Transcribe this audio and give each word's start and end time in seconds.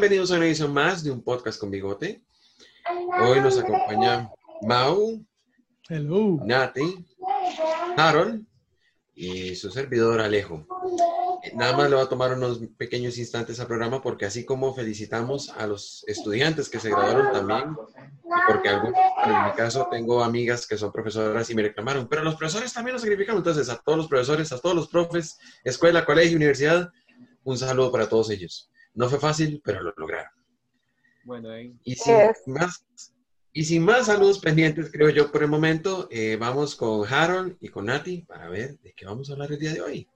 Bienvenidos 0.00 0.30
a 0.30 0.36
una 0.36 0.46
edición 0.46 0.72
más 0.72 1.02
de 1.02 1.10
un 1.10 1.24
podcast 1.24 1.58
con 1.58 1.72
bigote. 1.72 2.22
Hoy 3.20 3.40
nos 3.40 3.58
acompaña 3.58 4.30
Mau, 4.62 5.20
Hello. 5.88 6.38
Nati, 6.46 7.04
Harold 7.96 8.44
y 9.16 9.56
su 9.56 9.72
servidor 9.72 10.20
Alejo. 10.20 10.64
Nada 11.54 11.76
más 11.76 11.90
le 11.90 11.96
va 11.96 12.02
a 12.02 12.08
tomar 12.08 12.32
unos 12.32 12.60
pequeños 12.76 13.18
instantes 13.18 13.58
al 13.58 13.66
programa 13.66 14.00
porque 14.00 14.24
así 14.24 14.44
como 14.44 14.72
felicitamos 14.72 15.48
a 15.48 15.66
los 15.66 16.04
estudiantes 16.06 16.68
que 16.68 16.78
se 16.78 16.90
graduaron 16.90 17.32
también, 17.32 17.74
porque 18.46 18.68
algún- 18.68 18.94
en 19.24 19.44
mi 19.46 19.52
caso 19.56 19.88
tengo 19.90 20.22
amigas 20.22 20.64
que 20.64 20.78
son 20.78 20.92
profesoras 20.92 21.50
y 21.50 21.56
me 21.56 21.62
reclamaron, 21.62 22.06
pero 22.06 22.22
los 22.22 22.36
profesores 22.36 22.72
también 22.72 22.92
nos 22.92 23.02
sacrificamos. 23.02 23.40
Entonces, 23.40 23.68
a 23.68 23.76
todos 23.78 23.98
los 23.98 24.06
profesores, 24.06 24.52
a 24.52 24.60
todos 24.60 24.76
los 24.76 24.86
profes, 24.86 25.38
escuela, 25.64 26.04
colegio, 26.04 26.36
universidad, 26.36 26.88
un 27.42 27.58
saludo 27.58 27.90
para 27.90 28.08
todos 28.08 28.30
ellos. 28.30 28.70
No 28.98 29.08
fue 29.08 29.20
fácil, 29.20 29.62
pero 29.64 29.80
lo 29.80 29.94
lograron. 29.96 30.32
Bueno. 31.22 31.50
Y 31.84 31.94
sin, 31.94 32.16
Yes. 32.16 32.42
más, 32.48 32.84
y 33.52 33.62
sin 33.62 33.84
más 33.84 34.06
saludos 34.06 34.40
pendientes, 34.40 34.90
creo 34.90 35.08
yo, 35.10 35.30
por 35.30 35.44
el 35.44 35.48
momento, 35.48 36.08
eh, 36.10 36.36
vamos 36.36 36.74
con 36.74 37.06
Harold 37.06 37.56
y 37.60 37.68
con 37.68 37.86
Nati 37.86 38.22
para 38.22 38.48
ver 38.48 38.76
de 38.80 38.92
qué 38.94 39.06
vamos 39.06 39.30
a 39.30 39.34
hablar 39.34 39.52
el 39.52 39.58
día 39.60 39.72
de 39.72 39.80
hoy. 39.82 40.08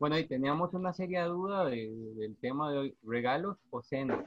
Bueno, 0.00 0.16
ahí 0.16 0.26
teníamos 0.26 0.74
una 0.74 0.92
seria 0.92 1.24
duda 1.26 1.66
de- 1.66 1.92
del 2.16 2.36
tema 2.38 2.72
de 2.72 2.78
hoy, 2.78 2.96
regalos 3.04 3.58
o 3.70 3.80
cenas. 3.80 4.24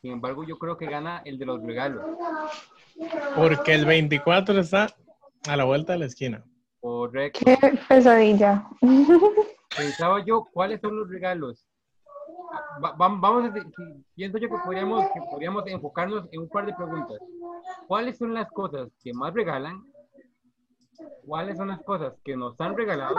Sin 0.00 0.10
embargo, 0.10 0.44
yo 0.44 0.58
creo 0.58 0.76
que 0.76 0.86
gana 0.86 1.22
el 1.24 1.38
de 1.38 1.46
los 1.46 1.62
regalos. 1.62 2.04
Porque 3.36 3.72
el 3.74 3.86
24 3.86 4.58
está 4.58 4.88
a 5.46 5.56
la 5.56 5.62
vuelta 5.62 5.92
de 5.92 5.98
la 6.00 6.06
esquina. 6.06 6.44
Correcto. 6.80 7.38
Qué 7.44 7.56
pesadilla. 7.88 8.66
Pensaba 9.76 10.24
yo, 10.24 10.44
¿cuáles 10.52 10.80
son 10.80 10.96
los 10.98 11.08
regalos? 11.08 11.66
Va- 12.84 12.92
va- 12.92 13.08
vamos 13.08 13.44
a, 13.46 13.54
pienso 14.14 14.38
yo 14.38 14.48
que 14.48 14.58
podríamos, 14.58 15.04
que 15.14 15.20
podríamos 15.22 15.66
enfocarnos 15.66 16.26
en 16.32 16.40
un 16.42 16.48
par 16.48 16.66
de 16.66 16.74
preguntas. 16.74 17.18
¿Cuáles 17.86 18.18
son 18.18 18.34
las 18.34 18.50
cosas 18.50 18.88
que 19.02 19.12
más 19.14 19.32
regalan? 19.32 19.82
¿Cuáles 21.26 21.56
son 21.56 21.68
las 21.68 21.82
cosas 21.82 22.14
que 22.24 22.36
nos 22.36 22.60
han 22.60 22.76
regalado? 22.76 23.16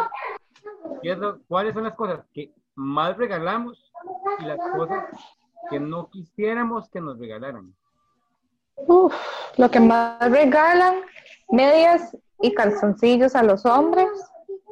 ¿Qué 1.02 1.12
es 1.12 1.18
lo- 1.18 1.40
¿Cuáles 1.48 1.74
son 1.74 1.84
las 1.84 1.96
cosas 1.96 2.26
que 2.34 2.52
más 2.76 3.18
regalamos? 3.18 3.92
Y 4.40 4.46
las 4.46 4.60
cosas 4.76 5.06
que 5.70 5.80
no 5.80 6.10
quisiéramos 6.10 6.90
que 6.90 7.02
nos 7.02 7.18
regalaran. 7.18 7.74
Uf, 8.76 9.14
lo 9.58 9.70
que 9.72 9.80
más 9.80 10.20
regalan, 10.32 10.96
medias 11.50 12.16
y 12.42 12.54
calzoncillos 12.54 13.36
a 13.36 13.44
los 13.44 13.66
hombres, 13.66 14.10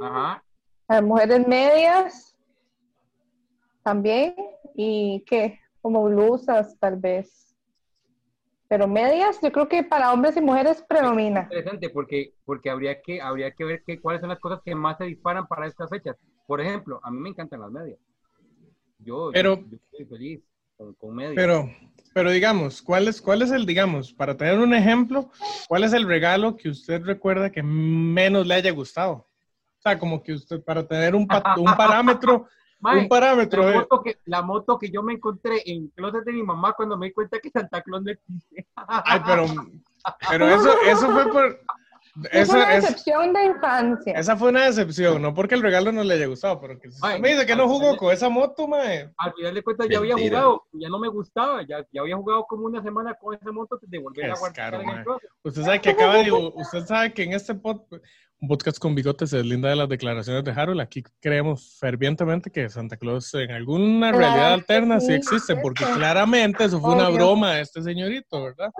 Ajá. 0.01 0.43
A 0.92 0.95
las 0.95 1.03
mujeres 1.03 1.47
medias 1.47 2.38
también, 3.81 4.36
y 4.75 5.23
qué, 5.25 5.58
como 5.81 6.03
blusas 6.03 6.78
tal 6.80 6.97
vez. 6.97 7.56
Pero 8.67 8.89
medias, 8.89 9.39
yo 9.42 9.52
creo 9.53 9.69
que 9.69 9.84
para 9.84 10.12
hombres 10.12 10.36
y 10.36 10.42
mujeres 10.42 10.84
predomina. 10.88 11.44
Interesante 11.44 11.89
porque, 11.89 12.34
porque 12.44 12.69
habría, 12.69 13.02
que, 13.02 13.22
habría 13.22 13.52
que 13.52 13.64
ver 13.64 13.84
que, 13.86 14.02
cuáles 14.02 14.19
son 14.19 14.30
las 14.30 14.39
cosas 14.39 14.59
que 14.66 14.75
más 14.75 14.97
se 14.97 15.06
disparan 15.06 15.47
para 15.47 15.66
estas 15.66 15.90
fechas. 15.90 16.18
Por 16.46 16.59
ejemplo, 16.59 17.00
a 17.03 17.09
mí 17.09 17.19
me 17.19 17.30
encantan 17.30 17.62
las 17.62 17.72
medias. 17.72 17.97
Yo, 19.00 19.30
Pero- 19.31 19.56
yo, 19.56 19.68
yo 19.72 19.78
estoy 19.78 20.06
feliz 20.06 20.41
con, 20.78 20.94
con 20.96 21.16
medias. 21.16 21.35
Pero, 21.35 21.69
pero 22.13 22.31
digamos, 22.31 22.81
¿cuál 22.81 23.07
es, 23.07 23.22
¿cuál 23.22 23.41
es 23.41 23.51
el, 23.51 23.66
digamos, 23.66 24.13
para 24.13 24.35
tener 24.35 24.59
un 24.59 24.74
ejemplo, 24.74 25.31
cuál 25.69 25.85
es 25.85 25.94
el 25.94 26.06
regalo 26.06 26.57
que 26.57 26.68
usted 26.68 27.01
recuerda 27.03 27.50
que 27.50 27.63
menos 27.63 28.46
le 28.46 28.56
haya 28.56 28.72
gustado? 28.72 29.31
O 29.81 29.84
sea, 29.84 29.97
como 29.97 30.22
que 30.22 30.34
usted, 30.34 30.64
para 30.64 30.88
tener 30.88 31.16
un, 31.16 31.28
un 31.58 31.66
parámetro, 31.75 32.46
Mae, 32.80 33.00
un 33.00 33.09
parámetro 33.09 33.64
la, 33.64 33.69
de... 33.72 33.75
moto 33.80 34.02
que, 34.03 34.18
la 34.25 34.42
moto 34.44 34.78
que 34.78 34.92
yo 34.92 35.02
me 35.02 35.14
encontré 35.14 35.64
en 35.66 35.86
el 35.86 35.92
closet 35.96 36.24
de 36.24 36.34
mi 36.34 36.44
mamá 36.44 36.74
cuando 36.74 36.96
me 36.97 37.08
di 37.08 37.14
cuenta 37.14 37.40
que 37.40 37.50
Santa 37.50 37.81
Claus 37.81 38.03
no 38.03 38.12
existe. 38.12 38.68
Ay, 38.75 39.19
pero, 39.25 39.46
pero 40.30 40.47
eso, 40.50 40.81
eso 40.84 41.12
fue 41.12 41.31
por... 41.31 41.59
Es 42.25 42.42
Eso, 42.50 42.53
una 42.58 42.74
es, 42.75 42.84
decepción 42.84 43.34
de 43.34 43.46
infancia. 43.46 44.14
esa 44.14 44.36
fue 44.36 44.50
una 44.50 44.66
decepción, 44.66 45.22
no 45.22 45.34
porque 45.34 45.56
el 45.56 45.62
regalo 45.62 45.92
no 45.94 46.03
le 46.03 46.16
haya 46.16 46.25
gustado, 46.28 46.59
pero 46.59 46.78
que 46.78 46.92
si 46.92 47.02
me 47.19 47.30
dice 47.30 47.46
que 47.46 47.56
no 47.56 47.69
jugó 47.69 47.96
con 47.96 48.12
esa 48.13 48.28
moto, 48.30 48.68
mae. 48.68 49.09
Al 49.18 49.34
final 49.34 49.53
de 49.56 49.63
cuentas 49.63 49.88
ya 49.90 49.98
había 50.00 50.16
jugado, 50.18 50.66
ya 50.74 50.90
no 50.90 51.00
me 51.00 51.08
gustaba, 51.08 51.62
ya, 51.66 51.86
ya 51.92 52.02
había 52.02 52.18
jugado 52.18 52.46
como 52.48 52.66
una 52.66 52.84
semana 52.84 53.16
con 53.16 53.34
esa 53.34 53.52
moto 53.52 53.80
de 53.81 53.98
volver 53.98 54.30
a 54.30 54.34
Es 54.34 54.40
guardar. 54.42 54.84
Usted 55.44 55.63
sabe 55.63 55.80
que 55.81 55.90
acaba 55.92 56.16
de, 56.18 56.31
usted 56.31 56.86
sabe 56.86 57.13
que 57.13 57.24
en 57.24 57.31
este 57.34 57.56
pod- 57.56 57.86
un 58.41 58.47
podcast 58.47 58.79
con 58.79 58.96
bigotes 58.96 59.31
es 59.34 59.46
linda 59.46 59.69
de 59.69 59.75
las 59.75 59.88
declaraciones 59.88 60.44
de 60.44 60.52
Harold. 60.52 60.81
Aquí 60.81 61.03
creemos 61.19 61.78
fervientemente 61.79 62.50
que 62.50 62.68
Santa 62.69 62.97
Claus 62.97 63.31
en 63.35 63.52
alguna 63.52 64.09
Claro 64.12 64.18
realidad 64.18 64.47
que 64.47 64.53
alterna 64.56 65.00
sí 65.00 65.07
sí, 65.07 65.13
existe, 65.13 65.56
porque 65.57 65.84
claramente 65.96 66.63
eso 66.63 66.80
fue 66.81 66.96
una 66.96 67.09
broma 67.09 67.53
de 67.53 67.62
este 67.62 67.84
señorito, 67.84 68.41
¿verdad? 68.44 68.72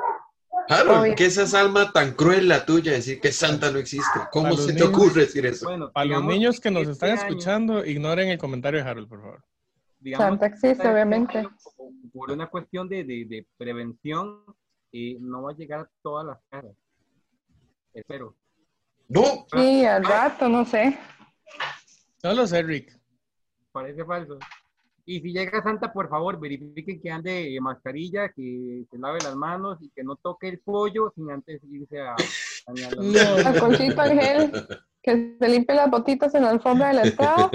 Harold, 0.68 1.02
Obvio. 1.02 1.16
¿qué 1.16 1.26
es 1.26 1.38
esa 1.38 1.62
alma 1.62 1.92
tan 1.92 2.14
cruel 2.14 2.48
la 2.48 2.66
tuya 2.66 2.92
decir 2.94 3.20
que 3.22 3.32
Santa 3.32 3.72
no 3.72 3.78
existe? 3.78 4.20
¿Cómo 4.32 4.56
se 4.58 4.74
te 4.74 4.84
ocurre 4.84 5.22
decir 5.22 5.46
eso? 5.46 5.68
Bueno, 5.68 5.92
Para 5.92 6.06
los 6.08 6.24
niños 6.26 6.60
que 6.60 6.72
nos 6.72 6.82
este 6.84 6.94
están 6.94 7.10
año- 7.12 7.22
escuchando, 7.22 7.86
ignoren 7.86 8.30
el 8.30 8.38
comentario 8.40 8.84
de 8.84 8.90
Harold, 8.90 9.08
por 9.08 9.22
favor. 9.22 9.44
digamos, 10.00 10.26
Santa 10.28 10.46
existe, 10.48 10.88
obviamente. 10.88 11.48
Por 12.14 12.32
una 12.32 12.48
cuestión 12.48 12.90
de, 12.90 13.04
de, 13.04 13.26
de 13.26 13.46
prevención, 13.58 14.44
eh, 14.92 15.18
no 15.20 15.44
va 15.44 15.52
a 15.52 15.56
llegar 15.56 15.82
a 15.82 15.90
todas 16.02 16.26
las 16.26 16.38
casas. 16.50 16.76
Espero. 17.94 18.36
No, 19.12 19.46
Sí, 19.54 19.86
al 19.86 20.06
rato, 20.06 20.48
no 20.48 20.64
sé. 20.64 20.98
No 22.24 22.34
lo 22.34 22.48
sé, 22.48 22.64
Rick. 22.64 22.98
Parece 23.74 24.06
falso. 24.06 24.40
Y 25.06 25.20
si 25.20 25.34
llega 25.34 25.62
Santa, 25.62 25.92
por 25.92 26.10
favor, 26.10 26.40
verifiquen 26.40 27.02
que 27.02 27.12
ande 27.12 27.58
mascarilla, 27.60 28.30
que 28.30 28.86
se 28.90 28.98
lave 28.98 29.20
las 29.22 29.36
manos 29.36 29.80
y 29.82 29.90
que 29.90 30.04
no 30.04 30.16
toque 30.16 30.48
el 30.48 30.60
pollo 30.60 31.12
sin 31.14 31.30
antes 31.30 31.62
irse 31.70 32.00
a 32.00 32.16
bañar. 32.68 32.96
No. 32.98 34.02
Al 34.02 34.20
gel, 34.20 34.52
que 35.04 35.36
se 35.38 35.50
limpie 35.50 35.76
las 35.76 35.90
botitas 35.90 36.34
en 36.36 36.44
la 36.44 36.52
alfombra 36.52 36.90
de 36.90 36.94
la 36.94 37.02
entrada. 37.02 37.52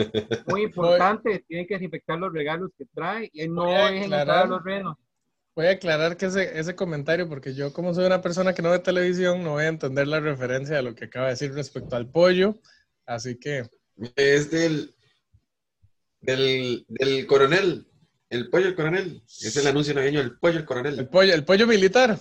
Muy 0.48 0.64
importante, 0.64 1.42
tienen 1.48 1.66
que 1.66 1.74
desinfectar 1.74 2.18
los 2.18 2.34
regalos 2.34 2.70
que 2.76 2.84
trae 2.92 3.30
y 3.32 3.48
no 3.48 3.64
dejen 3.64 4.12
entrar 4.12 4.46
los 4.46 4.62
renos. 4.62 4.98
Voy 5.56 5.68
a 5.68 5.70
aclarar 5.70 6.18
que 6.18 6.26
ese, 6.26 6.58
ese 6.58 6.76
comentario, 6.76 7.30
porque 7.30 7.54
yo 7.54 7.72
como 7.72 7.94
soy 7.94 8.04
una 8.04 8.20
persona 8.20 8.52
que 8.52 8.60
no 8.60 8.70
ve 8.70 8.78
televisión, 8.78 9.42
no 9.42 9.52
voy 9.52 9.64
a 9.64 9.68
entender 9.68 10.06
la 10.06 10.20
referencia 10.20 10.78
a 10.78 10.82
lo 10.82 10.94
que 10.94 11.06
acaba 11.06 11.26
de 11.26 11.32
decir 11.32 11.54
respecto 11.54 11.96
al 11.96 12.10
pollo. 12.10 12.56
Así 13.06 13.38
que, 13.38 13.66
es 14.16 14.50
del, 14.50 14.94
del, 16.20 16.84
del 16.88 17.26
coronel, 17.26 17.88
el 18.28 18.50
pollo 18.50 18.66
del 18.66 18.74
coronel. 18.74 19.22
Es 19.26 19.56
el 19.56 19.66
anuncio 19.66 19.94
navideño, 19.94 20.20
el 20.20 20.38
pollo 20.38 20.54
del 20.54 20.60
el 20.62 20.66
coronel. 20.66 21.08
pollo, 21.08 21.32
el 21.32 21.44
pollo 21.46 21.66
militar. 21.66 22.18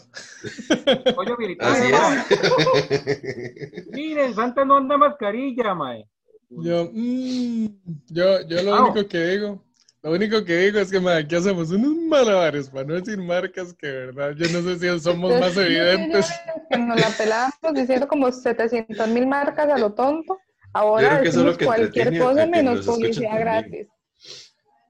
Pollo 1.13 1.35
militar. 1.37 1.71
Así 1.73 1.91
es. 1.91 3.87
Miren, 3.91 4.33
Santa 4.33 4.63
no 4.63 4.77
anda 4.77 4.97
mascarilla, 4.97 5.75
mae. 5.75 6.07
Yo, 6.47 6.89
mm, 6.93 7.65
yo, 8.07 8.47
yo 8.47 8.63
lo 8.63 8.81
único 8.81 9.09
que 9.09 9.25
digo, 9.25 9.64
lo 10.05 10.11
único 10.11 10.45
que 10.45 10.55
digo 10.57 10.77
es 10.77 10.91
que 10.91 10.97
aquí 11.09 11.35
hacemos 11.35 11.71
unos 11.71 11.95
malabares 11.95 12.69
para 12.69 12.85
no 12.85 12.93
decir 12.93 13.17
marcas 13.17 13.73
que, 13.73 13.87
verdad, 13.87 14.35
yo 14.37 14.47
no 14.49 14.61
sé 14.61 14.77
si 14.77 14.99
somos 15.03 15.39
más 15.39 15.57
evidentes. 15.57 16.27
Que 16.69 16.77
nos 16.77 17.01
la 17.01 17.09
pelamos 17.09 17.73
diciendo 17.73 18.07
como 18.07 18.31
700 18.31 19.07
mil 19.07 19.25
marcas 19.25 19.67
a 19.67 19.79
lo 19.79 19.93
tonto. 19.93 20.37
Ahora 20.73 21.21
decimos 21.21 21.57
que 21.57 21.65
cualquier 21.65 22.19
cosa 22.19 22.45
menos 22.45 22.85
publicidad 22.85 23.39
gratis. 23.39 23.87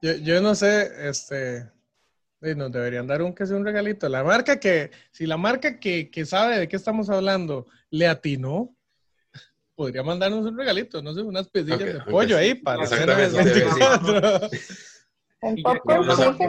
Yo, 0.02 0.16
yo 0.16 0.42
no 0.42 0.54
sé, 0.54 1.08
este, 1.08 1.66
nos 2.42 2.70
deberían 2.70 3.06
dar 3.06 3.22
un 3.22 3.34
que 3.34 3.46
sea 3.46 3.56
un 3.56 3.64
regalito. 3.64 4.10
La 4.10 4.22
marca 4.22 4.60
que, 4.60 4.90
si 5.12 5.24
la 5.24 5.38
marca 5.38 5.80
que, 5.80 6.10
que 6.10 6.26
sabe 6.26 6.58
de 6.58 6.68
qué 6.68 6.76
estamos 6.76 7.08
hablando 7.08 7.66
le 7.88 8.06
atinó, 8.06 8.76
podría 9.74 10.02
mandarnos 10.02 10.44
un 10.44 10.58
regalito, 10.58 11.00
no 11.00 11.14
sé, 11.14 11.22
unas 11.22 11.48
pesillas 11.48 11.78
de 11.78 12.00
pollo 12.00 12.36
sí. 12.36 12.42
ahí 12.42 12.54
para 12.54 12.86
24. 12.86 14.50
Un 15.42 15.62
poco 15.62 15.92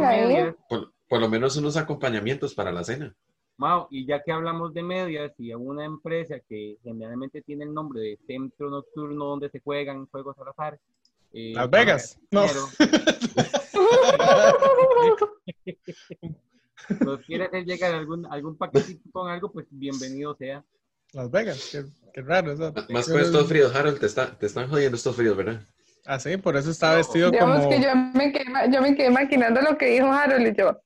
ahí. 0.06 0.28
medias, 0.28 0.56
Por, 0.70 0.94
por 1.08 1.20
lo 1.20 1.30
menos 1.30 1.56
unos 1.58 1.78
acompañamientos 1.78 2.54
para 2.54 2.72
la 2.72 2.84
cena. 2.84 3.16
Mao, 3.58 3.88
y 3.90 4.06
ya 4.06 4.22
que 4.22 4.32
hablamos 4.32 4.74
de 4.74 4.84
medias 4.84 5.34
y 5.40 5.52
una 5.54 5.84
empresa 5.84 6.36
que 6.48 6.78
generalmente 6.84 7.42
tiene 7.42 7.64
el 7.66 7.74
nombre 7.74 8.02
de 8.02 8.18
centro 8.28 8.70
nocturno 8.70 9.26
donde 9.26 9.50
se 9.50 9.60
juegan 9.62 10.06
juegos 10.08 10.38
al 10.40 10.50
azar. 10.50 10.80
eh, 11.34 11.54
Las 11.56 11.70
Vegas, 11.70 12.20
no. 12.32 12.46
nos 17.04 17.22
quiere 17.26 17.46
hacer 17.46 17.66
llegar 17.66 17.94
algún, 17.94 18.26
algún 18.28 18.58
paquetito 18.58 19.10
con 19.12 19.30
algo, 19.30 19.52
pues 19.52 19.66
bienvenido 19.72 20.36
sea. 20.36 20.64
Las 21.14 21.32
Vegas, 21.32 21.70
qué, 21.72 21.86
qué 22.14 22.22
raro. 22.22 22.56
Más 22.90 23.08
con 23.10 23.20
estos 23.20 23.48
fríos, 23.48 23.74
Harold, 23.76 24.00
te, 24.00 24.06
está, 24.06 24.38
te 24.38 24.46
están 24.46 24.70
jodiendo 24.70 24.98
estos 24.98 25.16
fríos, 25.16 25.36
¿verdad? 25.38 25.66
Ah, 26.10 26.20
sí, 26.20 26.38
por 26.38 26.56
eso 26.56 26.72
está 26.72 26.96
vestido 26.96 27.30
Digamos 27.32 27.58
como... 27.66 27.70
que 27.70 27.82
yo 27.82 27.94
me, 27.96 28.32
quedé, 28.32 28.46
yo 28.72 28.82
me 28.82 28.96
quedé 28.96 29.10
maquinando 29.10 29.62
lo 29.62 29.78
que 29.78 29.88
dijo 29.88 30.08
Harold 30.10 30.48
y 30.48 30.56
yo, 30.56 30.80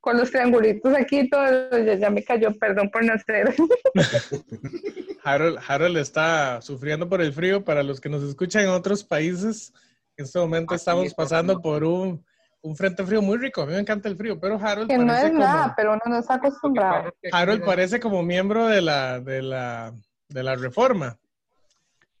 con 0.00 0.18
los 0.18 0.30
triangulitos 0.30 0.94
aquí 0.94 1.20
y 1.20 1.30
todo, 1.30 1.78
ya, 1.82 1.94
ya 1.94 2.10
me 2.10 2.22
cayó, 2.22 2.52
perdón 2.58 2.90
por 2.90 3.02
no 3.04 3.14
hacer. 3.14 3.54
Harold, 5.24 5.58
Harold 5.66 5.96
está 5.96 6.60
sufriendo 6.60 7.08
por 7.08 7.22
el 7.22 7.32
frío. 7.32 7.64
Para 7.64 7.82
los 7.82 8.00
que 8.00 8.10
nos 8.10 8.22
escuchan 8.22 8.64
en 8.64 8.68
otros 8.68 9.02
países, 9.02 9.72
en 10.18 10.26
este 10.26 10.38
momento 10.38 10.74
Aquí 10.74 10.80
estamos 10.80 11.06
está 11.06 11.22
pasando 11.22 11.60
por 11.62 11.82
un, 11.84 12.22
un 12.60 12.76
frente 12.76 13.02
frío 13.04 13.22
muy 13.22 13.38
rico. 13.38 13.62
A 13.62 13.66
mí 13.66 13.72
me 13.72 13.78
encanta 13.78 14.08
el 14.10 14.16
frío, 14.16 14.38
pero 14.38 14.58
Harold 14.60 14.88
Que 14.88 14.98
no 14.98 15.06
parece 15.06 15.26
es 15.28 15.32
como, 15.32 15.44
nada, 15.44 15.74
pero 15.74 15.92
uno 15.92 16.02
no 16.04 16.18
está 16.18 16.34
acostumbrado. 16.34 17.14
es 17.22 17.32
Harold 17.32 17.60
es- 17.60 17.66
parece 17.66 18.00
como 18.00 18.22
miembro 18.22 18.66
de 18.66 18.82
la, 18.82 19.20
de 19.20 19.40
la, 19.40 19.94
de 20.28 20.42
la 20.42 20.56
reforma. 20.56 21.18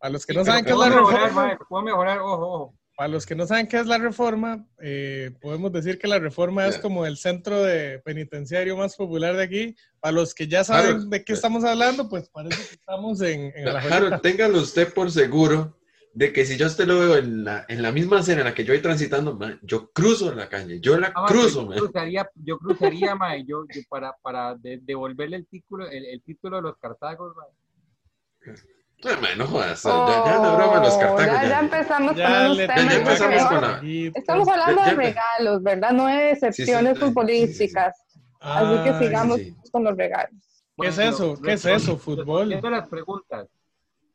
A 0.04 0.10
los 0.10 0.26
que 0.26 0.34
Sí, 0.34 0.38
no 0.38 0.44
saben 0.44 0.66
qué 0.66 0.72
es 0.72 0.76
la 0.76 0.90
mejorar, 0.90 1.20
reforma, 1.22 1.58
puedo 1.66 1.82
mejorar, 1.82 2.18
ojo, 2.18 2.34
ojo. 2.46 2.74
para 2.94 3.08
los 3.08 3.24
que 3.24 3.34
no 3.34 3.46
saben 3.46 3.66
qué 3.66 3.78
es 3.78 3.86
la 3.86 3.96
reforma, 3.96 4.68
eh, 4.82 5.30
podemos 5.40 5.72
decir 5.72 5.98
que 5.98 6.06
la 6.06 6.18
reforma 6.18 6.66
es 6.66 6.78
como 6.78 7.06
el 7.06 7.16
centro 7.16 7.62
de 7.62 8.00
penitenciario 8.00 8.76
más 8.76 8.96
popular 8.96 9.34
de 9.34 9.42
aquí. 9.44 9.74
Para 10.00 10.12
los 10.12 10.34
que 10.34 10.46
ya 10.46 10.62
saben 10.62 10.90
Harold, 10.90 11.08
de 11.08 11.24
qué 11.24 11.32
eh, 11.32 11.36
estamos 11.36 11.64
hablando, 11.64 12.06
pues 12.10 12.28
parece 12.28 12.56
que 12.68 12.74
estamos 12.74 13.22
en, 13.22 13.50
en 13.56 13.64
la 13.64 13.80
Harold, 13.80 14.20
téngalo 14.20 14.58
usted 14.60 14.92
por 14.92 15.10
seguro 15.10 15.78
de 16.12 16.34
que 16.34 16.44
si 16.44 16.58
yo 16.58 16.66
usted 16.66 16.84
lo 16.86 17.00
veo 17.00 17.16
en 17.16 17.42
la, 17.42 17.64
en 17.66 17.80
la 17.80 17.90
misma 17.90 18.20
escena 18.20 18.42
en 18.42 18.48
la 18.48 18.54
que 18.54 18.64
yo 18.64 18.74
voy 18.74 18.82
transitando, 18.82 19.38
yo 19.62 19.90
cruzo 19.90 20.34
la 20.34 20.50
calle, 20.50 20.80
yo 20.80 20.98
la 20.98 21.14
Ah, 21.16 21.24
cruzo, 21.26 21.62
yo 21.74 21.80
cruzaría, 21.80 22.30
yo 22.34 22.58
cruzaría, 22.58 23.14
mae, 23.14 23.42
yo, 23.46 23.64
yo 23.74 23.80
para, 23.88 24.12
para 24.20 24.54
de- 24.54 24.80
devolverle 24.82 25.36
el 25.38 25.46
título, 25.46 25.88
el, 25.88 26.04
el 26.04 26.22
título 26.22 26.56
de 26.58 26.62
los 26.62 26.76
cartagos, 26.76 27.34
mae. 27.34 28.54
Ma, 29.02 29.34
no 29.36 29.46
jodas, 29.46 29.82
ya, 29.82 29.90
broma 30.56 30.82
los 30.82 30.94
cartagos. 30.96 31.26
Ya, 31.26 31.42
ya. 31.42 31.48
ya 31.50 31.60
empezamos 31.60 32.16
Ya 32.16 32.26
con 32.26 32.44
unos 32.46 32.56
temas. 32.56 32.76
ya 32.76 32.94
empezamos 32.94 33.42
que- 33.42 33.48
con 33.54 33.60
la- 33.60 34.10
Estamos 34.18 34.48
hablando 34.48 34.82
Ya- 34.82 34.88
de 34.90 34.94
regalos, 34.96 35.62
¿verdad? 35.62 35.90
No 35.92 36.06
de 36.06 36.14
decepciones 36.14 36.92
Sí, 36.94 36.94
sí, 36.94 36.94
sí, 36.94 37.00
futbolísticas. 37.06 38.02
Así 38.40 38.84
que 38.84 38.98
sigamos 39.04 39.36
sí. 39.40 39.54
con 39.70 39.84
los 39.84 39.96
regalos. 39.96 40.64
¿Qué 40.78 40.88
es 40.88 40.98
eso? 40.98 41.34
¿Qué 41.42 41.52
es 41.52 41.64
eso? 41.66 41.98
¿Fútbol? 41.98 42.52
a 42.52 42.70
las 42.70 42.88
preguntas. 42.88 43.48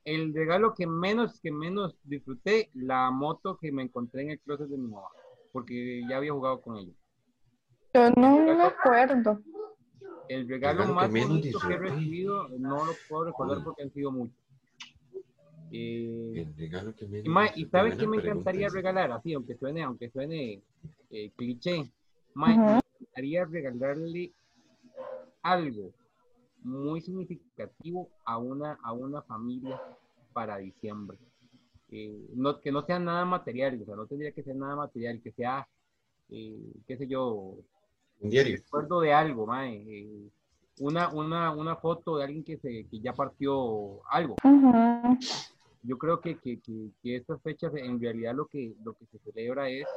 El 0.05 0.33
regalo 0.33 0.73
que 0.73 0.87
menos, 0.87 1.39
que 1.39 1.51
menos 1.51 1.95
disfruté, 2.03 2.69
la 2.73 3.11
moto 3.11 3.57
que 3.57 3.71
me 3.71 3.83
encontré 3.83 4.23
en 4.23 4.31
el 4.31 4.39
closet 4.39 4.67
de 4.69 4.77
mi 4.77 4.87
mamá, 4.87 5.07
porque 5.51 6.01
ya 6.09 6.17
había 6.17 6.31
jugado 6.31 6.61
con 6.61 6.77
ella. 6.77 6.93
Yo 7.93 8.09
no 8.11 8.39
me 8.39 8.63
acuerdo. 8.63 9.39
El 10.29 10.47
regalo 10.47 10.79
Regalo 10.79 10.85
que 10.87 10.93
más 10.93 11.11
menos 11.11 11.29
bonito 11.29 11.59
que 11.59 11.73
he 11.73 11.77
recibido, 11.77 12.47
no 12.57 12.85
lo 12.85 12.93
puedo 13.07 13.25
recordar 13.25 13.63
porque 13.63 13.83
han 13.83 13.91
sido 13.93 14.11
muchos. 14.11 14.35
Eh, 15.71 16.31
El 16.35 16.55
regalo 16.57 16.95
que 16.95 17.05
menos 17.05 17.25
y, 17.25 17.29
ma, 17.29 17.47
¿y 17.55 17.65
sabes 17.65 17.95
qué 17.95 18.07
me 18.07 18.17
encantaría 18.17 18.69
regalar? 18.69 19.11
Así, 19.11 19.33
aunque 19.33 19.55
suene, 19.55 19.83
aunque 19.83 20.09
suene 20.09 20.61
eh, 21.11 21.31
cliché. 21.35 21.91
Ma, 22.33 22.53
Ujú. 22.53 22.61
Me 22.61 22.79
encantaría 23.05 23.45
regalarle 23.45 24.33
algo 25.41 25.91
muy 26.63 27.01
significativo 27.01 28.09
a 28.25 28.37
una, 28.37 28.77
a 28.83 28.91
una 28.93 29.21
familia 29.21 29.81
para 30.33 30.57
diciembre. 30.57 31.17
Eh, 31.91 32.27
no, 32.35 32.59
que 32.59 32.71
no 32.71 32.83
sea 32.83 32.99
nada 32.99 33.25
material, 33.25 33.79
o 33.81 33.85
sea, 33.85 33.95
no 33.95 34.05
tendría 34.05 34.31
que 34.31 34.43
ser 34.43 34.55
nada 34.55 34.75
material, 34.75 35.19
que 35.23 35.31
sea, 35.31 35.67
eh, 36.29 36.71
qué 36.85 36.97
sé 36.97 37.07
yo, 37.07 37.55
Un 38.19 38.29
diario. 38.29 38.57
recuerdo 38.57 39.01
de 39.01 39.13
algo, 39.13 39.47
mae, 39.47 39.75
eh, 39.75 40.29
una, 40.81 41.09
una, 41.09 41.51
una 41.51 41.75
foto 41.77 42.17
de 42.17 42.25
alguien 42.25 42.43
que, 42.43 42.57
se, 42.57 42.85
que 42.87 42.99
ya 42.99 43.13
partió 43.13 44.05
algo. 44.09 44.35
Ujú. 44.43 45.17
Yo 45.83 45.97
creo 45.97 46.19
que, 46.19 46.37
que, 46.37 46.59
que, 46.59 46.89
que 47.01 47.15
estas 47.15 47.41
fechas 47.41 47.73
en 47.75 48.01
realidad 48.01 48.35
lo 48.35 48.47
que, 48.47 48.73
lo 48.83 48.93
que 48.93 49.05
se 49.05 49.19
celebra 49.19 49.69
es 49.69 49.87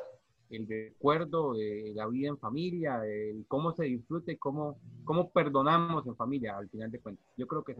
el 0.50 0.66
recuerdo 0.68 1.54
de 1.54 1.92
la 1.94 2.06
vida 2.06 2.28
en 2.28 2.38
familia, 2.38 3.00
el 3.04 3.44
cómo 3.48 3.72
se 3.72 3.84
disfrute, 3.84 4.36
cómo, 4.36 4.78
cómo 5.04 5.30
perdonamos 5.30 6.06
en 6.06 6.14
familia 6.14 6.56
al 6.56 6.68
final 6.68 6.90
de 6.90 7.00
cuentas. 7.00 7.26
Yo 7.36 7.46
creo 7.46 7.64
que 7.64 7.74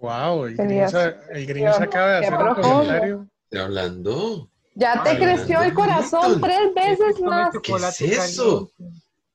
Wow, 0.00 0.46
el 0.46 0.56
Grinch 0.56 1.80
acaba 1.80 2.12
de 2.12 2.26
hacer 2.26 2.34
un 2.34 2.54
comentario. 2.54 3.26
Estoy 3.44 3.60
hablando. 3.60 4.50
Ya 4.74 5.02
te 5.02 5.10
Ay, 5.10 5.16
creció 5.18 5.60
el 5.62 5.74
corazón 5.74 6.40
tres 6.40 6.74
veces 6.74 7.16
Come 7.16 7.30
más. 7.30 7.52
chocolate 7.52 7.96
¿Qué 7.98 8.12
es 8.12 8.18
eso? 8.30 8.70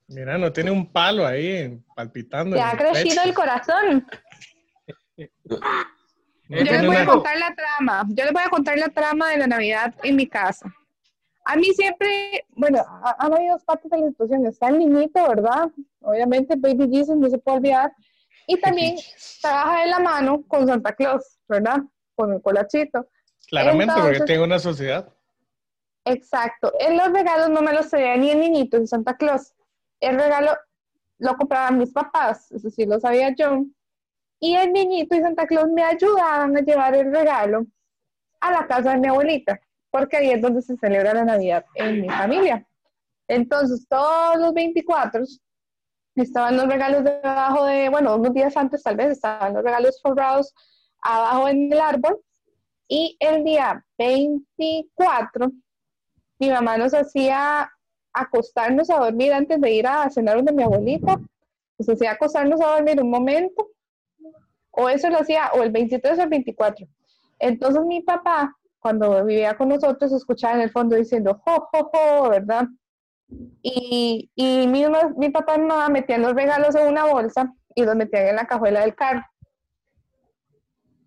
Mira, 0.07 0.37
no 0.37 0.51
tiene 0.51 0.71
un 0.71 0.91
palo 0.91 1.25
ahí 1.25 1.79
palpitando. 1.95 2.55
Te 2.55 2.61
ha 2.61 2.77
crecido 2.77 3.15
pecho. 3.15 3.21
el 3.23 3.33
corazón. 3.33 4.07
Yo 6.49 6.57
les 6.63 6.85
voy 6.85 6.95
a 6.95 7.05
contar 7.05 7.37
la 7.37 7.55
trama. 7.55 8.05
Yo 8.09 8.23
les 8.23 8.33
voy 8.33 8.43
a 8.45 8.49
contar 8.49 8.77
la 8.77 8.89
trama 8.89 9.29
de 9.29 9.37
la 9.37 9.47
Navidad 9.47 9.93
en 10.03 10.15
mi 10.15 10.27
casa. 10.27 10.71
A 11.45 11.55
mí 11.55 11.65
siempre, 11.73 12.45
bueno, 12.55 12.79
ha- 12.79 13.15
han 13.19 13.33
habido 13.33 13.53
dos 13.53 13.63
partes 13.63 13.89
de 13.91 13.97
la 13.99 14.07
situación. 14.07 14.45
Está 14.45 14.67
el 14.69 14.79
niñito, 14.79 15.27
¿verdad? 15.27 15.69
Obviamente, 16.01 16.55
Baby 16.57 16.89
Jesus 16.91 17.15
no 17.17 17.29
se 17.29 17.37
puede 17.37 17.57
olvidar. 17.57 17.93
Y 18.47 18.59
también 18.59 18.95
trabaja 19.41 19.81
de 19.81 19.87
la 19.89 19.99
mano 19.99 20.43
con 20.47 20.67
Santa 20.67 20.93
Claus, 20.93 21.39
¿verdad? 21.47 21.77
Con 22.15 22.33
el 22.33 22.41
colachito. 22.41 23.07
Claramente, 23.47 23.93
porque 23.93 24.07
Entonces- 24.07 24.25
tiene 24.25 24.43
una 24.43 24.59
sociedad. 24.59 25.09
Exacto. 26.05 26.71
En 26.79 26.97
los 26.97 27.11
regalos 27.11 27.49
no 27.49 27.61
me 27.61 27.73
los 27.73 27.89
traía 27.89 28.15
ni 28.17 28.29
el 28.29 28.39
niñito 28.39 28.77
ni 28.79 28.87
Santa 28.87 29.15
Claus. 29.17 29.53
El 29.99 30.17
regalo 30.19 30.51
lo 31.17 31.35
compraban 31.37 31.77
mis 31.77 31.91
papás, 31.91 32.51
eso 32.51 32.69
sí 32.69 32.85
lo 32.85 32.99
sabía 32.99 33.33
yo. 33.35 33.63
Y 34.39 34.55
el 34.55 34.73
niñito 34.73 35.15
y 35.15 35.21
Santa 35.21 35.47
Claus 35.47 35.69
me 35.69 35.83
ayudaban 35.83 36.55
a 36.57 36.61
llevar 36.61 36.95
el 36.95 37.11
regalo 37.11 37.65
a 38.41 38.51
la 38.51 38.67
casa 38.67 38.91
de 38.91 38.99
mi 38.99 39.07
abuelita, 39.07 39.59
porque 39.89 40.17
ahí 40.17 40.31
es 40.31 40.41
donde 40.41 40.61
se 40.61 40.77
celebra 40.77 41.13
la 41.13 41.25
Navidad 41.25 41.65
en 41.75 42.01
mi 42.01 42.09
familia. 42.09 42.65
Entonces, 43.27 43.87
todos 43.87 44.37
los 44.37 44.53
24 44.53 45.23
estaban 46.15 46.57
los 46.57 46.67
regalos 46.67 47.03
debajo 47.03 47.65
de, 47.65 47.89
bueno, 47.89 48.15
unos 48.15 48.33
días 48.33 48.55
antes 48.55 48.83
tal 48.83 48.95
vez 48.97 49.11
estaban 49.11 49.53
los 49.53 49.63
regalos 49.63 49.99
forrados 50.01 50.53
abajo 51.01 51.47
en 51.47 51.71
el 51.71 51.79
árbol. 51.79 52.21
Y 52.87 53.17
el 53.19 53.43
día 53.43 53.83
24 53.97 55.51
mi 56.39 56.49
mamá 56.49 56.77
nos 56.77 56.93
hacía 56.93 57.71
acostarnos 58.13 58.89
a 58.89 58.99
dormir 58.99 59.33
antes 59.33 59.59
de 59.59 59.71
ir 59.71 59.87
a 59.87 60.09
cenar 60.09 60.37
donde 60.37 60.51
mi 60.51 60.63
abuelita. 60.63 61.19
Nos 61.77 61.89
hacía 61.89 62.11
acostarnos 62.11 62.61
a 62.61 62.75
dormir 62.75 63.01
un 63.01 63.09
momento. 63.09 63.69
O 64.77 64.89
eso 64.89 65.09
lo 65.09 65.19
hacía, 65.19 65.51
o 65.53 65.63
el 65.63 65.71
23 65.71 66.19
o 66.19 66.23
el 66.23 66.29
24. 66.29 66.87
Entonces 67.39 67.83
mi 67.85 68.01
papá, 68.01 68.55
cuando 68.79 69.23
vivía 69.25 69.55
con 69.57 69.69
nosotros, 69.69 70.11
escuchaba 70.11 70.55
en 70.55 70.61
el 70.61 70.71
fondo 70.71 70.95
diciendo, 70.95 71.41
jo, 71.43 71.67
jo, 71.71 71.89
jo, 71.93 72.29
¿verdad? 72.29 72.67
Y, 73.61 74.29
y 74.35 74.67
mi, 74.67 74.85
mi 75.17 75.29
papá 75.29 75.55
y 75.55 75.61
mi 75.61 75.67
mamá 75.67 75.89
metían 75.89 76.21
los 76.21 76.33
regalos 76.33 76.75
en 76.75 76.87
una 76.87 77.05
bolsa 77.05 77.53
y 77.73 77.83
los 77.83 77.95
metían 77.95 78.27
en 78.27 78.35
la 78.35 78.45
cajuela 78.45 78.81
del 78.81 78.95
carro. 78.95 79.23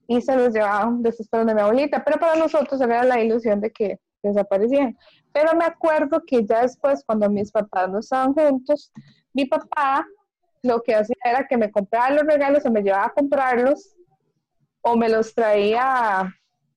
Y 0.06 0.20
se 0.22 0.36
los 0.36 0.54
llevaban 0.54 1.02
después 1.02 1.28
para 1.28 1.42
donde 1.42 1.54
mi 1.54 1.60
abuelita. 1.60 2.02
Pero 2.02 2.18
para 2.18 2.34
nosotros 2.36 2.80
era 2.80 3.04
la 3.04 3.20
ilusión 3.20 3.60
de 3.60 3.70
que 3.70 3.98
desaparecían. 4.22 4.96
Pero 5.32 5.54
me 5.54 5.64
acuerdo 5.64 6.22
que 6.26 6.44
ya 6.44 6.62
después, 6.62 7.04
cuando 7.04 7.28
mis 7.28 7.52
papás 7.52 7.90
no 7.90 7.98
estaban 7.98 8.32
juntos, 8.32 8.90
mi 9.34 9.44
papá 9.44 10.06
lo 10.68 10.82
que 10.82 10.94
hacía 10.94 11.16
era 11.24 11.46
que 11.46 11.56
me 11.56 11.70
compraba 11.70 12.10
los 12.10 12.24
regalos 12.24 12.64
o 12.64 12.70
me 12.70 12.82
llevaba 12.82 13.06
a 13.06 13.12
comprarlos 13.12 13.96
o 14.82 14.96
me 14.96 15.08
los 15.08 15.34
traía 15.34 16.32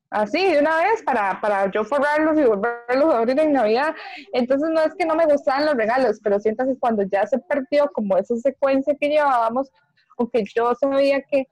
así 0.09 0.51
de 0.51 0.59
una 0.59 0.77
vez 0.77 1.03
para, 1.03 1.39
para 1.39 1.69
yo 1.71 1.83
forrarlos 1.83 2.37
y 2.39 2.43
volverlos 2.43 3.13
a 3.13 3.19
abrir 3.19 3.39
en 3.39 3.53
Navidad. 3.53 3.93
Entonces 4.33 4.69
no 4.69 4.81
es 4.81 4.93
que 4.95 5.05
no 5.05 5.15
me 5.15 5.25
gustaban 5.25 5.65
los 5.65 5.75
regalos, 5.75 6.19
pero 6.23 6.39
siento 6.39 6.65
que 6.65 6.77
cuando 6.79 7.03
ya 7.03 7.27
se 7.27 7.37
perdió 7.39 7.89
como 7.93 8.17
esa 8.17 8.35
secuencia 8.37 8.95
que 8.99 9.09
llevábamos, 9.09 9.69
aunque 10.17 10.43
yo 10.55 10.73
sabía 10.75 11.21
que, 11.21 11.47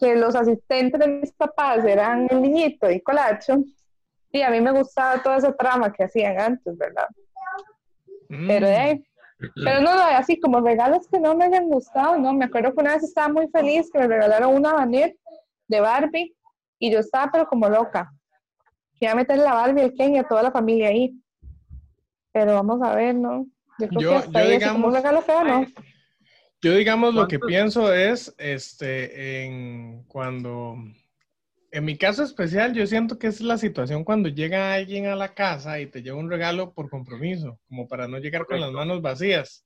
que 0.00 0.16
los 0.16 0.34
asistentes 0.34 0.98
de 0.98 1.08
mis 1.08 1.32
papás 1.32 1.84
eran 1.84 2.26
el 2.30 2.42
niñito 2.42 2.90
y 2.90 3.00
Colacho, 3.00 3.62
Sí, 4.30 4.42
a 4.42 4.50
mí 4.50 4.60
me 4.60 4.72
gustaba 4.72 5.22
toda 5.22 5.38
esa 5.38 5.54
trama 5.54 5.92
que 5.92 6.04
hacían 6.04 6.38
antes, 6.38 6.76
¿verdad? 6.76 7.06
Pero 8.28 8.66
de 8.66 8.76
ahí, 8.76 9.07
pero 9.54 9.80
no, 9.80 9.94
no, 9.94 10.02
así 10.02 10.38
como 10.40 10.60
regalos 10.60 11.06
que 11.08 11.18
no 11.20 11.36
me 11.36 11.44
hayan 11.44 11.66
gustado, 11.68 12.18
no, 12.18 12.32
me 12.32 12.46
acuerdo 12.46 12.74
que 12.74 12.80
una 12.80 12.94
vez 12.94 13.04
estaba 13.04 13.28
muy 13.32 13.48
feliz 13.48 13.88
que 13.92 13.98
me 13.98 14.08
regalaron 14.08 14.54
una 14.54 14.72
banet 14.72 15.16
de 15.68 15.80
Barbie 15.80 16.34
y 16.78 16.90
yo 16.90 16.98
estaba 17.00 17.30
pero 17.30 17.46
como 17.46 17.68
loca. 17.68 18.10
Quería 18.98 19.14
meter 19.14 19.38
la 19.38 19.54
Barbie, 19.54 19.82
el 19.82 19.94
Ken 19.94 20.14
y 20.16 20.18
a 20.18 20.24
toda 20.24 20.42
la 20.42 20.50
familia 20.50 20.88
ahí. 20.88 21.12
Pero 22.32 22.54
vamos 22.54 22.80
a 22.82 22.94
ver, 22.94 23.14
¿no? 23.14 23.46
Yo 23.78 23.88
creo 23.88 24.00
Yo- 24.00 24.10
que 24.10 24.16
hasta 24.16 24.32
yo 24.32 24.38
ahí, 24.38 24.44
así 24.56 24.64
como 24.64 24.74
digamos- 24.74 24.88
un 24.88 24.94
regalo 24.94 25.22
feo, 25.22 25.44
¿no? 25.44 25.66
Yo, 26.60 26.74
digamos, 26.74 27.14
lo 27.14 27.28
que 27.28 27.38
¿Cuántos- 27.38 27.46
pienso 27.48 27.92
es, 27.94 28.34
este, 28.38 29.44
en 29.44 30.02
cuando, 30.08 30.74
en 31.70 31.84
mi 31.84 31.98
caso 31.98 32.22
especial, 32.22 32.72
yo 32.72 32.86
siento 32.86 33.18
que 33.18 33.26
es 33.26 33.40
la 33.40 33.58
situación 33.58 34.04
cuando 34.04 34.28
llega 34.28 34.72
alguien 34.72 35.06
a 35.06 35.14
la 35.16 35.34
casa 35.34 35.78
y 35.80 35.86
te 35.86 36.02
lleva 36.02 36.18
un 36.18 36.30
regalo 36.30 36.72
por 36.72 36.88
compromiso, 36.88 37.58
como 37.68 37.86
para 37.86 38.08
no 38.08 38.18
llegar 38.18 38.46
con 38.46 38.60
las 38.60 38.72
manos 38.72 39.02
vacías. 39.02 39.64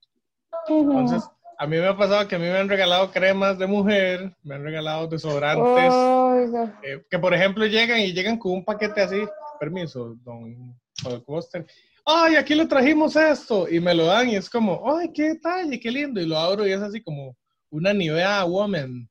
Entonces, 0.68 1.22
a 1.58 1.66
mí 1.66 1.76
me 1.76 1.86
ha 1.86 1.96
pasado 1.96 2.26
que 2.26 2.34
a 2.34 2.38
mí 2.38 2.46
me 2.46 2.58
han 2.58 2.68
regalado 2.68 3.10
cremas 3.12 3.58
de 3.58 3.66
mujer, 3.66 4.34
me 4.42 4.56
han 4.56 4.64
regalado 4.64 5.06
desodorantes, 5.06 5.94
Oiga. 5.94 6.80
eh, 6.82 7.04
que 7.08 7.18
por 7.18 7.32
ejemplo 7.34 7.64
llegan 7.66 8.00
y 8.00 8.12
llegan 8.12 8.36
con 8.36 8.52
un 8.52 8.64
paquete 8.64 9.00
así, 9.02 9.22
permiso, 9.60 10.16
don 10.24 10.76
Coster. 11.24 11.64
Ay, 12.04 12.34
aquí 12.34 12.56
le 12.56 12.66
trajimos 12.66 13.14
esto 13.14 13.68
y 13.68 13.78
me 13.78 13.94
lo 13.94 14.06
dan 14.06 14.28
y 14.28 14.34
es 14.36 14.50
como, 14.50 14.92
ay, 14.92 15.12
qué 15.12 15.34
detalle, 15.34 15.78
qué 15.78 15.90
lindo 15.90 16.20
y 16.20 16.26
lo 16.26 16.36
abro 16.36 16.66
y 16.66 16.72
es 16.72 16.80
así 16.80 17.00
como 17.00 17.36
una 17.70 17.92
Nivea 17.92 18.42
Woman 18.44 19.08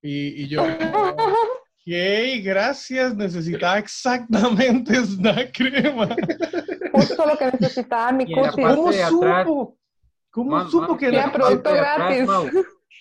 y, 0.00 0.44
y 0.44 0.48
yo, 0.48 0.62
gracias, 2.42 3.14
necesitaba 3.16 3.78
exactamente 3.78 4.98
una 5.18 5.50
crema. 5.50 6.08
justo 6.92 7.26
lo 7.26 7.36
que 7.36 7.46
necesitaba 7.46 8.12
mi 8.12 8.26
cutis. 8.26 8.52
¿Cómo 8.54 8.92
supo? 8.92 9.78
¿Cómo 10.30 10.50
Man, 10.50 10.70
supo 10.70 10.88
man, 10.88 10.98
que 10.98 11.10
parte 11.10 11.38
producto 11.38 11.70
atrás, 11.70 11.98
gratis. 11.98 12.28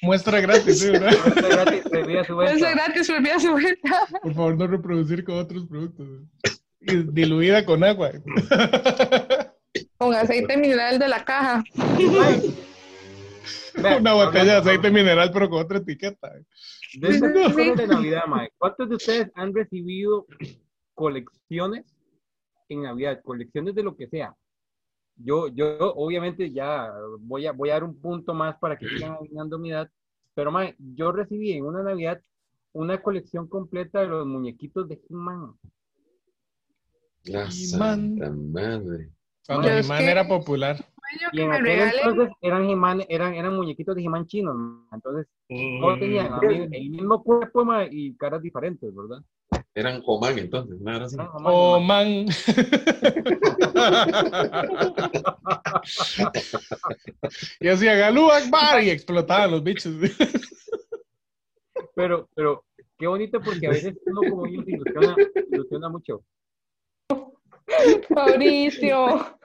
Muestra 0.01 0.39
gratis? 0.39 0.79
sí, 0.79 0.89
¿verdad? 0.89 1.11
muestra 1.25 1.47
gratis, 1.49 1.83
bebida 1.91 2.23
su 2.23 2.35
venta. 2.37 2.71
gratis, 2.71 3.09
volví 3.09 3.29
a 3.29 3.39
subir. 3.39 3.79
Por 4.23 4.33
favor, 4.33 4.57
no 4.57 4.67
reproducir 4.67 5.23
con 5.23 5.37
otros 5.37 5.67
productos. 5.67 6.07
Y 6.81 6.95
diluida 7.11 7.65
con 7.65 7.83
agua. 7.83 8.11
Con 9.97 10.15
aceite 10.15 10.57
mineral 10.57 10.97
de 10.97 11.07
la 11.07 11.23
caja. 11.25 11.63
Una 13.99 14.13
botella 14.13 14.43
de 14.45 14.57
aceite 14.59 14.89
mineral, 14.91 15.31
pero 15.33 15.49
con 15.49 15.61
otra 15.63 15.77
etiqueta. 15.79 16.31
De 16.99 17.07
estas 17.09 17.33
Sí. 17.33 17.43
cosas 17.43 17.77
de 17.77 17.87
Navidad, 17.87 18.25
Mae, 18.27 18.51
¿cuántos 18.57 18.89
de 18.89 18.95
ustedes 18.95 19.31
han 19.35 19.53
recibido 19.53 20.25
colecciones 20.93 21.85
en 22.69 22.83
Navidad? 22.83 23.21
Colecciones 23.23 23.75
de 23.75 23.83
lo 23.83 23.95
que 23.95 24.07
sea. 24.07 24.35
Yo, 25.15 25.47
yo 25.49 25.93
obviamente 25.95 26.51
ya 26.51 26.91
voy 27.19 27.45
a, 27.45 27.51
voy 27.51 27.69
a 27.69 27.73
dar 27.73 27.83
un 27.83 27.99
punto 27.99 28.33
más 28.33 28.57
para 28.59 28.77
que 28.77 28.87
sigan 28.87 29.13
adivinando 29.19 29.59
mi 29.59 29.71
edad, 29.71 29.89
pero 30.33 30.51
Mae, 30.51 30.75
yo 30.79 31.11
recibí 31.11 31.51
en 31.53 31.65
una 31.65 31.83
Navidad 31.83 32.21
una 32.71 33.01
colección 33.01 33.47
completa 33.47 33.99
de 34.01 34.07
los 34.07 34.25
muñequitos 34.25 34.87
de 34.87 35.01
He-Man. 35.09 35.53
La 37.25 37.41
He-Man. 37.43 37.49
santa 38.19 38.29
madre. 38.31 39.09
Cuando 39.45 39.67
Yo 39.67 39.73
mi 39.73 39.79
es 39.79 39.87
man 39.89 39.97
que- 39.99 40.11
era 40.11 40.27
popular. 40.27 40.77
Sueño 41.09 41.29
Y 41.31 41.37
que 41.37 41.43
en 41.43 41.49
me 41.49 41.55
aquel 41.55 41.65
regalen. 41.65 41.99
entonces 42.09 42.35
eran, 42.41 42.69
He-Man- 42.69 43.05
eran, 43.09 43.33
eran 43.33 43.55
muñequitos 43.55 43.95
de 43.95 44.03
He-Man 44.03 44.27
chinos, 44.27 44.55
entonces 44.91 45.27
todos 45.47 45.99
tenían 45.99 46.33
el 46.71 46.89
mismo 46.89 47.23
cuerpo 47.23 47.65
y 47.89 48.15
caras 48.15 48.41
diferentes, 48.41 48.93
¿verdad? 48.93 49.19
Eran 49.75 50.01
Oman 50.05 50.37
entonces, 50.37 50.79
nada 50.81 51.05
así. 51.05 51.15
Y 57.59 57.67
hacía 57.67 57.95
Galú 57.95 58.29
Akbar 58.31 58.83
y 58.83 58.89
explotaban 58.89 59.51
los 59.51 59.63
bichos. 59.63 59.93
Pero, 61.95 62.29
pero 62.35 62.63
qué 62.97 63.07
bonito 63.07 63.41
porque 63.41 63.67
a 63.67 63.71
veces 63.71 63.97
uno 64.05 64.21
como 64.21 64.45
niño 64.45 64.63
se 64.63 64.71
ilusiona, 64.71 65.15
ilusiona 65.51 65.89
mucho. 65.89 66.23
Mauricio. 68.09 69.38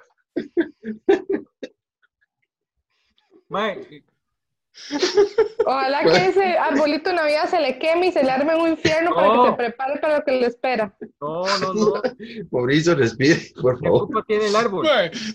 Ojalá 5.67 6.03
que 6.03 6.27
ese 6.27 6.59
arbolito 6.59 7.11
de 7.11 7.17
Navidad 7.17 7.49
se 7.49 7.61
le 7.61 7.79
queme 7.79 8.09
y 8.09 8.13
se 8.13 8.25
le 8.25 8.31
arme 8.31 8.57
un 8.57 8.71
infierno 8.71 9.15
para 9.15 9.29
que 9.33 9.51
se 9.51 9.57
prepare 9.57 10.01
para 10.01 10.19
lo 10.19 10.25
que 10.25 10.33
le 10.33 10.47
espera. 10.47 10.97
no, 11.21 11.45
no, 11.61 11.75
no. 11.75 12.03
Mauricio, 12.51 12.97
respire, 12.97 13.41
por 13.61 13.79
¿Qué 13.79 13.87
favor. 13.87 14.07
culpa 14.07 14.25
tiene 14.27 14.49
el 14.49 14.57
árbol? 14.57 14.87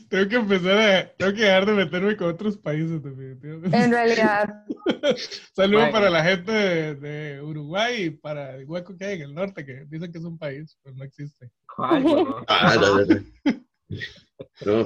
Tengo 0.10 0.28
que 0.28 0.36
empezar 0.36 0.78
a. 0.78 1.16
Tengo 1.16 1.34
que 1.34 1.42
dejar 1.42 1.66
de 1.66 1.72
meterme 1.72 2.18
con 2.18 2.28
otros 2.28 2.58
países, 2.58 3.02
definitivamente. 3.02 3.78
En 3.78 3.92
realidad. 3.92 4.66
Saludos 5.56 5.90
para 5.90 6.10
la 6.10 6.24
gente 6.24 6.52
de, 6.52 6.96
de 6.96 7.42
Uruguay 7.42 8.04
y 8.04 8.10
para 8.10 8.56
el 8.56 8.66
hueco 8.66 8.98
que 8.98 9.06
hay 9.06 9.16
en 9.16 9.22
el 9.22 9.34
norte, 9.34 9.66
que 9.66 9.86
dicen 9.88 10.12
que 10.12 10.18
es 10.18 10.26
un 10.26 10.38
país, 10.38 10.78
pero 10.84 10.96
no 10.98 11.04
existe. 11.06 11.50
Ay. 11.78 12.04
Ah, 12.48 12.76
no, 12.76 13.06
no, 13.06 13.06
no. 13.90 14.84
No, 14.84 14.86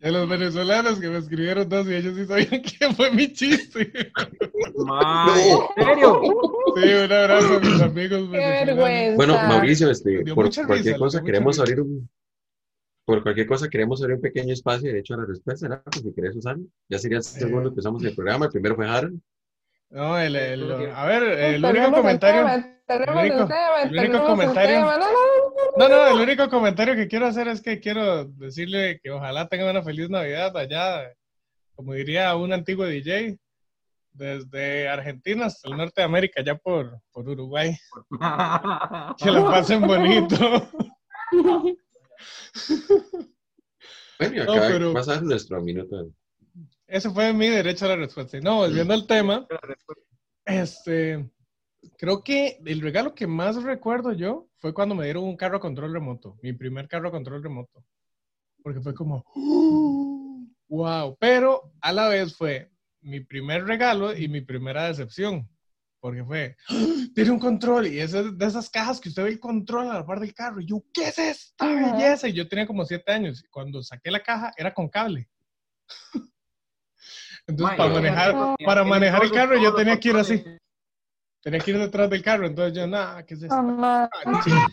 Y 0.00 0.06
a 0.08 0.10
los 0.10 0.28
venezolanos 0.28 0.98
que 0.98 1.08
me 1.08 1.18
escribieron 1.18 1.68
dos 1.68 1.86
y 1.86 1.94
ellos 1.94 2.16
sí 2.16 2.26
sabían 2.26 2.60
que 2.62 2.92
fue 2.94 3.10
mi 3.12 3.32
chiste. 3.32 3.92
¿en 3.92 5.84
serio? 5.84 6.20
Sí, 6.76 6.92
un 7.04 7.12
abrazo 7.12 7.56
a 7.56 7.60
mis 7.60 7.80
amigos 7.82 8.20
Qué 8.30 8.38
venezolanos. 8.38 8.66
vergüenza. 8.66 9.16
Bueno, 9.16 9.34
Mauricio, 9.34 9.90
este, 9.90 10.24
por 10.34 10.52
cualquier 10.66 10.94
risa, 10.94 10.98
cosa 10.98 11.22
queremos 11.22 11.56
risa. 11.56 11.62
abrir 11.62 11.80
un, 11.82 12.10
por 13.04 13.22
cualquier 13.22 13.46
cosa 13.46 13.68
queremos 13.68 14.00
abrir 14.02 14.16
un 14.16 14.22
pequeño 14.22 14.52
espacio 14.52 14.86
de 14.88 14.94
derecho 14.94 15.14
a 15.14 15.18
la 15.18 15.26
respuesta, 15.26 15.68
¿verdad? 15.68 15.84
Pues 15.84 16.02
si 16.02 16.14
querés 16.14 16.36
usarlo. 16.36 16.64
Ya 16.88 16.98
sería 16.98 17.18
el 17.18 17.24
segundo 17.24 17.72
que 17.72 17.80
usamos 17.80 18.02
el 18.04 18.14
programa. 18.14 18.46
El 18.46 18.52
primero 18.52 18.74
fue 18.74 18.88
Harold. 18.88 19.20
No, 19.90 20.18
el, 20.18 20.34
el- 20.34 20.72
a 20.94 21.04
ver, 21.06 21.22
el 21.22 21.64
único 21.64 21.92
comentario. 21.92 22.40
el 22.48 22.64
único- 23.02 23.48
el 23.84 23.98
único 23.98 24.26
comentario- 24.26 24.76
tema. 24.78 24.98
No, 24.98 25.04
no, 25.12 25.41
No, 25.76 25.88
no, 25.88 26.06
el 26.08 26.20
único 26.20 26.48
comentario 26.50 26.94
que 26.94 27.08
quiero 27.08 27.26
hacer 27.26 27.48
es 27.48 27.60
que 27.62 27.80
quiero 27.80 28.24
decirle 28.26 29.00
que 29.02 29.10
ojalá 29.10 29.48
tengan 29.48 29.70
una 29.70 29.82
feliz 29.82 30.10
Navidad 30.10 30.56
allá, 30.56 31.12
como 31.74 31.94
diría 31.94 32.34
un 32.36 32.52
antiguo 32.52 32.84
DJ, 32.86 33.38
desde 34.12 34.88
Argentina 34.88 35.46
hasta 35.46 35.68
el 35.70 35.76
norte 35.78 36.02
de 36.02 36.04
América, 36.04 36.42
ya 36.44 36.54
por, 36.56 37.00
por 37.10 37.28
Uruguay. 37.28 37.74
Que 39.18 39.30
la 39.30 39.44
pasen 39.44 39.80
bonito. 39.86 40.36
Bueno, 44.18 44.44
No, 44.44 44.52
acá 44.52 44.68
pero- 44.68 44.92
vas 44.92 45.08
a 45.08 45.14
dar 45.14 45.22
nuestro 45.22 45.60
minuto. 45.62 46.08
Ese 46.86 47.10
fue 47.10 47.32
mi 47.32 47.48
derecho 47.48 47.86
a 47.86 47.88
la 47.88 47.96
respuesta. 47.96 48.38
No, 48.40 48.56
volviendo 48.58 48.92
al 48.92 49.06
tema, 49.06 49.46
este, 50.44 51.26
creo 51.98 52.22
que 52.22 52.58
el 52.64 52.80
regalo 52.80 53.14
que 53.14 53.26
más 53.26 53.62
recuerdo 53.62 54.12
yo 54.12 54.48
fue 54.58 54.74
cuando 54.74 54.94
me 54.94 55.04
dieron 55.04 55.24
un 55.24 55.36
carro 55.36 55.56
a 55.56 55.60
control 55.60 55.92
remoto, 55.92 56.38
mi 56.42 56.52
primer 56.52 56.88
carro 56.88 57.08
a 57.08 57.12
control 57.12 57.42
remoto. 57.42 57.84
Porque 58.62 58.80
fue 58.80 58.94
como, 58.94 59.24
wow, 60.68 61.16
pero 61.18 61.72
a 61.80 61.92
la 61.92 62.08
vez 62.08 62.36
fue 62.36 62.70
mi 63.00 63.20
primer 63.20 63.64
regalo 63.64 64.16
y 64.16 64.28
mi 64.28 64.40
primera 64.40 64.84
decepción. 64.84 65.48
Porque 66.00 66.24
fue, 66.24 66.56
tiene 67.14 67.30
un 67.30 67.38
control 67.38 67.86
y 67.86 68.00
es 68.00 68.12
de 68.12 68.46
esas 68.46 68.68
cajas 68.70 69.00
que 69.00 69.08
usted 69.08 69.24
ve 69.24 69.30
el 69.30 69.40
control 69.40 69.88
a 69.90 69.94
la 69.94 70.06
par 70.06 70.20
del 70.20 70.34
carro. 70.34 70.60
Y 70.60 70.66
yo, 70.66 70.82
¿qué 70.92 71.08
es 71.08 71.18
esta 71.18 71.66
belleza? 71.66 72.28
Y 72.28 72.32
yo 72.32 72.48
tenía 72.48 72.66
como 72.66 72.84
siete 72.84 73.12
años. 73.12 73.44
Cuando 73.50 73.82
saqué 73.82 74.10
la 74.10 74.22
caja 74.22 74.52
era 74.56 74.74
con 74.74 74.88
cable. 74.88 75.28
Entonces, 77.46 77.76
para 77.76 77.92
manejar, 77.92 78.56
para 78.64 78.84
manejar 78.84 79.24
el 79.24 79.32
carro 79.32 79.60
yo 79.60 79.74
tenía 79.74 79.98
que 79.98 80.08
ir 80.08 80.16
así. 80.16 80.44
Tenía 81.42 81.60
que 81.60 81.72
ir 81.72 81.78
detrás 81.78 82.08
del 82.08 82.22
carro. 82.22 82.46
Entonces 82.46 82.76
yo, 82.76 82.86
nada, 82.86 83.24
¿qué 83.26 83.34
es 83.34 83.42
esto? 83.42 83.62
Mamá. 83.62 84.08
Ah. 84.24 84.68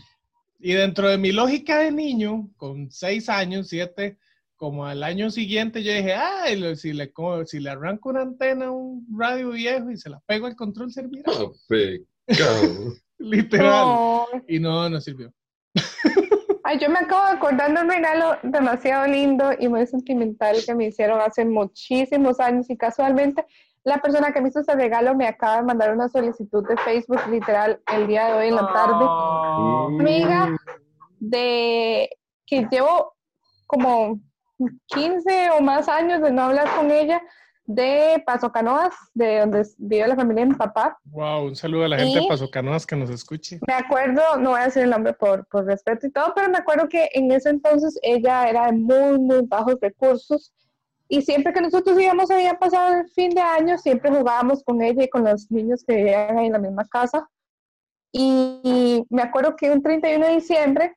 Y 0.60 0.74
dentro 0.74 1.10
de 1.10 1.18
mi 1.18 1.32
lógica 1.32 1.80
de 1.80 1.92
niño, 1.92 2.50
con 2.58 2.92
seis 2.92 3.30
años, 3.30 3.70
siete, 3.70 4.18
como 4.56 4.86
al 4.86 5.04
año 5.04 5.32
siguiente, 5.32 5.84
yo 5.84 5.94
dije, 5.94 6.14
ah, 6.14 6.44
si 6.76 6.92
le, 6.94 7.12
si 7.46 7.60
le 7.60 7.70
arranco 7.70 8.10
una 8.10 8.22
antena 8.22 8.66
a 8.66 8.72
un 8.72 9.08
radio 9.18 9.52
viejo 9.52 9.90
y 9.90 9.98
se 9.98 10.10
la 10.10 10.20
pego 10.26 10.48
al 10.48 10.56
control, 10.56 10.92
servirá. 10.92 11.32
Oh, 11.32 11.54
pecado. 11.68 12.94
Literal. 13.18 13.70
No. 13.70 14.26
Y 14.48 14.60
no, 14.60 14.90
no 14.90 15.00
sirvió. 15.00 15.34
Ay, 16.66 16.78
yo 16.80 16.90
me 16.90 17.00
acabo 17.00 17.26
de 17.26 17.38
acordar 17.38 17.74
de 17.74 17.82
un 17.82 17.90
regalo 17.90 18.38
demasiado 18.44 19.08
lindo 19.08 19.50
y 19.58 19.68
muy 19.70 19.88
sentimental 19.88 20.58
que 20.66 20.76
me 20.76 20.88
hicieron 20.88 21.22
hace 21.22 21.46
muchísimos 21.46 22.40
años 22.40 22.70
y 22.70 22.78
casualmente 22.78 23.46
la 23.84 24.00
persona 24.00 24.32
que 24.32 24.42
me 24.42 24.50
hizo 24.50 24.60
ese 24.60 24.76
regalo 24.76 25.16
me 25.16 25.28
acaba 25.28 25.58
de 25.58 25.64
mandar 25.64 25.94
una 25.94 26.10
solicitud 26.10 26.68
de 26.68 26.78
Facebook 26.78 27.22
literal 27.30 27.82
el 27.94 28.08
día 28.08 28.28
de 28.28 28.34
hoy 28.34 28.48
en 28.48 28.56
la 28.56 28.74
tarde. 28.74 29.06
Oh, 29.08 29.88
Amiga 30.00 30.50
de 31.20 32.10
que 32.46 32.68
llevo 32.72 33.16
como 33.68 34.20
15 34.88 35.52
o 35.58 35.62
más 35.62 35.88
años 35.88 36.22
de 36.22 36.32
no 36.32 36.44
hablar 36.44 36.68
con 36.76 36.90
ella 36.92 37.22
de 37.66 38.24
Paso 38.26 38.52
Canoas, 38.52 38.96
de 39.14 39.42
donde 39.42 39.64
vive 39.78 40.08
la 40.08 40.16
familia 40.16 40.44
de 40.44 40.50
mi 40.50 40.56
papá. 40.56 40.98
Wow, 41.04 41.46
un 41.46 41.56
saludo 41.56 41.86
a 41.86 41.90
la 41.90 42.00
gente 42.00 42.18
de 42.18 42.26
¿Y? 42.26 42.28
Paso 42.28 42.50
Canoas 42.50 42.86
que 42.86 42.96
nos 42.96 43.12
escuche. 43.12 43.60
Me 43.68 43.76
acuerdo, 43.76 44.22
no 44.40 44.52
voy 44.52 44.62
a 44.62 44.66
decir 44.66 44.84
el 44.84 44.90
nombre 44.90 45.14
por, 45.14 45.46
por 45.48 45.66
respeto 45.66 46.08
y 46.08 46.12
todo, 46.12 46.34
pero 46.36 46.50
me 46.50 46.58
acuerdo 46.58 46.90
que 46.90 47.10
en 47.14 47.32
ese 47.32 47.50
entonces 47.50 48.00
ella 48.02 48.50
era 48.50 48.66
de 48.68 48.74
muy, 48.74 49.20
muy 49.20 49.42
bajos 49.46 49.76
recursos 49.80 50.52
y 51.12 51.24
siempre 51.24 51.52
que 51.52 51.60
nosotros 51.60 52.00
íbamos 52.00 52.30
a 52.30 52.60
pasar 52.60 53.00
el 53.00 53.10
fin 53.10 53.32
de 53.32 53.42
año, 53.42 53.80
siempre 53.80 54.12
jugábamos 54.12 54.64
con 54.64 54.80
ella 54.82 55.04
y 55.04 55.10
con 55.10 55.24
los 55.24 55.50
niños 55.50 55.84
que 55.84 55.96
vivían 55.96 56.38
ahí 56.38 56.46
en 56.46 56.54
la 56.54 56.60
misma 56.60 56.88
casa. 56.88 57.28
Y, 58.12 59.04
me 59.10 59.24
acuerdo 59.24 59.56
que 59.56 59.72
un 59.72 59.82
31 59.82 60.26
de 60.26 60.34
diciembre 60.36 60.96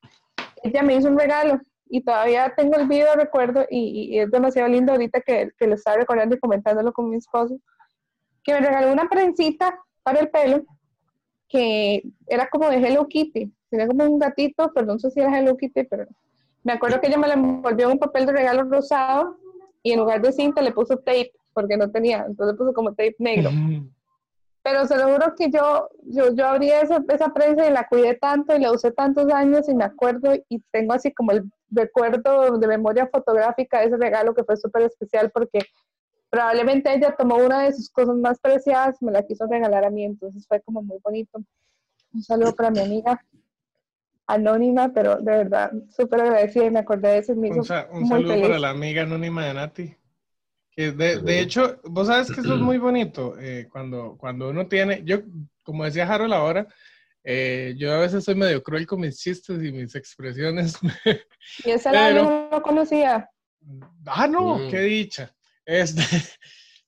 ella 0.63 0.83
me 0.83 0.97
hizo 0.97 1.09
un 1.09 1.19
regalo 1.19 1.61
y 1.87 2.03
todavía 2.03 2.53
tengo 2.55 2.77
el 2.77 2.87
video 2.87 3.15
recuerdo 3.15 3.67
y, 3.71 4.15
y 4.15 4.19
es 4.19 4.31
demasiado 4.31 4.69
lindo 4.69 4.93
ahorita 4.93 5.21
que, 5.23 5.51
que 5.59 5.67
lo 5.67 5.75
estaba 5.75 5.97
recordando 5.97 6.37
y 6.37 6.41
comentándolo 6.41 6.93
con 6.93 7.09
mi 7.09 7.17
esposo, 7.17 7.59
que 8.45 8.53
me 8.53 8.61
regaló 8.61 8.93
una 8.93 9.09
prensita 9.09 9.79
para 10.03 10.21
el 10.21 10.29
pelo 10.29 10.63
que 11.49 12.03
era 12.27 12.49
como 12.49 12.69
de 12.71 12.77
Hello 12.77 13.07
Kitty, 13.09 13.53
tenía 13.69 13.87
como 13.87 14.05
un 14.05 14.19
gatito, 14.19 14.71
pero 14.75 14.87
no 14.87 14.99
sé 14.99 15.11
si 15.11 15.21
era 15.21 15.39
Hello 15.39 15.57
Kitty, 15.57 15.85
pero 15.85 16.07
me 16.65 16.73
acuerdo 16.73 17.01
que 17.01 17.09
ella 17.09 17.19
me 17.19 17.29
la 17.29 17.35
envolvió 17.35 17.87
en 17.87 17.93
un 17.93 17.99
papel 17.99 18.25
de 18.25 18.33
regalo 18.33 18.65
rosado 18.65 19.37
y 19.83 19.93
en 19.93 20.01
lugar 20.01 20.21
de 20.23 20.33
cinta 20.33 20.63
le 20.63 20.73
puso 20.73 20.97
tape, 20.99 21.33
porque 21.53 21.77
no 21.77 21.91
tenía, 21.91 22.25
entonces 22.27 22.57
puso 22.57 22.73
como 22.73 22.91
tape 22.91 23.17
negro. 23.19 23.51
Pero 24.65 24.87
se 24.87 24.97
lo 24.97 25.13
juro 25.13 25.35
que 25.37 25.51
yo, 25.51 25.89
yo, 26.05 26.33
yo 26.35 26.47
abrí 26.47 26.71
esa, 26.71 27.03
esa 27.09 27.33
prensa 27.33 27.67
y 27.67 27.73
la 27.73 27.89
cuidé 27.89 28.15
tanto 28.15 28.55
y 28.55 28.61
la 28.61 28.71
usé 28.71 28.93
tantos 28.93 29.31
años 29.33 29.69
y 29.69 29.75
me 29.75 29.85
acuerdo 29.85 30.35
y 30.49 30.61
tengo 30.71 30.93
así 30.93 31.13
como 31.13 31.33
el 31.33 31.51
recuerdo 31.69 32.59
de 32.59 32.67
memoria 32.69 33.09
fotográfica 33.09 33.81
de 33.81 33.87
ese 33.87 33.97
regalo 33.97 34.35
que 34.35 34.45
fue 34.45 34.57
súper 34.57 34.83
especial 34.83 35.33
porque 35.33 35.61
probablemente 36.31 36.95
ella 36.95 37.15
tomó 37.19 37.37
una 37.39 37.65
de 37.65 37.73
sus 37.73 37.91
cosas 37.91 38.15
más 38.17 38.39
preciadas 38.39 39.03
me 39.03 39.11
la 39.11 39.27
quiso 39.27 39.47
regalar 39.47 39.85
a 39.85 39.91
mí, 39.91 40.05
entonces 40.05 40.47
fue 40.47 40.61
como 40.61 40.81
muy 40.81 40.99
bonito. 41.03 41.43
Un 42.15 42.23
saludo 42.23 42.55
para 42.55 42.71
mi 42.71 42.81
amiga 42.81 43.21
anónima, 44.35 44.93
pero 44.93 45.17
de 45.17 45.33
verdad, 45.37 45.71
súper 45.97 46.21
agradecida 46.23 46.65
y 46.67 46.71
me 46.71 46.81
acordé 46.81 47.09
de 47.11 47.19
eso. 47.19 47.35
Me 47.37 47.49
hizo 47.49 47.59
Un, 47.59 47.65
sa- 47.65 47.89
un 47.91 48.01
muy 48.01 48.09
saludo 48.09 48.29
feliz. 48.35 48.47
para 48.47 48.59
la 48.59 48.71
amiga 48.71 49.03
anónima 49.03 49.47
de 49.47 49.55
Nati. 49.55 49.97
Que 50.75 50.93
de, 50.93 51.21
de 51.21 51.41
hecho, 51.41 51.81
vos 51.85 52.07
sabes 52.07 52.31
que 52.33 52.41
eso 52.41 52.55
es 52.55 52.61
muy 52.71 52.79
bonito. 52.79 53.37
eh, 53.39 53.69
cuando, 53.71 54.17
cuando 54.19 54.49
uno 54.51 54.67
tiene, 54.67 55.03
yo, 55.05 55.19
como 55.63 55.85
decía 55.85 56.07
Harold 56.13 56.33
ahora, 56.33 56.67
eh, 57.25 57.75
yo 57.77 57.93
a 57.95 57.99
veces 57.99 58.25
soy 58.25 58.35
medio 58.35 58.63
cruel 58.63 58.87
con 58.87 59.01
mis 59.01 59.19
chistes 59.19 59.63
y 59.63 59.71
mis 59.73 59.95
expresiones. 59.95 60.79
Y 61.65 61.71
esa 61.71 61.93
la 61.93 62.07
Pero- 62.09 62.25
no 62.25 62.49
lo 62.51 62.63
conocía. 62.63 63.29
ah, 64.07 64.27
no, 64.29 64.59
Mm. 64.59 64.71
qué 64.71 64.81
dicha. 64.81 65.35
Este, 65.65 66.03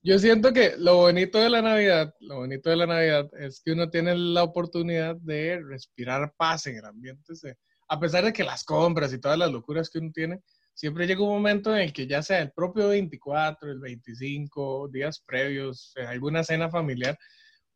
yo 0.04 0.18
siento 0.18 0.52
que 0.52 0.74
lo 0.78 0.96
bonito 0.96 1.38
de 1.38 1.48
la 1.50 1.62
Navidad, 1.62 2.14
lo 2.20 2.36
bonito 2.36 2.68
de 2.70 2.76
la 2.76 2.86
Navidad 2.86 3.28
es 3.40 3.60
que 3.64 3.72
uno 3.72 3.88
tiene 3.88 4.14
la 4.16 4.42
oportunidad 4.42 5.16
de 5.16 5.60
respirar 5.66 6.34
paz 6.36 6.66
en 6.66 6.76
el 6.76 6.84
ambiente. 6.84 7.34
se- 7.34 7.56
a 7.88 7.98
pesar 7.98 8.24
de 8.24 8.32
que 8.32 8.44
las 8.44 8.64
compras 8.64 9.12
y 9.12 9.18
todas 9.20 9.38
las 9.38 9.50
locuras 9.50 9.88
que 9.90 9.98
uno 9.98 10.10
tiene, 10.12 10.40
siempre 10.74 11.06
llega 11.06 11.22
un 11.22 11.28
momento 11.30 11.74
en 11.74 11.82
el 11.82 11.92
que 11.92 12.06
ya 12.06 12.22
sea 12.22 12.40
el 12.40 12.50
propio 12.52 12.88
24, 12.88 13.70
el 13.70 13.78
25, 13.80 14.88
días 14.88 15.20
previos, 15.20 15.92
en 15.96 16.06
alguna 16.06 16.42
cena 16.44 16.68
familiar, 16.70 17.16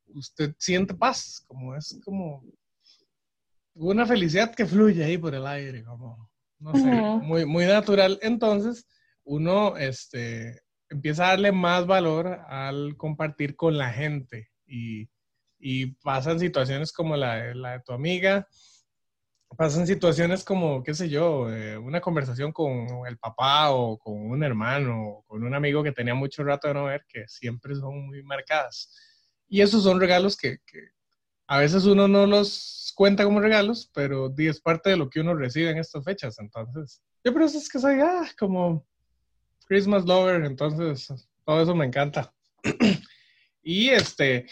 usted 0.07 0.55
siente 0.59 0.95
paz, 0.95 1.45
como 1.47 1.77
es 1.77 1.99
como 2.05 2.43
una 3.75 4.07
felicidad 4.07 4.55
que 4.55 4.67
fluye 4.67 5.05
ahí 5.05 5.17
por 5.19 5.35
el 5.35 5.47
aire, 5.47 5.85
como, 5.85 6.31
no 6.59 6.75
sé, 6.75 6.91
muy, 7.23 7.45
muy 7.47 7.65
natural. 7.67 8.19
Entonces, 8.23 8.87
uno 9.25 9.77
este, 9.77 10.61
empieza 10.91 11.27
a 11.27 11.31
darle 11.31 11.53
más 11.53 11.87
valor 11.87 12.27
al 12.49 12.97
compartir 12.97 13.57
con 13.57 13.77
la 13.79 13.91
gente 13.91 14.51
y, 14.67 15.09
y 15.59 15.87
pasan 16.03 16.39
situaciones 16.39 16.93
como 16.93 17.17
la, 17.17 17.37
de- 17.37 17.55
la 17.55 17.73
de 17.73 17.81
tu 17.81 17.93
amiga, 17.93 18.47
pasan 19.57 19.87
situaciones 19.87 20.45
como, 20.45 20.83
qué 20.83 20.95
sé 20.95 21.09
yo, 21.09 21.51
eh, 21.53 21.79
una 21.79 22.01
conversación 22.01 22.53
con 22.53 23.07
el 23.07 23.19
papá 23.19 23.71
o 23.71 23.99
con 23.99 24.15
un 24.31 24.43
hermano 24.45 25.09
o 25.09 25.23
con 25.25 25.43
un 25.43 25.55
amigo 25.55 25.83
que 25.83 25.93
tenía 25.93 26.15
mucho 26.15 26.45
rato 26.45 26.69
de 26.69 26.75
no 26.75 26.85
ver, 26.85 27.05
que 27.09 27.27
siempre 27.29 27.75
son 27.75 28.07
muy 28.07 28.23
marcadas. 28.23 28.95
Y 29.49 29.63
esos 29.63 29.83
son 29.85 29.99
regalos 30.01 30.37
que, 30.37 30.59
que 30.67 30.91
a 31.47 31.59
veces 31.59 31.87
uno 31.87 32.07
no 32.09 32.27
los 32.27 32.93
cuenta 32.95 33.25
como 33.25 33.41
regalos, 33.41 33.91
pero 33.95 34.33
es 34.37 34.61
parte 34.61 34.91
de 34.91 34.97
lo 34.99 35.09
que 35.09 35.21
uno 35.21 35.35
recibe 35.35 35.71
en 35.71 35.79
estas 35.79 36.05
fechas. 36.05 36.39
Entonces, 36.39 37.03
yo 37.25 37.33
por 37.33 37.43
eso 37.43 37.59
es 37.59 37.69
que 37.69 37.79
soy 37.79 37.99
ah, 38.01 38.29
como 38.39 38.87
Christmas 39.69 40.05
lover, 40.07 40.45
entonces 40.45 41.29
todo 41.45 41.63
eso 41.63 41.75
me 41.75 41.87
encanta. 41.87 42.33
y 43.63 43.91
este, 43.91 44.47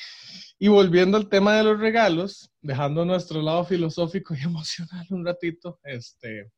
y 0.58 0.68
volviendo 0.68 1.16
al 1.16 1.28
tema 1.28 1.56
de 1.56 1.64
los 1.64 1.80
regalos, 1.80 2.50
dejando 2.60 3.04
nuestro 3.04 3.40
lado 3.42 3.64
filosófico 3.64 4.34
y 4.34 4.40
emocional 4.44 5.06
un 5.10 5.24
ratito, 5.24 5.80
este, 5.84 6.50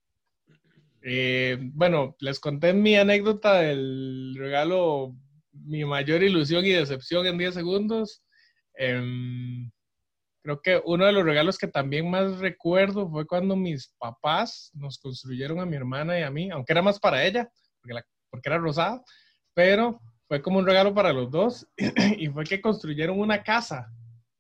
eh, 1.03 1.59
bueno, 1.73 2.17
les 2.21 2.41
conté 2.41 2.73
mi 2.73 2.97
anécdota 2.97 3.61
del 3.61 4.35
regalo, 4.37 5.15
mi 5.53 5.85
mayor 5.85 6.23
ilusión 6.23 6.65
y 6.65 6.71
decepción 6.71 7.27
en 7.27 7.38
10 7.38 7.55
segundos. 7.55 8.23
Em, 8.75 9.71
creo 10.42 10.61
que 10.61 10.83
uno 10.85 11.07
de 11.07 11.12
los 11.12 11.25
regalos 11.25 11.59
que 11.59 11.68
también 11.68 12.11
más 12.11 12.38
recuerdo 12.38 13.09
fue 13.11 13.27
cuando 13.27 13.57
mis 13.57 13.94
papás 13.99 14.71
nos 14.75 14.99
construyeron 14.99 15.61
a 15.61 15.66
mi 15.66 15.77
hermana 15.77 16.18
y 16.18 16.23
a 16.23 16.31
mí, 16.31 16.51
aunque 16.51 16.73
era 16.73 16.83
más 16.83 16.99
para 16.99 17.25
ella, 17.25 17.49
porque, 17.81 17.94
la- 17.94 18.07
porque 18.31 18.49
era 18.49 18.59
rosada, 18.59 19.03
pero 19.55 20.01
fue 20.27 20.43
como 20.43 20.59
un 20.59 20.67
regalo 20.67 20.95
para 20.95 21.12
los 21.12 21.31
dos 21.31 21.67
y 22.19 22.29
fue 22.29 22.45
que 22.45 22.61
construyeron 22.61 23.19
una 23.19 23.43
casa 23.43 23.93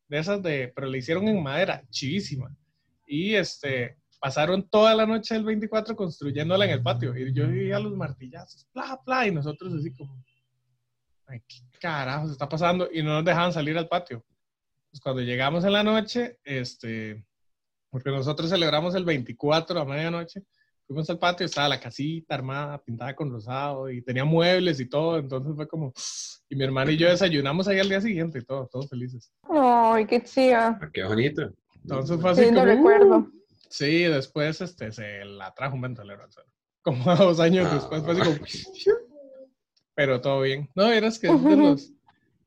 de 0.08 0.18
esas 0.18 0.42
de, 0.42 0.72
pero 0.74 0.86
le 0.86 0.98
hicieron 0.98 1.28
en 1.28 1.42
madera, 1.42 1.82
chivísima. 1.90 2.54
Y 3.06 3.34
este, 3.34 3.98
pasaron 4.20 4.68
toda 4.68 4.94
la 4.94 5.06
noche 5.06 5.34
del 5.34 5.44
24 5.44 5.96
construyéndola 5.96 6.64
en 6.64 6.72
el 6.72 6.82
patio. 6.82 7.16
Y 7.16 7.32
yo 7.32 7.46
vivía 7.46 7.78
los 7.78 7.94
martillazos, 7.94 8.66
bla, 8.72 9.00
bla, 9.04 9.26
y 9.26 9.30
nosotros 9.30 9.72
así 9.74 9.92
como, 9.92 10.22
ay, 11.26 11.40
¿qué 11.46 11.58
carajo 11.80 12.26
se 12.26 12.32
está 12.32 12.48
pasando? 12.48 12.88
Y 12.92 13.02
no 13.02 13.14
nos 13.14 13.24
dejaban 13.24 13.52
salir 13.52 13.76
al 13.78 13.88
patio. 13.88 14.24
Pues 14.90 15.00
cuando 15.00 15.22
llegamos 15.22 15.64
en 15.64 15.72
la 15.72 15.82
noche, 15.82 16.38
este, 16.44 17.24
porque 17.90 18.10
nosotros 18.10 18.50
celebramos 18.50 18.94
el 18.94 19.04
24 19.04 19.80
a 19.80 19.84
medianoche, 19.84 20.42
fuimos 20.88 21.08
al 21.10 21.18
patio, 21.18 21.44
estaba 21.46 21.68
la 21.68 21.78
casita 21.78 22.34
armada, 22.34 22.78
pintada 22.82 23.14
con 23.14 23.30
rosado, 23.30 23.88
y 23.90 24.02
tenía 24.02 24.24
muebles 24.24 24.80
y 24.80 24.86
todo, 24.88 25.18
entonces 25.18 25.54
fue 25.54 25.68
como, 25.68 25.92
y 26.48 26.56
mi 26.56 26.64
hermana 26.64 26.90
y 26.90 26.96
yo 26.96 27.08
desayunamos 27.08 27.68
ahí 27.68 27.78
al 27.78 27.88
día 27.90 28.00
siguiente 28.00 28.38
y 28.38 28.42
todo, 28.44 28.66
todos 28.72 28.88
felices. 28.88 29.30
Ay, 29.48 30.06
qué 30.06 30.22
chiva. 30.24 30.78
Ah, 30.80 30.90
Qué 30.92 31.04
bonito. 31.04 31.52
Entonces 31.82 32.18
fue 32.20 32.30
así 32.30 32.40
Lindo 32.40 32.60
como, 32.60 32.72
recuerdo. 32.72 33.16
"Uh". 33.18 33.32
Sí, 33.70 34.04
después 34.04 34.60
este, 34.62 34.90
se 34.92 35.24
la 35.26 35.52
trajo 35.54 35.74
un 35.76 35.82
ventolero 35.82 36.24
al 36.24 36.32
suelo. 36.32 36.50
Como 36.82 37.04
dos 37.16 37.38
años 37.38 37.68
Ah. 37.70 37.74
después 37.74 38.02
fue 38.02 38.12
así 38.14 38.22
como, 38.22 38.36
pero 39.94 40.20
todo 40.20 40.40
bien. 40.40 40.68
No, 40.74 40.90
eras 40.90 41.18
que 41.18 41.26
es 41.28 41.44
de, 41.44 41.56
los, 41.56 41.92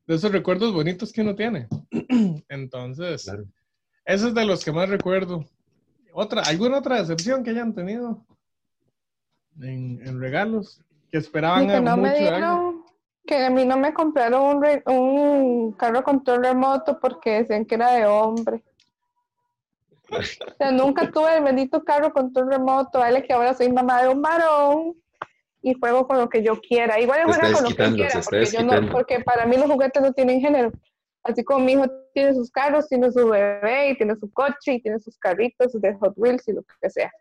de 0.07 0.15
esos 0.15 0.31
recuerdos 0.31 0.73
bonitos 0.73 1.11
que 1.13 1.21
uno 1.21 1.35
tiene. 1.35 1.67
Entonces, 2.49 3.23
Claro. 3.25 3.43
ese 4.05 4.27
es 4.29 4.33
de 4.33 4.45
los 4.45 4.65
que 4.65 4.71
más 4.71 4.89
recuerdo. 4.89 5.45
Otra, 6.13 6.41
¿Alguna 6.43 6.79
otra 6.79 6.97
decepción 6.99 7.43
que 7.43 7.51
hayan 7.51 7.73
tenido 7.73 8.25
en, 9.59 9.99
en 10.05 10.19
regalos? 10.19 10.81
Que 11.11 11.17
esperaban 11.17 11.63
Y 11.63 11.67
que 11.67 11.81
no 11.81 11.97
mucho 11.97 12.01
me 12.13 12.19
dieron, 12.19 12.85
que 13.25 13.45
a 13.45 13.49
mí 13.49 13.65
no 13.65 13.77
me 13.77 13.93
compraron 13.93 14.57
un, 14.57 14.63
re- 14.63 14.83
un 14.85 15.73
carro 15.73 16.03
control 16.03 16.43
remoto 16.43 16.99
porque 16.99 17.39
decían 17.39 17.65
que 17.65 17.75
era 17.75 17.91
de 17.93 18.05
hombre. 18.05 18.63
O 20.09 20.55
sea, 20.57 20.71
nunca 20.71 21.09
tuve 21.09 21.37
el 21.37 21.43
bendito 21.43 21.83
carro 21.83 22.11
control 22.11 22.49
remoto, 22.51 22.99
vale 22.99 23.23
que 23.23 23.31
ahora 23.33 23.53
soy 23.53 23.71
mamá 23.71 24.03
de 24.03 24.09
un 24.09 24.21
varón 24.21 24.95
y 25.61 25.73
juego 25.79 26.05
con 26.07 26.17
lo 26.17 26.27
que 26.27 26.43
yo 26.43 26.59
quiera. 26.59 26.99
Igual 26.99 27.23
juego 27.25 27.39
con 27.53 27.63
lo 27.63 27.69
que 27.69 27.75
quiera, 27.95 28.21
porque, 28.21 28.45
yo 28.45 28.63
no, 28.63 28.91
porque 28.91 29.19
para 29.21 29.45
mí 29.45 29.55
los 29.57 29.69
juguetes 29.71 30.01
no 30.01 30.11
tienen 30.11 30.41
género. 30.41 30.71
Así 31.23 31.43
como 31.43 31.63
mi 31.63 31.73
hijo 31.73 31.85
tiene 32.13 32.33
sus 32.33 32.49
carros, 32.49 32.89
tiene 32.89 33.11
su 33.11 33.27
bebé 33.29 33.91
y 33.91 33.97
tiene 33.97 34.15
su 34.15 34.29
coche 34.33 34.73
y 34.73 34.81
tiene 34.81 34.99
sus 34.99 35.17
carritos 35.17 35.71
de 35.79 35.93
Hot 35.95 36.13
Wheels 36.17 36.47
y 36.47 36.53
lo 36.53 36.63
que 36.81 36.89
sea. 36.89 37.11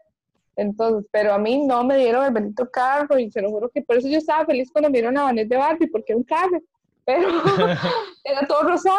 Entonces, 0.61 1.09
pero 1.11 1.33
a 1.33 1.39
mí 1.39 1.65
no 1.67 1.83
me 1.85 1.97
dieron 1.97 2.23
el 2.27 2.33
bendito 2.35 2.69
carro 2.71 3.19
y 3.19 3.31
se 3.31 3.41
lo 3.41 3.49
juro 3.49 3.71
que 3.71 3.81
por 3.81 3.97
eso 3.97 4.09
yo 4.09 4.19
estaba 4.19 4.45
feliz 4.45 4.71
cuando 4.71 4.91
me 4.91 4.99
dieron 4.99 5.15
la 5.15 5.23
Vanessa 5.23 5.49
de 5.49 5.57
Barbie, 5.57 5.87
porque 5.87 6.13
era 6.13 6.19
un 6.19 6.25
carro, 6.25 6.61
pero 7.07 7.29
era 8.25 8.47
todo 8.47 8.63
rosado. 8.65 8.97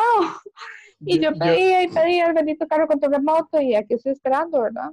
Y 1.02 1.20
yo 1.20 1.32
Yo- 1.32 1.38
pedía 1.38 1.84
y 1.84 1.88
pedía 1.88 2.26
el 2.28 2.34
bendito 2.34 2.68
carro 2.68 2.88
con 2.88 3.00
tu 3.00 3.08
remoto 3.08 3.62
y 3.62 3.76
aquí 3.76 3.94
estoy 3.94 4.14
esperando, 4.14 4.60
¿verdad? 4.60 4.90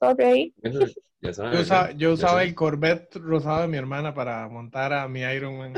Sobre 0.00 0.26
ahí. 0.26 0.54
Bueno, 0.62 0.86
ya 1.20 1.32
saben, 1.32 1.52
Yo 1.98 2.12
usaba, 2.12 2.38
yo 2.38 2.40
el 2.40 2.54
Corvette 2.54 3.16
rosado 3.16 3.62
de 3.62 3.66
mi 3.68 3.76
hermana 3.78 4.14
para 4.14 4.46
montar 4.48 4.92
a 4.92 5.08
mi 5.08 5.22
Iron 5.22 5.58
Man. 5.58 5.72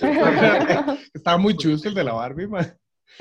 Estaba 1.12 1.36
muy 1.36 1.54
chusto 1.58 1.90
el 1.90 1.94
de 1.94 2.04
la 2.04 2.14
Barbie, 2.14 2.46
man. 2.46 2.74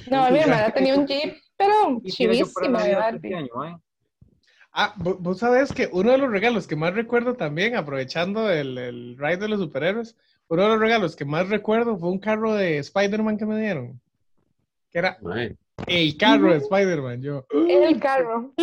No, 0.09 0.31
mi 0.31 0.39
hermana 0.39 0.71
tenía 0.71 0.95
un 0.95 1.05
Jeep, 1.05 1.35
pero 1.57 1.99
chivísimo 2.05 2.77
de 2.79 2.85
este 2.85 2.95
Barbie. 2.95 3.33
año, 3.33 3.65
¿eh? 3.65 3.75
Ah, 4.77 4.93
vo- 4.97 5.17
vos 5.17 5.39
sabés 5.39 5.71
que 5.71 5.88
uno 5.93 6.11
de 6.11 6.17
los 6.17 6.29
regalos 6.29 6.67
que 6.67 6.75
más 6.75 6.93
recuerdo 6.93 7.35
también, 7.35 7.75
aprovechando 7.77 8.51
el, 8.51 8.77
el 8.77 9.17
ride 9.17 9.38
de 9.38 9.47
los 9.47 9.61
superhéroes, 9.61 10.17
uno 10.49 10.63
de 10.63 10.67
los 10.67 10.79
regalos 10.79 11.15
que 11.15 11.23
más 11.23 11.47
recuerdo 11.47 11.97
fue 11.97 12.09
un 12.09 12.19
carro 12.19 12.53
de 12.53 12.77
Spider-Man 12.79 13.38
que 13.38 13.45
me 13.45 13.57
dieron. 13.59 14.01
Que 14.91 14.99
era 14.99 15.17
el 15.88 16.17
carro 16.17 16.51
de 16.51 16.57
Spider-Man. 16.57 17.21
Yo 17.21 17.45
El 17.49 17.99
carro. 18.01 18.53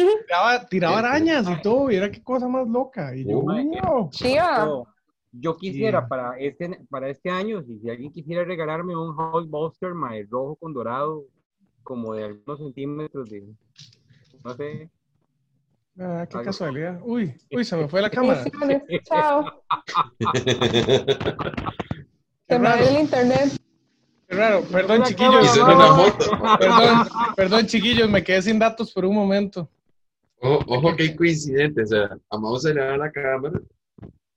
tiraba, 0.68 0.98
arañas 0.98 1.48
y 1.48 1.62
todo, 1.62 1.90
y 1.90 1.96
era 1.96 2.10
qué 2.10 2.22
cosa 2.22 2.46
más 2.46 2.68
loca. 2.68 3.16
Y 3.16 3.24
yo, 3.24 3.40
wow. 3.40 4.10
Chiva. 4.10 4.66
Yo, 4.66 4.86
yo 5.32 5.56
quisiera 5.56 6.06
para 6.06 6.38
este 6.38 6.78
para 6.90 7.08
este 7.08 7.30
año, 7.30 7.62
si, 7.62 7.78
si 7.78 7.88
alguien 7.88 8.12
quisiera 8.12 8.44
regalarme 8.44 8.94
un 8.94 9.18
Hulkbuster 9.18 9.94
mae, 9.94 10.26
rojo 10.30 10.56
con 10.56 10.74
dorado, 10.74 11.24
como 11.82 12.12
de 12.12 12.24
algunos 12.24 12.58
centímetros 12.58 13.30
de, 13.30 13.44
no 14.44 14.54
sé, 14.54 14.90
Ah, 15.98 16.26
qué 16.28 16.36
Algo. 16.38 16.44
casualidad. 16.44 17.00
Uy, 17.04 17.34
uy, 17.50 17.64
se 17.64 17.76
me 17.76 17.86
fue 17.88 18.00
la 18.00 18.08
cámara. 18.10 18.44
Chao. 19.04 19.44
Qué 22.48 22.54
Se 22.54 22.58
me 22.58 22.88
el 22.88 23.00
internet. 23.00 23.52
qué 24.28 24.36
raro. 24.36 24.62
Perdón, 24.64 25.02
chiquillos. 25.04 25.58
Perdón, 26.58 27.08
perdón, 27.36 27.66
chiquillos, 27.66 28.08
me 28.10 28.22
quedé 28.24 28.42
sin 28.42 28.58
datos 28.58 28.92
por 28.92 29.04
un 29.04 29.14
momento. 29.14 29.68
Ojo, 30.40 30.64
ojo, 30.66 30.96
qué 30.96 31.14
coincidente. 31.14 31.82
O 31.82 31.86
sea, 31.86 32.16
a 32.30 32.38
Mao 32.38 32.58
se 32.58 32.74
le 32.74 32.80
da 32.82 32.96
la 32.96 33.10
cámara, 33.12 33.60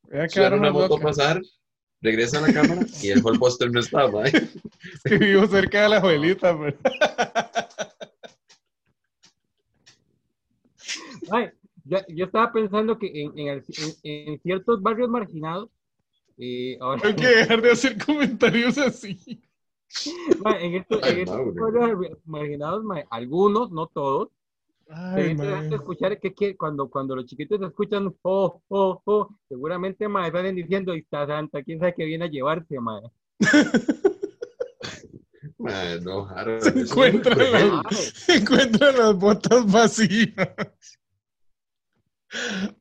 Voy 0.03 0.19
a 0.19 0.27
quedar 0.27 0.53
una 0.53 0.63
una 0.69 0.71
moto 0.71 0.89
loca. 0.95 1.03
pasar, 1.07 1.41
regresa 2.01 2.37
a 2.37 2.41
la 2.47 2.53
cámara 2.53 2.81
y 3.01 3.09
el 3.09 3.23
whole 3.23 3.39
poster 3.39 3.71
no 3.71 3.79
está, 3.79 4.07
mae. 4.07 4.27
Es 4.29 5.01
que 5.03 5.17
vivo 5.17 5.47
cerca 5.47 5.83
de 5.83 5.89
la 5.89 5.97
abuelita, 5.97 6.55
pero... 6.57 6.77
Ay, 11.31 11.49
ya- 11.83 12.05
yo 12.07 12.25
estaba 12.25 12.51
pensando 12.51 12.97
que 12.97 13.07
en, 13.21 13.37
en, 13.37 13.47
el- 13.47 13.63
en- 13.77 13.95
en 14.31 14.39
ciertos 14.41 14.81
barrios 14.81 15.09
marginados, 15.09 15.69
eh, 16.37 16.77
ahora, 16.81 17.01
Hay 17.05 17.15
que 17.15 17.27
dejar 17.27 17.61
de 17.61 17.71
hacer 17.71 17.97
comentarios 18.03 18.77
así. 18.77 19.17
en 20.59 20.75
estos, 20.75 21.01
Ay, 21.03 21.13
en 21.13 21.19
estos 21.19 21.55
barrios 21.57 22.17
marginados, 22.25 22.83
ma, 22.83 23.03
algunos, 23.09 23.71
no 23.71 23.87
todos, 23.87 24.29
Ay, 24.89 25.33
mae. 25.35 25.73
escuchar 25.73 26.19
que, 26.19 26.33
que 26.33 26.55
cuando, 26.57 26.89
cuando 26.89 27.15
los 27.15 27.25
chiquitos 27.25 27.61
escuchan, 27.61 28.13
oh, 28.23 28.61
oh, 28.67 29.01
oh, 29.05 29.29
seguramente, 29.47 30.07
mae, 30.07 30.31
salen 30.31 30.55
diciendo, 30.55 30.91
ahí 30.91 30.99
está 30.99 31.25
Santa, 31.25 31.63
quién 31.63 31.79
sabe 31.79 31.93
qué 31.95 32.05
viene 32.05 32.25
a 32.25 32.29
llevarse, 32.29 32.77
no, 36.03 36.27
Harold, 36.27 36.61
Se 36.61 36.69
eso 36.69 36.79
es 36.79 36.91
encuentra 36.91 37.35
muy 37.35 37.45
cruel. 37.45 37.67
la- 37.69 38.35
Encuentran 38.35 38.97
las 38.97 39.15
botas 39.15 39.71
vacías. 39.71 40.49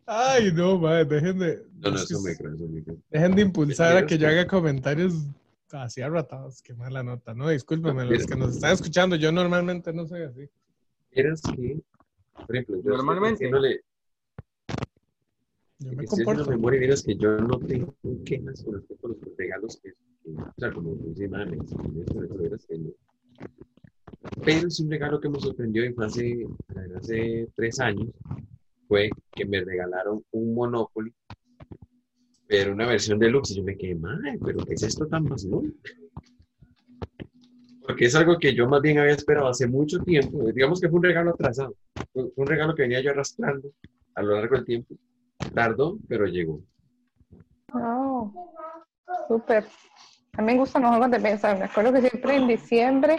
Ay, 0.07 0.53
no, 0.53 0.79
madre, 0.79 1.05
dejen 1.05 1.39
de, 1.39 1.63
No, 1.81 1.91
no, 1.91 1.97
eso 1.97 2.21
me 2.21 2.37
creo, 2.37 2.55
eso 2.55 2.69
me 2.69 2.83
creo. 2.83 2.97
dejen 3.11 3.35
de 3.35 3.43
impulsar 3.43 3.97
a 3.97 4.07
que 4.07 4.19
yo 4.19 4.29
haga 4.29 4.47
comentarios 4.47 5.15
así 5.71 6.03
arratados. 6.03 6.63
Qué 6.63 6.75
mala 6.75 7.03
nota, 7.03 7.35
¿no? 7.35 7.49
Discúlpenme, 7.49 8.05
los 8.05 8.27
que 8.27 8.37
nos 8.37 8.55
están 8.55 8.73
escuchando, 8.73 9.17
yo 9.17 9.33
normalmente 9.33 9.93
no 9.93 10.07
soy 10.07 10.23
así. 10.23 10.49
Vieras 11.13 11.43
que, 11.43 11.81
por 12.47 12.57
ejemplo, 12.57 12.83
yo 12.83 12.97
Normalmente. 12.97 13.51
Yo 15.81 15.93
me 15.93 16.07
comporto. 16.07 16.47
memoria 16.47 16.81
vieras 16.81 17.03
que 17.03 17.17
yo 17.17 17.39
no 17.41 17.59
tengo 17.59 17.95
quejas 18.25 18.63
con 18.63 18.75
respecto 18.75 19.07
a 19.07 19.11
los 19.11 19.19
regalos 19.37 19.81
que, 19.83 19.91
o 20.33 20.53
sea, 20.57 20.73
como 20.73 20.93
encima 21.05 21.45
me 21.45 21.59
pero 24.45 24.67
es 24.69 24.81
un 24.81 24.91
regalo 24.91 25.21
que 25.21 25.29
me 25.29 25.39
sorprendió 25.39 25.85
y 25.85 25.93
fue 25.93 26.07
hace, 26.07 26.47
hace 26.97 27.49
tres 27.55 27.79
años, 27.81 28.09
fue 28.89 29.11
que 29.33 29.45
me 29.45 29.61
regalaron 29.63 30.25
un 30.33 30.55
Monopoly, 30.55 31.13
pero 32.47 32.73
una 32.73 32.87
versión 32.87 33.19
deluxe, 33.19 33.53
y 33.53 33.57
yo 33.57 33.65
me 33.65 33.77
quedé, 33.77 33.95
madre, 33.95 34.39
pero 34.45 34.65
¿qué 34.65 34.75
es 34.75 34.83
esto 34.83 35.07
tan 35.07 35.25
más 35.25 35.47
Porque 37.87 38.05
es 38.05 38.15
algo 38.15 38.39
que 38.39 38.55
yo 38.55 38.69
más 38.69 38.83
bien 38.83 38.99
había 38.99 39.15
esperado 39.15 39.49
hace 39.49 39.67
mucho 39.67 39.99
tiempo. 40.01 40.45
Digamos 40.53 40.81
que 40.81 40.89
fue 40.89 40.99
un 40.99 41.05
regalo 41.05 41.31
atrasado. 41.31 41.75
Fue, 42.13 42.31
un 42.37 42.47
regalo 42.47 42.75
que 42.75 42.83
venía 42.83 43.01
yo 43.01 43.11
arrastrando 43.11 43.71
a 44.15 44.23
lo 44.23 44.35
largo 44.35 44.57
del 44.57 44.65
tiempo. 44.65 44.95
Tardó, 45.55 45.99
pero 46.09 46.27
llegó. 46.27 46.61
Oh, 47.73 48.33
súper. 49.29 49.65
A 50.37 50.43
mí 50.43 50.53
me 50.53 50.59
gustan 50.59 50.83
los 50.83 50.91
juegos 50.91 51.11
de 51.11 51.19
mesa. 51.19 51.55
Me 51.55 51.65
acuerdo 51.65 51.93
que 51.93 52.09
siempre 52.09 52.37
en 52.37 52.49
diciembre 52.49 53.19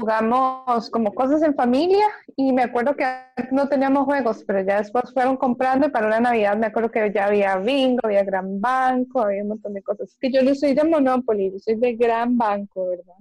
jugamos 0.00 0.90
como 0.90 1.14
cosas 1.14 1.42
en 1.42 1.54
familia 1.54 2.04
y 2.36 2.52
me 2.52 2.62
acuerdo 2.62 2.94
que 2.94 3.04
antes 3.04 3.50
no 3.50 3.66
teníamos 3.66 4.04
juegos, 4.04 4.44
pero 4.46 4.60
ya 4.60 4.76
después 4.78 5.10
fueron 5.14 5.38
comprando 5.38 5.86
y 5.86 5.90
para 5.90 6.08
la 6.08 6.20
Navidad 6.20 6.54
me 6.58 6.66
acuerdo 6.66 6.90
que 6.90 7.10
ya 7.14 7.24
había 7.26 7.56
bingo, 7.56 8.00
había 8.04 8.22
gran 8.22 8.60
banco, 8.60 9.22
había 9.22 9.42
un 9.42 9.48
montón 9.48 9.72
de 9.72 9.82
cosas. 9.82 10.10
Es 10.10 10.18
que 10.20 10.30
yo 10.30 10.42
no 10.42 10.54
soy 10.54 10.74
de 10.74 10.84
Monopoly, 10.84 11.50
yo 11.52 11.58
soy 11.60 11.76
de 11.76 11.94
gran 11.96 12.36
banco, 12.36 12.88
¿verdad? 12.90 13.14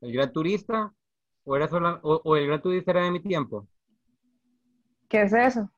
¿El 0.00 0.12
gran 0.12 0.32
turista? 0.32 0.92
¿O, 1.44 1.54
era 1.56 1.68
sola- 1.68 2.00
o, 2.02 2.20
o 2.24 2.36
el 2.36 2.48
gran 2.48 2.60
turista 2.60 2.90
era 2.90 3.04
de 3.04 3.12
mi 3.12 3.20
tiempo? 3.20 3.68
¿Qué 5.08 5.22
es 5.22 5.32
eso? 5.32 5.70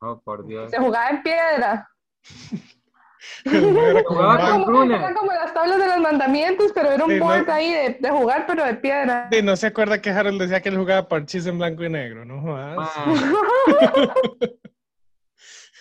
Oh, 0.00 0.20
por 0.20 0.46
Dios. 0.46 0.70
Se 0.70 0.78
jugaba 0.78 1.08
en 1.10 1.22
piedra. 1.24 1.88
Era 3.44 4.02
como 4.04 4.20
Jugaba 4.20 4.34
un 4.34 4.40
Era 4.40 4.64
con 4.64 4.64
banco. 4.64 4.64
como, 4.64 4.78
Bruna. 4.78 4.96
era 4.96 5.14
como 5.14 5.32
las 5.32 5.54
tablas 5.54 5.78
de 5.78 5.86
los 5.86 5.98
mandamientos, 6.00 6.72
pero 6.74 6.90
era 6.90 7.04
un 7.04 7.10
Sí, 7.10 7.50
ahí 7.50 7.72
de, 7.72 7.96
de 8.00 8.10
jugar, 8.10 8.44
pero 8.46 8.64
de 8.64 8.74
piedra. 8.74 9.28
Sí, 9.30 9.42
no 9.42 9.56
se 9.56 9.66
acuerda 9.68 10.00
que 10.00 10.10
Harold 10.10 10.40
decía 10.40 10.60
que 10.60 10.68
él 10.68 10.76
jugaba 10.78 11.08
parchís 11.08 11.46
en 11.46 11.58
blanco 11.58 11.84
y 11.84 11.88
negro, 11.90 12.24
¿no? 12.24 12.40
jodas? 12.40 12.76
Mae, 12.76 13.16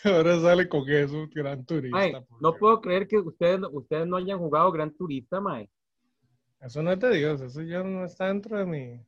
Ahora 0.03 0.39
sale 0.39 0.67
con 0.67 0.89
eso, 0.89 1.27
gran 1.33 1.63
turista. 1.65 2.23
no 2.39 2.55
puedo 2.55 2.81
creer 2.81 3.07
que 3.07 3.17
ustedes, 3.19 3.59
ustedes 3.71 4.07
no 4.07 4.17
hayan 4.17 4.39
jugado 4.39 4.71
gran 4.71 4.91
turista, 4.95 5.39
mae. 5.39 5.69
Eso 6.59 6.81
no 6.81 6.91
es 6.91 6.99
de 6.99 7.15
Dios, 7.15 7.41
eso 7.41 7.61
ya 7.61 7.83
no 7.83 8.05
está 8.05 8.27
dentro 8.27 8.57
de 8.57 8.65
mí. 8.65 9.05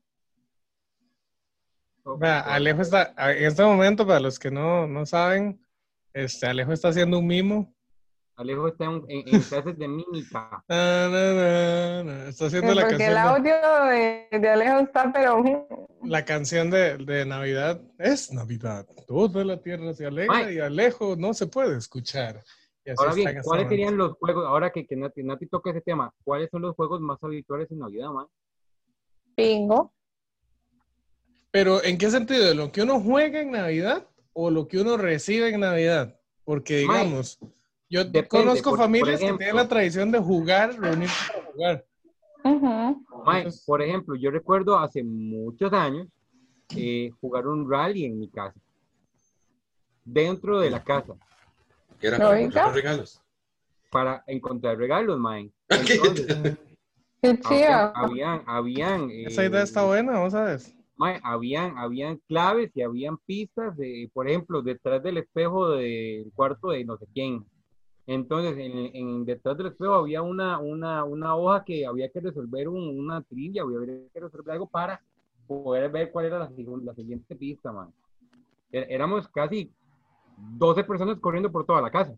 Vea, 2.19 2.43
por 2.43 2.51
Alejo 2.53 2.81
está, 2.81 3.13
en 3.17 3.45
este 3.45 3.63
momento, 3.63 4.05
para 4.05 4.19
los 4.19 4.37
que 4.37 4.51
no, 4.51 4.87
no 4.87 5.05
saben, 5.05 5.59
este, 6.13 6.47
Alejo 6.47 6.73
está 6.73 6.89
haciendo 6.89 7.19
un 7.19 7.27
mimo. 7.27 7.73
Alejo 8.35 8.67
está 8.67 8.85
en, 8.85 9.03
en- 9.09 9.27
en 9.35 9.41
clases 9.41 9.77
de 9.77 9.87
mímica. 9.87 10.63
Na, 10.69 11.07
na, 11.09 11.33
na, 11.33 12.03
na. 12.03 12.27
Está 12.29 12.47
haciendo 12.47 12.73
la 12.73 12.81
Porque 12.81 12.97
canción, 12.97 13.09
el 13.09 13.43
de, 13.43 13.51
audio 13.51 13.85
de, 14.31 14.39
de 14.39 14.49
Alejo 14.49 14.79
está, 14.79 15.11
pero 15.13 15.43
la 16.03 16.25
canción 16.25 16.69
de, 16.71 16.97
de 16.97 17.25
Navidad. 17.25 17.79
Es 17.99 18.31
Navidad. 18.31 18.87
Toda 19.07 19.43
la 19.45 19.61
tierra 19.61 19.93
se 19.93 20.05
alegra 20.07 20.35
Ay. 20.35 20.55
y 20.55 20.59
Alejo 20.59 21.15
no 21.15 21.33
se 21.33 21.45
puede 21.47 21.77
escuchar. 21.77 22.43
Y 22.85 22.89
así 22.89 23.01
Ahora 23.01 23.13
bien, 23.15 23.27
en 23.29 23.37
este 23.37 23.47
¿cuáles 23.47 23.65
momento. 23.65 23.69
serían 23.69 23.97
los 23.97 24.13
juegos, 24.17 24.45
ahora 24.45 24.71
que, 24.71 24.85
que 24.85 24.95
Nati, 24.97 25.23
Nati 25.23 25.47
toca 25.47 25.69
ese 25.69 25.81
tema, 25.81 26.11
cuáles 26.25 26.49
son 26.49 26.63
los 26.63 26.75
juegos 26.75 26.99
más 27.01 27.17
habituales 27.21 27.69
en 27.71 27.79
Navidad, 27.79 28.09
mae? 28.09 28.25
bingo. 29.37 29.93
Pero, 31.51 31.83
¿en 31.83 31.97
qué 31.97 32.09
sentido? 32.09 32.45
¿De 32.45 32.55
lo 32.55 32.71
que 32.71 32.81
uno 32.81 32.99
juega 32.99 33.39
en 33.39 33.51
Navidad 33.51 34.07
o 34.33 34.49
lo 34.49 34.67
que 34.67 34.79
uno 34.81 34.97
recibe 34.97 35.49
en 35.49 35.59
Navidad? 35.61 36.19
Porque, 36.43 36.77
digamos, 36.79 37.39
yo 37.93 38.03
depende, 38.05 38.27
conozco 38.27 38.69
por- 38.71 38.79
por 38.79 38.85
familias 38.85 39.19
que 39.19 39.33
tienen 39.33 39.55
la 39.55 39.67
tradición 39.67 40.11
de 40.11 40.19
jugar, 40.19 40.79
reunirse 40.79 41.15
para 41.31 41.45
jugar. 41.51 41.85
Mae, 43.25 43.37
Entonces- 43.39 43.63
por 43.65 43.81
ejemplo, 43.81 44.15
yo 44.15 44.31
recuerdo 44.31 44.77
hace 44.79 45.03
muchos 45.03 45.71
años 45.73 46.07
eh, 46.75 47.11
jugar 47.21 47.45
un 47.47 47.69
rally 47.69 48.05
en 48.05 48.19
mi 48.19 48.29
casa. 48.29 48.59
Dentro 50.05 50.59
de 50.59 50.69
la 50.69 50.83
casa, 50.83 51.13
Que 51.99 52.07
era 52.07 52.17
para 52.17 52.41
los 52.41 52.73
regalos. 52.73 53.21
para 53.91 54.23
encontrar 54.27 54.77
regalos, 54.77 55.19
mae. 55.19 55.51
Entonces, 55.69 56.57
Qué 57.21 57.29
habían, 57.29 57.41
chido. 57.41 57.91
habían, 57.95 58.43
habían, 58.47 59.09
eh, 59.11 59.25
Esa 59.27 59.45
idea 59.45 59.61
está 59.63 59.85
buena, 59.85 60.19
vos 60.19 60.33
sabes. 60.33 60.75
mae, 60.97 61.19
habían, 61.23 61.77
habían 61.77 62.17
claves 62.27 62.71
y 62.75 62.81
habían 62.81 63.17
pistas, 63.17 63.77
de, 63.77 64.09
por 64.13 64.27
ejemplo, 64.27 64.61
detrás 64.61 65.01
del 65.03 65.17
espejo 65.17 65.69
del 65.69 66.31
cuarto 66.35 66.69
de 66.71 66.83
no 66.83 66.97
sé 66.97 67.05
quién. 67.13 67.45
Entonces, 68.05 68.57
en, 68.57 68.95
en- 68.95 69.25
detrás 69.25 69.57
del 69.57 69.67
espejo 69.67 69.93
había 69.93 70.21
una, 70.21 70.59
una, 70.59 71.03
una 71.05 71.35
hoja 71.35 71.63
que 71.63 71.85
había 71.85 72.09
que 72.09 72.19
resolver 72.19 72.67
un- 72.67 72.99
una 72.99 73.21
trivia, 73.21 73.61
había 73.63 73.79
que 74.13 74.19
resolver 74.19 74.51
algo 74.53 74.67
para 74.67 75.01
poder 75.47 75.89
ver 75.91 76.11
cuál 76.11 76.25
era 76.25 76.39
la, 76.39 76.49
siguiente 76.95 77.35
pista, 77.35 77.71
man. 77.71 77.93
É- 78.71 78.87
Éramos 78.89 79.27
casi 79.29 79.71
12 80.37 80.83
personas 80.83 81.19
corriendo 81.19 81.51
por 81.51 81.65
toda 81.65 81.81
la 81.81 81.91
casa. 81.91 82.13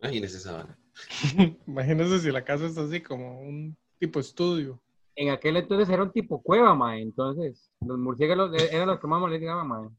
Imagínese 0.00 0.36
esa 0.36 0.52
vara. 0.52 0.78
Imagínense 1.66 2.20
si 2.20 2.30
la 2.30 2.44
casa 2.44 2.66
es 2.66 2.76
así 2.78 3.00
como 3.00 3.40
un 3.40 3.76
tipo 3.98 4.20
estudio. 4.20 4.80
En 5.14 5.30
aquel 5.30 5.56
entonces 5.56 5.88
era 5.88 6.02
un 6.02 6.12
tipo 6.12 6.40
cueva, 6.42 6.74
man. 6.74 6.98
Entonces, 6.98 7.70
los 7.80 7.98
murciélagos 7.98 8.54
e- 8.54 8.74
eran 8.74 8.88
los 8.88 9.00
que 9.00 9.06
más 9.06 9.20
molestaban, 9.20 9.66
man. 9.66 9.96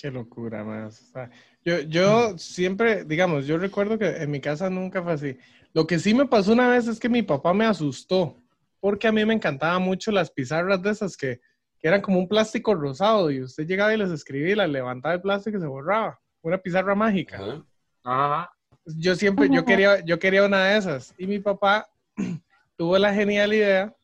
Qué 0.00 0.10
locura, 0.10 0.62
más. 0.64 1.02
O 1.02 1.12
sea, 1.12 1.30
yo, 1.64 1.80
yo 1.80 2.38
siempre, 2.38 3.04
digamos, 3.04 3.46
yo 3.46 3.58
recuerdo 3.58 3.98
que 3.98 4.06
en 4.08 4.30
mi 4.30 4.40
casa 4.40 4.70
nunca 4.70 5.02
fue 5.02 5.12
así. 5.12 5.38
Lo 5.72 5.86
que 5.86 5.98
sí 5.98 6.14
me 6.14 6.26
pasó 6.26 6.52
una 6.52 6.68
vez 6.68 6.86
es 6.86 7.00
que 7.00 7.08
mi 7.08 7.22
papá 7.22 7.52
me 7.52 7.64
asustó, 7.64 8.36
porque 8.80 9.08
a 9.08 9.12
mí 9.12 9.24
me 9.24 9.34
encantaban 9.34 9.82
mucho 9.82 10.12
las 10.12 10.30
pizarras 10.30 10.80
de 10.82 10.90
esas 10.90 11.16
que, 11.16 11.40
que 11.78 11.88
eran 11.88 12.00
como 12.00 12.18
un 12.18 12.28
plástico 12.28 12.74
rosado 12.74 13.30
y 13.30 13.42
usted 13.42 13.66
llegaba 13.66 13.92
y 13.92 13.98
les 13.98 14.10
escribía 14.10 14.52
y 14.52 14.56
las 14.56 14.70
levantaba 14.70 15.14
el 15.14 15.20
plástico 15.20 15.58
y 15.58 15.60
se 15.60 15.66
borraba. 15.66 16.20
Una 16.42 16.58
pizarra 16.58 16.94
mágica. 16.94 17.36
Ajá. 17.36 17.64
Ajá. 18.04 18.52
Yo 18.84 19.14
siempre, 19.16 19.48
yo 19.50 19.64
quería, 19.64 20.00
yo 20.04 20.18
quería 20.18 20.44
una 20.44 20.64
de 20.64 20.78
esas. 20.78 21.14
Y 21.18 21.26
mi 21.26 21.40
papá 21.40 21.88
tuvo 22.76 22.96
la 22.98 23.12
genial 23.12 23.52
idea 23.52 23.94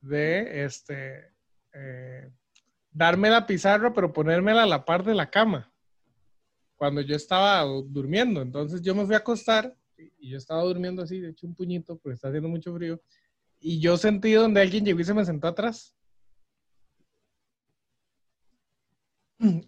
de 0.00 0.64
este 0.64 1.30
eh, 1.72 2.30
darme 2.92 3.30
la 3.30 3.46
pizarra, 3.46 3.92
pero 3.92 4.12
ponérmela 4.12 4.62
a 4.62 4.66
la 4.66 4.84
par 4.84 5.04
de 5.04 5.14
la 5.14 5.30
cama. 5.30 5.72
Cuando 6.76 7.00
yo 7.00 7.16
estaba 7.16 7.62
durmiendo. 7.62 8.42
Entonces 8.42 8.82
yo 8.82 8.94
me 8.94 9.06
fui 9.06 9.14
a 9.14 9.18
acostar 9.18 9.74
y 10.18 10.30
yo 10.30 10.38
estaba 10.38 10.62
durmiendo 10.62 11.02
así, 11.02 11.20
de 11.20 11.30
hecho 11.30 11.46
un 11.46 11.54
puñito, 11.54 11.96
porque 11.98 12.14
está 12.14 12.28
haciendo 12.28 12.48
mucho 12.48 12.74
frío. 12.74 13.00
Y 13.60 13.80
yo 13.80 13.96
sentí 13.96 14.32
donde 14.32 14.60
alguien 14.60 14.84
llegó 14.84 15.00
y 15.00 15.04
se 15.04 15.14
me 15.14 15.24
sentó 15.24 15.48
atrás. 15.48 15.96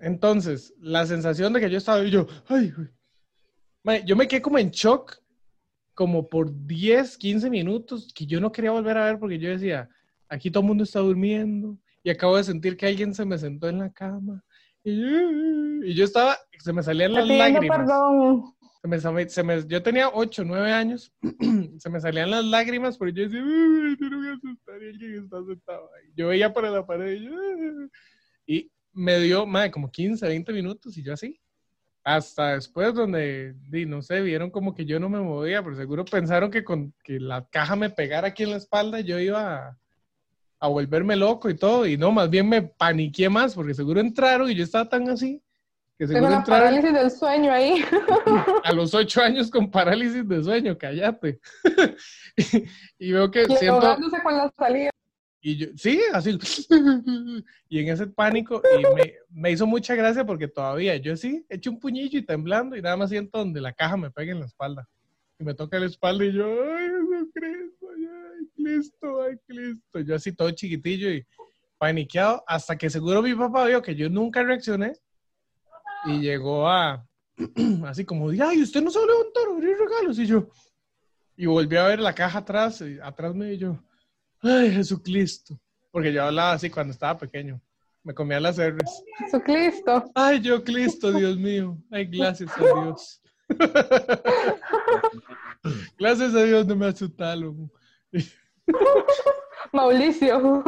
Entonces, 0.00 0.74
la 0.78 1.06
sensación 1.06 1.52
de 1.52 1.60
que 1.60 1.70
yo 1.70 1.78
estaba, 1.78 2.02
yo, 2.04 2.26
ay, 2.48 2.72
güey. 2.72 2.88
Yo 4.06 4.16
me 4.16 4.26
quedé 4.26 4.40
como 4.40 4.58
en 4.58 4.70
shock, 4.70 5.20
como 5.94 6.28
por 6.28 6.50
10, 6.66 7.18
15 7.18 7.50
minutos, 7.50 8.12
que 8.14 8.26
yo 8.26 8.40
no 8.40 8.50
quería 8.50 8.70
volver 8.70 8.96
a 8.96 9.04
ver 9.04 9.18
porque 9.18 9.38
yo 9.38 9.50
decía, 9.50 9.88
aquí 10.28 10.50
todo 10.50 10.62
el 10.62 10.68
mundo 10.68 10.84
está 10.84 11.00
durmiendo 11.00 11.78
y 12.04 12.10
acabo 12.10 12.36
de 12.36 12.44
sentir 12.44 12.76
que 12.76 12.86
alguien 12.86 13.14
se 13.14 13.24
me 13.24 13.38
sentó 13.38 13.68
en 13.68 13.78
la 13.78 13.90
cama. 13.90 14.44
Y 14.84 15.00
yo, 15.00 15.86
y 15.86 15.94
yo 15.94 16.04
estaba, 16.04 16.36
se 16.58 16.72
me 16.72 16.82
salían 16.82 17.14
las 17.14 17.26
lágrimas. 17.26 17.78
perdón. 17.78 18.54
Se 18.82 19.10
me, 19.10 19.28
se 19.30 19.42
me- 19.42 19.66
yo 19.66 19.82
tenía 19.82 20.10
8, 20.10 20.44
9 20.44 20.70
años, 20.70 21.10
se 21.78 21.88
me 21.88 21.98
salían 22.00 22.30
las 22.30 22.44
lágrimas 22.44 22.98
porque 22.98 23.14
yo 23.14 23.22
decía, 23.24 23.42
"Uy, 23.42 23.96
yo 23.98 24.10
no 24.10 24.18
voy 24.18 24.28
a 24.28 24.32
asustar 24.34 24.74
alguien 24.74 25.24
está 25.24 25.42
sentado 25.42 25.88
ahí. 25.96 26.12
Yo 26.14 26.28
veía 26.28 26.52
para 26.52 26.70
la 26.70 26.86
pared 26.86 27.14
y, 27.14 27.24
yo, 27.24 27.32
y 28.46 28.70
me 28.92 29.18
dio, 29.20 29.46
madre, 29.46 29.70
como 29.70 29.90
15, 29.90 30.28
20 30.28 30.52
minutos 30.52 30.98
y 30.98 31.02
yo 31.02 31.14
así. 31.14 31.40
Hasta 32.04 32.52
después 32.56 32.92
donde, 32.92 33.54
no 33.86 34.02
sé, 34.02 34.20
vieron 34.20 34.50
como 34.50 34.74
que 34.74 34.84
yo 34.84 35.00
no 35.00 35.08
me 35.08 35.20
movía, 35.20 35.62
pero 35.62 35.74
seguro 35.74 36.04
pensaron 36.04 36.50
que 36.50 36.62
con 36.62 36.92
que 37.02 37.18
la 37.18 37.48
caja 37.48 37.76
me 37.76 37.88
pegara 37.88 38.28
aquí 38.28 38.42
en 38.42 38.50
la 38.50 38.56
espalda 38.58 39.00
yo 39.00 39.18
iba 39.18 39.68
a, 39.68 39.78
a 40.64 40.68
volverme 40.68 41.14
loco 41.14 41.50
y 41.50 41.54
todo, 41.56 41.86
y 41.86 41.98
no, 41.98 42.10
más 42.10 42.30
bien 42.30 42.48
me 42.48 42.62
paniqué 42.62 43.28
más, 43.28 43.54
porque 43.54 43.74
seguro 43.74 44.00
entraron 44.00 44.50
y 44.50 44.54
yo 44.54 44.64
estaba 44.64 44.88
tan 44.88 45.06
así, 45.10 45.42
que 45.98 46.06
Tengo 46.06 46.20
seguro 46.20 46.30
la 46.30 46.36
entraron 46.38 46.68
parálisis 46.68 46.92
del 46.94 47.10
sueño 47.10 47.52
ahí. 47.52 47.84
a 48.64 48.72
los 48.72 48.94
ocho 48.94 49.20
años 49.20 49.50
con 49.50 49.70
parálisis 49.70 50.26
de 50.26 50.42
sueño, 50.42 50.78
cállate. 50.78 51.38
y, 52.38 52.64
y 53.08 53.12
veo 53.12 53.30
que 53.30 53.42
Y 53.42 53.56
siento, 53.56 53.74
ahogándose 53.74 54.22
con 54.22 54.38
la 54.38 54.50
salida. 54.58 54.90
y 55.42 55.56
yo, 55.58 55.66
sí, 55.76 56.00
así, 56.14 56.38
y 57.68 57.80
en 57.80 57.88
ese 57.90 58.06
pánico, 58.06 58.62
y 58.78 58.94
me, 58.94 59.14
me 59.28 59.50
hizo 59.50 59.66
mucha 59.66 59.94
gracia 59.94 60.24
porque 60.24 60.48
todavía 60.48 60.96
yo 60.96 61.14
sí, 61.14 61.44
echo 61.50 61.72
un 61.72 61.78
puñillo 61.78 62.18
y 62.18 62.24
temblando, 62.24 62.74
y 62.74 62.80
nada 62.80 62.96
más 62.96 63.10
siento 63.10 63.36
donde 63.36 63.60
la 63.60 63.74
caja 63.74 63.98
me 63.98 64.10
pega 64.10 64.32
en 64.32 64.40
la 64.40 64.46
espalda. 64.46 64.88
Y 65.38 65.44
me 65.44 65.52
toca 65.52 65.78
la 65.78 65.86
espalda 65.86 66.24
y 66.24 66.32
yo, 66.32 66.46
ay, 66.46 66.88
Jesucristo, 67.12 67.83
ay, 67.83 67.83
Cristo, 68.64 69.22
ay, 69.22 69.36
Cristo. 69.46 70.00
Yo 70.00 70.14
así 70.14 70.32
todo 70.32 70.50
chiquitillo 70.50 71.10
y 71.10 71.26
paniqueado, 71.78 72.42
hasta 72.46 72.76
que 72.76 72.88
seguro 72.88 73.22
mi 73.22 73.34
papá 73.34 73.66
vio 73.66 73.82
que 73.82 73.94
yo 73.94 74.08
nunca 74.08 74.42
reaccioné 74.42 74.92
y 76.06 76.20
llegó 76.20 76.68
a, 76.68 77.06
así 77.86 78.04
como, 78.04 78.30
ay, 78.30 78.62
usted 78.62 78.82
no 78.82 78.90
a 78.90 79.06
levantar 79.06 79.44
abrir 79.50 79.76
regalos. 79.78 80.18
Y 80.18 80.26
yo, 80.26 80.48
y 81.36 81.46
volví 81.46 81.76
a 81.76 81.86
ver 81.86 82.00
la 82.00 82.14
caja 82.14 82.38
atrás, 82.38 82.80
y 82.80 82.98
atrás 83.00 83.34
me 83.34 83.52
y 83.52 83.58
yo, 83.58 83.78
ay, 84.40 84.72
Jesucristo. 84.72 85.58
Porque 85.90 86.12
yo 86.12 86.24
hablaba 86.24 86.52
así 86.52 86.70
cuando 86.70 86.92
estaba 86.92 87.18
pequeño. 87.18 87.60
Me 88.02 88.12
comía 88.12 88.40
las 88.40 88.58
R's. 88.58 89.02
Jesucristo. 89.18 90.10
Ay, 90.14 90.40
yo 90.40 90.62
Cristo, 90.62 91.12
Dios 91.12 91.38
mío. 91.38 91.78
Ay, 91.90 92.06
gracias 92.06 92.50
a 92.56 92.60
Dios. 92.60 93.22
gracias 95.98 96.34
a 96.34 96.42
Dios 96.42 96.66
no 96.66 96.76
me 96.76 96.86
asustaron. 96.86 97.70
Mauricio. 99.72 100.62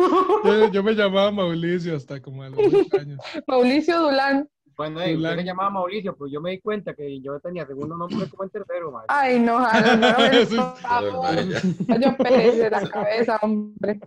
Yo, 0.45 0.71
yo 0.73 0.83
me 0.83 0.95
llamaba 0.95 1.31
Mauricio 1.31 1.97
hasta 1.97 2.21
como 2.21 2.43
a 2.43 2.49
los 2.49 2.59
ocho 2.59 2.97
años. 3.01 3.21
Mauricio 3.47 4.01
Dulán. 4.01 4.49
Bueno, 4.77 5.01
eh, 5.01 5.05
usted 5.05 5.15
Fulano. 5.17 5.41
se 5.41 5.47
llamaba 5.47 5.71
Mauricio, 5.71 6.17
pues 6.17 6.31
yo 6.33 6.41
me 6.41 6.51
di 6.51 6.61
cuenta 6.61 6.93
que 6.95 7.21
yo 7.23 7.41
tenía 7.41 7.67
segundo 7.67 7.97
nombre 7.97 8.29
como 8.29 8.45
en 8.45 8.51
tercero, 8.51 8.93
mae. 8.93 9.07
Ay, 9.09 9.39
no, 9.39 9.59
Harold, 9.59 10.01
no. 11.89 11.99
Yo 11.99 12.17
peleé 12.19 12.53
de 12.57 12.71
la 12.71 12.87
cabeza, 12.89 13.39
hombre. 13.41 13.99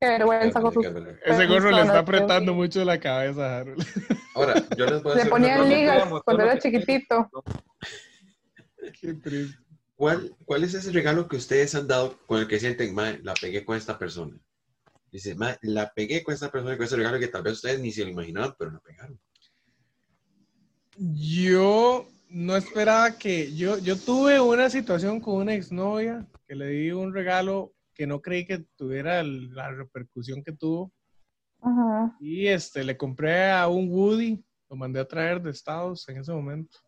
Qué 0.00 0.08
vergüenza 0.08 0.62
con 0.62 0.72
sus... 0.72 0.86
Ese 0.86 1.46
gorro 1.46 1.70
le 1.72 1.82
está 1.82 1.98
apretando 1.98 2.54
mucho 2.54 2.82
la 2.86 2.98
cabeza, 2.98 3.58
Harold. 3.58 3.84
Ahora, 4.34 4.54
yo 4.78 4.86
les 4.86 5.02
voy 5.02 5.12
a 5.12 5.14
Le 5.16 5.20
hacer 5.20 5.30
ponían 5.30 5.68
ligas 5.68 6.08
cuando 6.24 6.42
era 6.42 6.58
chiquitito. 6.58 7.28
Qué 8.98 9.12
triste. 9.14 9.58
¿Cuál, 10.00 10.34
¿Cuál 10.46 10.64
es 10.64 10.72
ese 10.72 10.92
regalo 10.92 11.28
que 11.28 11.36
ustedes 11.36 11.74
han 11.74 11.86
dado 11.86 12.16
con 12.26 12.40
el 12.40 12.48
que 12.48 12.58
sienten, 12.58 12.94
mae, 12.94 13.20
la 13.22 13.34
pegué 13.34 13.66
con 13.66 13.76
esta 13.76 13.98
persona? 13.98 14.34
Dice, 15.12 15.34
mae, 15.34 15.58
la 15.60 15.92
pegué 15.92 16.22
con 16.22 16.32
esta 16.32 16.50
persona 16.50 16.74
con 16.78 16.86
ese 16.86 16.96
regalo 16.96 17.18
que 17.18 17.28
tal 17.28 17.42
vez 17.42 17.56
ustedes 17.56 17.80
ni 17.80 17.92
se 17.92 18.04
lo 18.04 18.10
imaginaban, 18.10 18.54
pero 18.58 18.70
la 18.70 18.80
pegaron. 18.80 19.20
Yo 20.96 22.08
no 22.30 22.56
esperaba 22.56 23.18
que. 23.18 23.54
Yo, 23.54 23.76
yo 23.76 23.94
tuve 23.98 24.40
una 24.40 24.70
situación 24.70 25.20
con 25.20 25.34
una 25.34 25.52
exnovia 25.52 26.26
que 26.48 26.54
le 26.54 26.68
di 26.68 26.92
un 26.92 27.12
regalo 27.12 27.74
que 27.92 28.06
no 28.06 28.22
creí 28.22 28.46
que 28.46 28.64
tuviera 28.76 29.22
la 29.22 29.70
repercusión 29.70 30.42
que 30.42 30.52
tuvo. 30.52 30.90
Ajá. 31.60 32.16
Y 32.20 32.46
este, 32.46 32.84
le 32.84 32.96
compré 32.96 33.50
a 33.50 33.68
un 33.68 33.90
Woody, 33.90 34.42
lo 34.70 34.76
mandé 34.76 34.98
a 34.98 35.04
traer 35.06 35.42
de 35.42 35.50
Estados 35.50 36.08
en 36.08 36.16
ese 36.16 36.32
momento. 36.32 36.78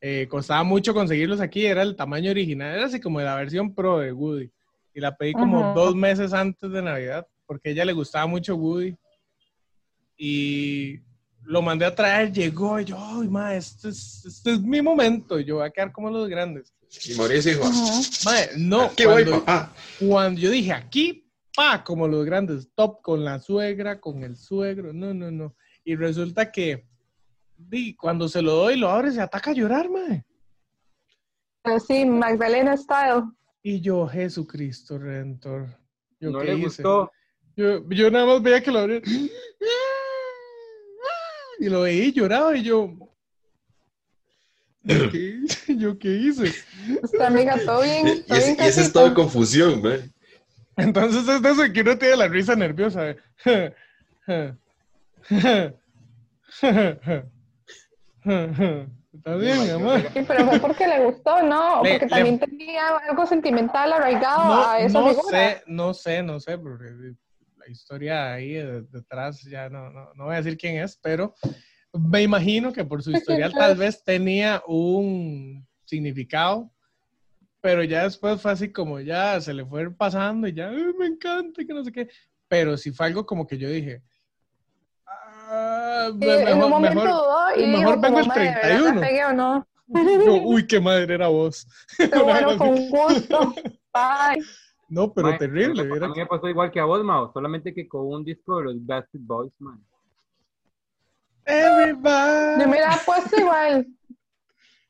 Eh, 0.00 0.26
costaba 0.28 0.62
mucho 0.62 0.92
conseguirlos 0.94 1.40
aquí, 1.40 1.64
era 1.66 1.82
el 1.82 1.96
tamaño 1.96 2.30
original, 2.30 2.74
era 2.76 2.86
así 2.86 3.00
como 3.00 3.20
la 3.20 3.34
versión 3.36 3.74
pro 3.74 3.98
de 3.98 4.12
Woody. 4.12 4.50
Y 4.94 5.00
la 5.00 5.16
pedí 5.16 5.32
como 5.32 5.58
Ajá. 5.60 5.72
dos 5.74 5.94
meses 5.94 6.32
antes 6.32 6.70
de 6.70 6.82
Navidad, 6.82 7.26
porque 7.46 7.68
a 7.70 7.72
ella 7.72 7.84
le 7.84 7.92
gustaba 7.92 8.26
mucho 8.26 8.56
Woody. 8.56 8.96
Y 10.16 11.00
lo 11.42 11.62
mandé 11.62 11.84
a 11.84 11.94
traer, 11.94 12.32
llegó, 12.32 12.80
y 12.80 12.84
yo, 12.86 12.96
ay, 12.98 13.28
ma, 13.28 13.54
este 13.54 13.88
es, 13.90 14.24
este 14.26 14.52
es 14.54 14.60
mi 14.62 14.80
momento, 14.82 15.38
yo 15.38 15.56
voy 15.56 15.66
a 15.66 15.70
quedar 15.70 15.92
como 15.92 16.10
los 16.10 16.28
grandes. 16.28 16.72
Y 17.04 17.14
Mauricio 17.14 17.52
dijo, 17.52 17.64
Ajá. 17.66 18.00
Mae, 18.24 18.48
no, 18.58 18.90
¿qué 18.96 19.06
voy, 19.06 19.24
cuando- 19.24 19.44
papá? 19.44 19.72
cuando 20.00 20.40
yo 20.40 20.50
dije 20.50 20.72
aquí, 20.72 21.28
pa, 21.54 21.84
como 21.84 22.08
los 22.08 22.24
grandes, 22.24 22.68
top 22.74 23.00
con 23.02 23.24
la 23.24 23.38
suegra, 23.40 24.00
con 24.00 24.22
el 24.24 24.36
suegro, 24.36 24.92
no, 24.92 25.12
no, 25.14 25.30
no. 25.30 25.54
Y 25.84 25.94
resulta 25.96 26.50
que 26.50 26.86
di, 27.56 27.94
cuando 27.94 28.28
se 28.28 28.42
lo 28.42 28.52
doy, 28.52 28.78
lo 28.78 28.88
abre, 28.88 29.12
se 29.12 29.20
ataca 29.20 29.50
a 29.50 29.54
llorar, 29.54 29.88
mae. 29.90 30.24
Pero 31.62 31.80
sí, 31.80 32.04
Magdalena 32.04 32.76
Style. 32.76 33.24
Y 33.62 33.80
yo, 33.80 34.06
Jesucristo 34.06 34.98
Redentor. 34.98 35.68
¿Yo 36.20 36.30
No 36.30 36.40
qué 36.40 36.46
le 36.46 36.54
hice? 36.54 36.64
gustó. 36.64 37.10
Yo, 37.56 37.88
yo 37.88 38.10
nada 38.10 38.26
más 38.26 38.42
veía 38.42 38.62
que 38.62 38.70
lo 38.70 38.80
abría. 38.80 39.00
Y 41.58 41.68
lo 41.68 41.80
veía 41.80 42.04
y 42.04 42.12
lloraba 42.12 42.56
y 42.56 42.62
yo. 42.62 42.90
¿Yo 44.82 45.10
qué, 45.10 45.40
¿Yo 45.76 45.98
qué 45.98 46.08
hice? 46.08 46.52
Esta 47.02 47.26
amiga, 47.26 47.58
todo 47.64 47.82
bien. 47.82 48.06
Y, 48.06 48.20
todo 48.20 48.38
ese, 48.38 48.54
bien 48.54 48.64
y 48.64 48.68
ese 48.68 48.82
estado 48.82 49.08
de 49.08 49.14
confusión, 49.14 49.82
mae. 49.82 50.10
Entonces 50.76 51.26
es 51.26 51.42
de 51.42 51.50
eso 51.50 51.72
que 51.72 51.80
uno 51.80 51.98
tiene 51.98 52.16
la 52.16 52.28
risa 52.28 52.54
nerviosa. 52.54 53.16
Está 58.26 59.36
bien, 59.36 59.70
amor. 59.70 60.00
Sí, 60.12 60.20
pero 60.26 60.46
fue 60.46 60.60
porque 60.60 60.86
le 60.86 61.04
gustó, 61.04 61.42
¿no? 61.42 61.80
O 61.80 61.82
Le- 61.82 61.92
porque 61.92 62.06
le- 62.06 62.10
también 62.10 62.38
tenía 62.38 62.88
algo 63.08 63.26
sentimental 63.26 63.92
arraigado 63.92 64.52
No, 64.52 64.70
a 64.70 64.78
esa 64.80 65.00
no 65.00 65.08
figura. 65.08 65.28
sé, 65.30 65.62
no 65.66 65.94
sé, 65.94 66.22
no 66.22 66.40
sé, 66.40 66.58
porque 66.58 66.84
la 67.56 67.68
historia 67.68 68.32
ahí 68.34 68.52
de- 68.54 68.82
detrás 68.82 69.42
ya 69.42 69.68
no, 69.70 69.90
no, 69.90 70.12
no 70.14 70.24
voy 70.24 70.34
a 70.34 70.38
decir 70.42 70.58
quién 70.58 70.76
es, 70.82 70.98
pero 71.02 71.34
me 71.92 72.22
imagino 72.22 72.72
que 72.72 72.84
por 72.84 73.02
su 73.02 73.12
historial 73.12 73.54
tal 73.54 73.76
vez 73.78 74.02
tenía 74.04 74.62
un 74.66 75.66
significado, 75.84 76.70
pero 77.60 77.82
ya 77.84 78.04
después 78.04 78.40
fue 78.40 78.52
así 78.52 78.70
como 78.72 79.00
ya 79.00 79.40
se 79.40 79.54
le 79.54 79.64
fue 79.64 79.90
pasando 79.90 80.46
y 80.46 80.52
ya 80.52 80.68
"Ay, 80.68 80.92
me 80.98 81.06
encanta 81.06 81.62
y 81.62 81.66
que 81.66 81.72
no 81.74 81.84
sé 81.84 81.92
qué, 81.92 82.08
pero 82.48 82.76
sí 82.76 82.90
fue 82.92 83.06
algo 83.06 83.24
como 83.24 83.46
que 83.46 83.56
yo 83.58 83.68
dije, 83.68 84.02
"Ah, 85.48 86.08
Sí, 86.12 86.18
me- 86.26 86.50
en 86.50 86.62
un 86.62 86.70
momento 86.70 86.94
mejor, 87.00 87.10
dudó 87.10 87.56
y 87.56 87.66
mejor 87.66 87.86
dijo 87.96 88.00
vengo 88.00 88.18
el 88.20 88.26
"Mae, 88.26 88.38
¿de 88.38 88.44
verdad 88.54 88.68
31". 88.68 88.94
la 88.94 89.00
pegué 89.06 89.24
o 89.24 89.32
no? 89.32 89.66
yo, 89.88 90.42
uy, 90.44 90.66
qué 90.66 90.80
madre 90.80 91.14
era 91.14 91.28
vos. 91.28 91.66
Qué 91.96 92.18
bueno, 92.22 92.56
con 92.56 92.88
gusto. 92.90 93.54
Bye. 93.94 94.44
No, 94.88 95.12
pero 95.12 95.36
terrible, 95.38 95.82
A 95.82 95.84
¿verdad? 95.84 96.08
mí 96.08 96.14
me 96.18 96.26
pasó 96.26 96.48
igual 96.48 96.70
que 96.70 96.80
a 96.80 96.84
vos, 96.84 97.02
Mao, 97.04 97.32
solamente 97.32 97.72
que 97.74 97.88
con 97.88 98.06
un 98.06 98.24
disco 98.24 98.58
de 98.58 98.64
los 98.64 98.86
Bastard 98.86 99.20
Boys, 99.22 99.52
man. 99.58 99.80
Everybody. 101.44 102.60
Yo 102.62 102.68
me 102.68 102.80
la 102.80 103.00
puesto 103.04 103.38
igual. 103.40 103.86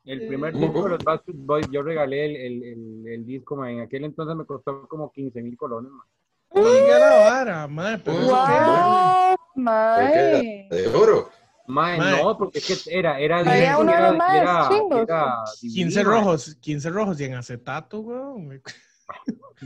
El 0.05 0.27
primer 0.27 0.53
¿Cómo, 0.53 0.65
disco 0.67 0.85
de 0.85 0.91
los 0.91 1.05
Bastard 1.05 1.37
Boys, 1.37 1.67
yo 1.71 1.83
regalé 1.83 2.27
el, 2.27 2.37
el, 2.37 2.63
el, 2.63 3.09
el 3.13 3.27
disco, 3.27 3.57
man. 3.57 3.71
En 3.71 3.81
aquel 3.81 4.05
entonces 4.05 4.37
me 4.37 4.45
costó 4.47 4.87
como 4.89 5.11
15 5.13 5.43
mil 5.43 5.57
colones, 5.57 5.91
man. 5.93 6.07
Oiga 6.49 6.99
la 6.99 7.15
vara, 7.17 7.67
madre, 7.67 8.01
pero 8.05 8.19
Wow. 8.21 9.37
Eso 9.57 10.13
qué, 10.13 10.13
¡Wow! 10.13 10.13
¿Pero 10.13 10.39
Mae. 10.43 10.69
De 10.71 10.89
oro. 10.89 11.31
Mae, 11.69 11.99
Mae. 11.99 12.23
no, 12.23 12.39
porque 12.39 12.59
es 12.61 12.67
que 12.85 12.97
era, 12.99 13.19
era, 13.19 13.41
uno 13.79 13.91
era, 13.93 14.13
más 14.13 14.35
era- 14.37 14.69
chingos. 14.69 15.03
era 15.03 15.35
15 15.61 16.01
DVD, 16.01 16.05
mae. 16.05 16.15
rojos, 16.19 16.55
15 16.61 16.91
rojos 16.91 17.21
y 17.21 17.25
en 17.25 17.35
acetato, 17.35 18.01
weón. 18.01 18.63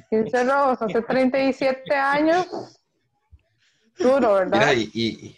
15 0.09 0.45
rojos, 0.45 0.83
hace 0.83 1.03
37 1.09 1.95
años. 1.95 2.47
Duro, 3.99 4.35
¿verdad? 4.35 4.59
Mira, 4.61 4.75
y, 4.75 4.91
y- 4.95 5.37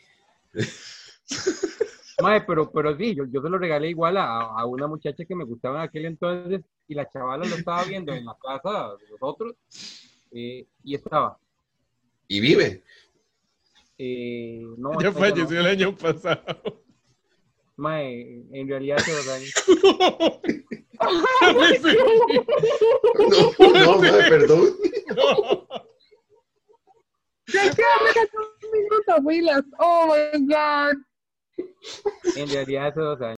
Mae, 2.21 2.43
pero, 2.43 2.71
pero 2.71 2.97
sí, 2.97 3.15
yo, 3.17 3.25
yo 3.25 3.43
se 3.43 3.49
lo 3.49 3.59
regalé 3.59 3.88
igual 3.88 4.17
a, 4.17 4.27
a 4.43 4.65
una 4.67 4.87
muchacha 4.87 5.25
que 5.25 5.35
me 5.35 5.45
gustaba 5.45 5.79
en 5.79 5.88
aquel 5.88 6.05
entonces 6.05 6.61
y 6.87 6.95
la 6.95 7.09
chavala 7.09 7.45
lo 7.45 7.57
estaba 7.57 7.83
viendo 7.85 8.12
en 8.12 8.25
la 8.25 8.37
casa 8.41 8.91
de 8.97 9.11
nosotros 9.11 9.55
eh, 10.31 10.65
y 10.85 10.95
estaba. 10.95 11.37
y 12.29 12.38
vive. 12.41 12.85
Eh, 14.05 14.61
no, 14.79 15.01
Ya 15.01 15.12
falleció 15.12 15.45
no. 15.55 15.61
el 15.61 15.67
año 15.67 15.97
pasado. 15.97 16.43
Mae, 17.77 18.43
en 18.53 18.69
realidad 18.69 18.99
hace 18.99 19.12
dos 19.12 19.29
años. 19.29 19.55
No, 23.59 23.73
no, 23.73 23.99
mae, 23.99 24.29
perdón. 24.29 24.77
Ya 27.53 27.62
quedan 27.71 28.29
un 28.35 28.71
minuto, 28.73 29.17
Willas. 29.23 29.62
Oh 29.79 30.07
my 30.09 30.47
God. 30.47 30.97
En 32.37 32.49
realidad 32.51 32.87
hace 32.88 33.01
dos 33.01 33.21
años. 33.21 33.37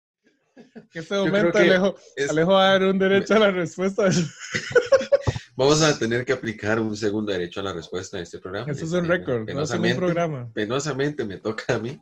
En 0.56 0.88
este 0.94 1.16
momento 1.16 1.58
Alejo, 1.58 1.96
es- 2.16 2.30
Alejo 2.30 2.52
va 2.54 2.70
a 2.70 2.72
dar 2.80 2.84
un 2.84 3.00
derecho 3.00 3.34
a 3.36 3.40
la 3.40 3.52
respuesta. 3.52 4.04
Eso 5.56 5.70
Vamos 5.70 5.82
a 5.84 5.98
tener 6.00 6.26
que 6.26 6.34
aplicar 6.34 6.80
un 6.80 6.98
segundo 6.98 7.32
derecho 7.32 7.60
a 7.60 7.64
la 7.64 7.74
respuesta 7.74 8.18
en 8.18 8.24
este 8.24 8.40
programa. 8.40 8.72
es 8.72 8.82
un 8.92 9.06
récord, 9.08 9.48
no 9.50 9.62
es 9.62 9.72
un 9.72 9.96
programa. 9.96 10.52
penosamente 10.54 11.26
me 11.26 11.38
toca 11.38 11.76
a 11.76 11.80
mí 11.80 12.00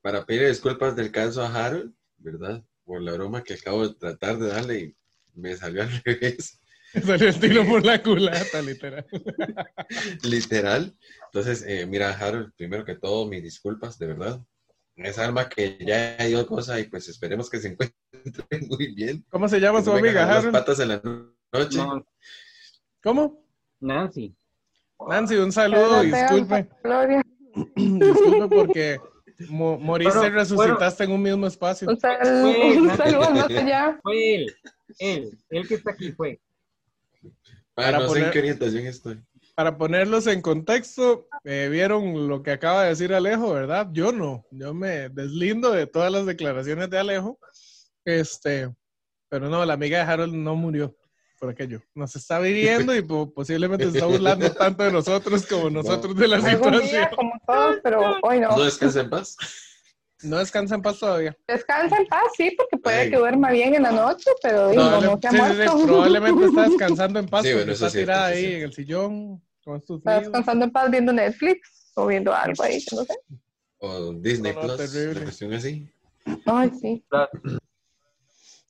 para 0.00 0.24
pedir 0.24 0.48
disculpas 0.48 0.94
del 0.94 1.10
caso 1.10 1.42
a 1.42 1.48
Harold, 1.66 1.92
¿verdad? 2.18 2.62
Por 2.84 3.02
la 3.02 3.12
broma 3.14 3.42
que 3.42 3.54
acabo 3.54 3.86
de 3.88 3.94
tratar 3.94 4.38
de 4.38 4.48
darle 4.48 4.78
y 4.80 4.96
me 5.34 5.56
salió 5.56 5.82
al 5.82 5.90
revés. 6.04 6.60
Salió 7.04 7.28
el 7.28 7.38
tiro 7.38 7.66
por 7.66 7.84
la 7.84 8.02
culata, 8.02 8.62
literal. 8.62 9.04
Literal. 10.22 10.96
Entonces, 11.26 11.64
eh, 11.66 11.84
mira, 11.86 12.10
Harold, 12.16 12.52
primero 12.56 12.84
que 12.84 12.94
todo, 12.94 13.26
mis 13.28 13.42
disculpas, 13.42 13.98
de 13.98 14.06
verdad. 14.06 14.40
Esa 14.96 15.24
alma 15.26 15.48
que 15.48 15.78
ya 15.86 16.16
ha 16.18 16.26
ido 16.28 16.46
cosa 16.46 16.80
y 16.80 16.84
pues 16.84 17.08
esperemos 17.08 17.48
que 17.50 17.58
se 17.60 17.68
encuentre 17.68 17.94
muy 18.68 18.94
bien. 18.94 19.24
¿Cómo 19.28 19.48
se 19.48 19.60
llama 19.60 19.78
Que 19.80 19.84
su 19.84 19.92
amiga, 19.92 20.12
jalar 20.22 20.28
las 20.28 20.38
Harold? 20.38 20.52
patas 20.52 20.80
en 20.80 20.88
la 20.88 21.02
noche. 21.52 21.76
No, 21.76 22.06
¿Cómo? 23.02 23.44
Nancy. 23.80 24.34
Nancy, 25.08 25.36
un 25.36 25.52
saludo, 25.52 26.02
disculpe. 26.02 26.68
Gloria. 26.82 27.22
Disculpe 27.76 28.48
porque 28.54 28.98
mo- 29.48 29.78
moriste 29.78 30.16
y 30.16 30.20
Bueno, 30.20 30.34
resucitaste 30.34 31.04
en 31.04 31.12
un 31.12 31.22
mismo 31.22 31.46
espacio. 31.46 31.88
Un, 31.88 31.98
sal- 31.98 32.18
Fue, 32.22 32.78
un 32.80 32.96
saludo 32.96 33.30
más 33.30 33.50
allá. 33.50 33.98
Fue 34.02 34.34
él. 34.34 34.54
Él. 34.98 35.38
Él 35.50 35.68
que 35.68 35.74
está 35.74 35.92
aquí 35.92 36.12
fue. 36.12 36.40
Ah, 37.24 37.28
Para 37.74 37.98
no 38.00 38.08
sé 38.08 38.24
en 38.24 38.30
qué 38.32 38.38
orientación 38.40 38.86
estoy. 38.86 39.22
Para 39.54 39.76
ponerlos 39.76 40.26
en 40.28 40.40
contexto, 40.40 41.28
eh, 41.44 41.68
vieron 41.70 42.28
lo 42.28 42.42
que 42.42 42.52
acaba 42.52 42.82
de 42.84 42.90
decir 42.90 43.12
Alejo, 43.12 43.52
¿verdad? 43.52 43.88
Yo 43.92 44.12
no, 44.12 44.44
yo 44.52 44.72
me 44.74 45.08
deslindo 45.08 45.72
de 45.72 45.86
todas 45.86 46.12
las 46.12 46.26
declaraciones 46.26 46.90
de 46.90 46.98
Alejo. 46.98 47.38
Este, 48.04 48.72
pero 49.28 49.48
no, 49.48 49.64
la 49.64 49.74
amiga 49.74 49.98
de 49.98 50.04
Harold 50.12 50.34
no 50.34 50.54
murió 50.54 50.94
por 51.38 51.50
aquello. 51.50 51.80
Nos 51.94 52.14
está 52.16 52.38
viviendo 52.40 52.94
y 52.94 53.02
po- 53.02 53.32
posiblemente 53.32 53.84
se 53.90 53.98
está 53.98 54.06
burlando 54.06 54.50
tanto 54.52 54.82
de 54.84 54.92
nosotros 54.92 55.46
como 55.46 55.70
nosotros 55.70 56.14
de 56.16 56.28
la 56.28 56.36
Algún 56.36 56.50
situación. 56.50 56.82
día, 56.90 57.10
como 57.14 57.32
todos, 57.46 57.76
pero 57.82 58.16
hoy 58.22 58.40
no. 58.40 58.48
¿No 58.56 58.64
descansa 58.64 59.00
en 59.00 59.10
paz? 59.10 59.36
No 60.22 60.38
descansa 60.38 60.74
en 60.74 60.82
paz 60.82 60.98
todavía. 60.98 61.36
Descansa 61.46 61.96
en 61.96 62.06
paz, 62.08 62.22
sí, 62.36 62.52
porque 62.56 62.76
puede 62.76 62.98
Ay. 63.02 63.10
que 63.10 63.16
duerma 63.16 63.50
bien 63.52 63.74
en 63.76 63.84
la 63.84 63.92
noche, 63.92 64.30
pero 64.42 64.68
digo, 64.70 64.82
Probable- 64.82 65.06
no 65.06 65.18
se 65.20 65.28
ha 65.28 65.30
sí, 65.30 65.36
sí, 65.36 65.42
sí, 65.42 65.56
muerto. 65.56 65.86
probablemente 65.86 66.44
está 66.46 66.62
descansando 66.68 67.18
en 67.20 67.26
paz 67.28 67.42
Sí, 67.46 67.52
bueno, 67.52 67.72
eso 67.72 67.86
está 67.86 67.98
tirada 67.98 68.26
ahí 68.26 68.38
cierto. 68.40 68.56
en 68.58 68.62
el 68.64 68.72
sillón 68.72 69.42
con 69.64 69.76
Está 69.76 70.20
descansando 70.20 70.64
en 70.64 70.70
paz 70.72 70.90
viendo 70.90 71.12
Netflix 71.12 71.92
o 71.94 72.06
viendo 72.06 72.34
algo 72.34 72.62
ahí, 72.64 72.82
no 72.92 73.04
sé. 73.04 73.14
¿O 73.78 74.12
Disney 74.14 74.52
No, 74.54 74.62
no, 74.62 74.74
Plus? 74.76 74.90
terrible. 74.92 75.12
Una 75.12 75.22
cuestión 75.22 75.52
así. 75.54 75.88
Ay, 76.46 76.70
sí. 76.80 77.04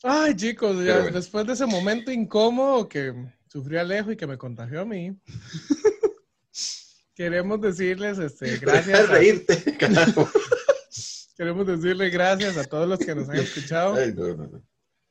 Ay, 0.02 0.34
chicos, 0.36 0.76
ya, 0.76 0.84
Pero 0.84 1.02
bueno. 1.02 1.16
después 1.16 1.46
de 1.46 1.52
ese 1.54 1.66
momento 1.66 2.12
incómodo 2.12 2.88
que 2.88 3.12
sufrió 3.48 3.80
Alejo 3.80 4.12
y 4.12 4.16
que 4.16 4.26
me 4.26 4.38
contagió 4.38 4.82
a 4.82 4.84
mí, 4.84 5.16
queremos 7.14 7.60
decirles 7.60 8.18
este, 8.18 8.58
gracias. 8.58 9.08
a- 9.08 9.12
reírte, 9.12 9.76
carajo. 9.76 10.28
queremos 11.36 11.66
decirles 11.66 12.12
gracias 12.12 12.56
a 12.56 12.64
todos 12.64 12.88
los 12.88 12.98
que 12.98 13.14
nos 13.14 13.28
han 13.28 13.36
escuchado. 13.38 13.94
Ay, 13.94 14.12
no, 14.16 14.28
no, 14.36 14.46
no. 14.46 14.62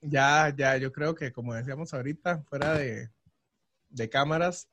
Ya, 0.01 0.53
ya, 0.55 0.77
yo 0.77 0.91
creo 0.91 1.15
que 1.15 1.31
como 1.31 1.53
decíamos 1.53 1.93
ahorita, 1.93 2.43
fuera 2.43 2.75
de, 2.77 3.09
de 3.89 4.09
cámaras, 4.09 4.69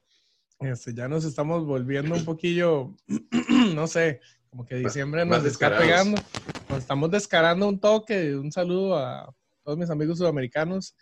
este, 0.60 0.94
ya 0.94 1.08
nos 1.08 1.24
estamos 1.24 1.64
volviendo 1.64 2.14
un 2.14 2.24
poquillo, 2.24 2.94
no 3.74 3.86
sé, 3.88 4.20
como 4.50 4.64
que 4.64 4.76
diciembre 4.76 5.24
nos 5.24 5.44
está 5.44 5.76
pegando. 5.76 6.22
Nos 6.68 6.78
estamos 6.78 7.10
descarando 7.10 7.68
un 7.68 7.80
toque, 7.80 8.36
un 8.36 8.52
saludo 8.52 8.96
a 8.96 9.34
todos 9.64 9.78
mis 9.78 9.90
amigos 9.90 10.18
sudamericanos. 10.18 10.94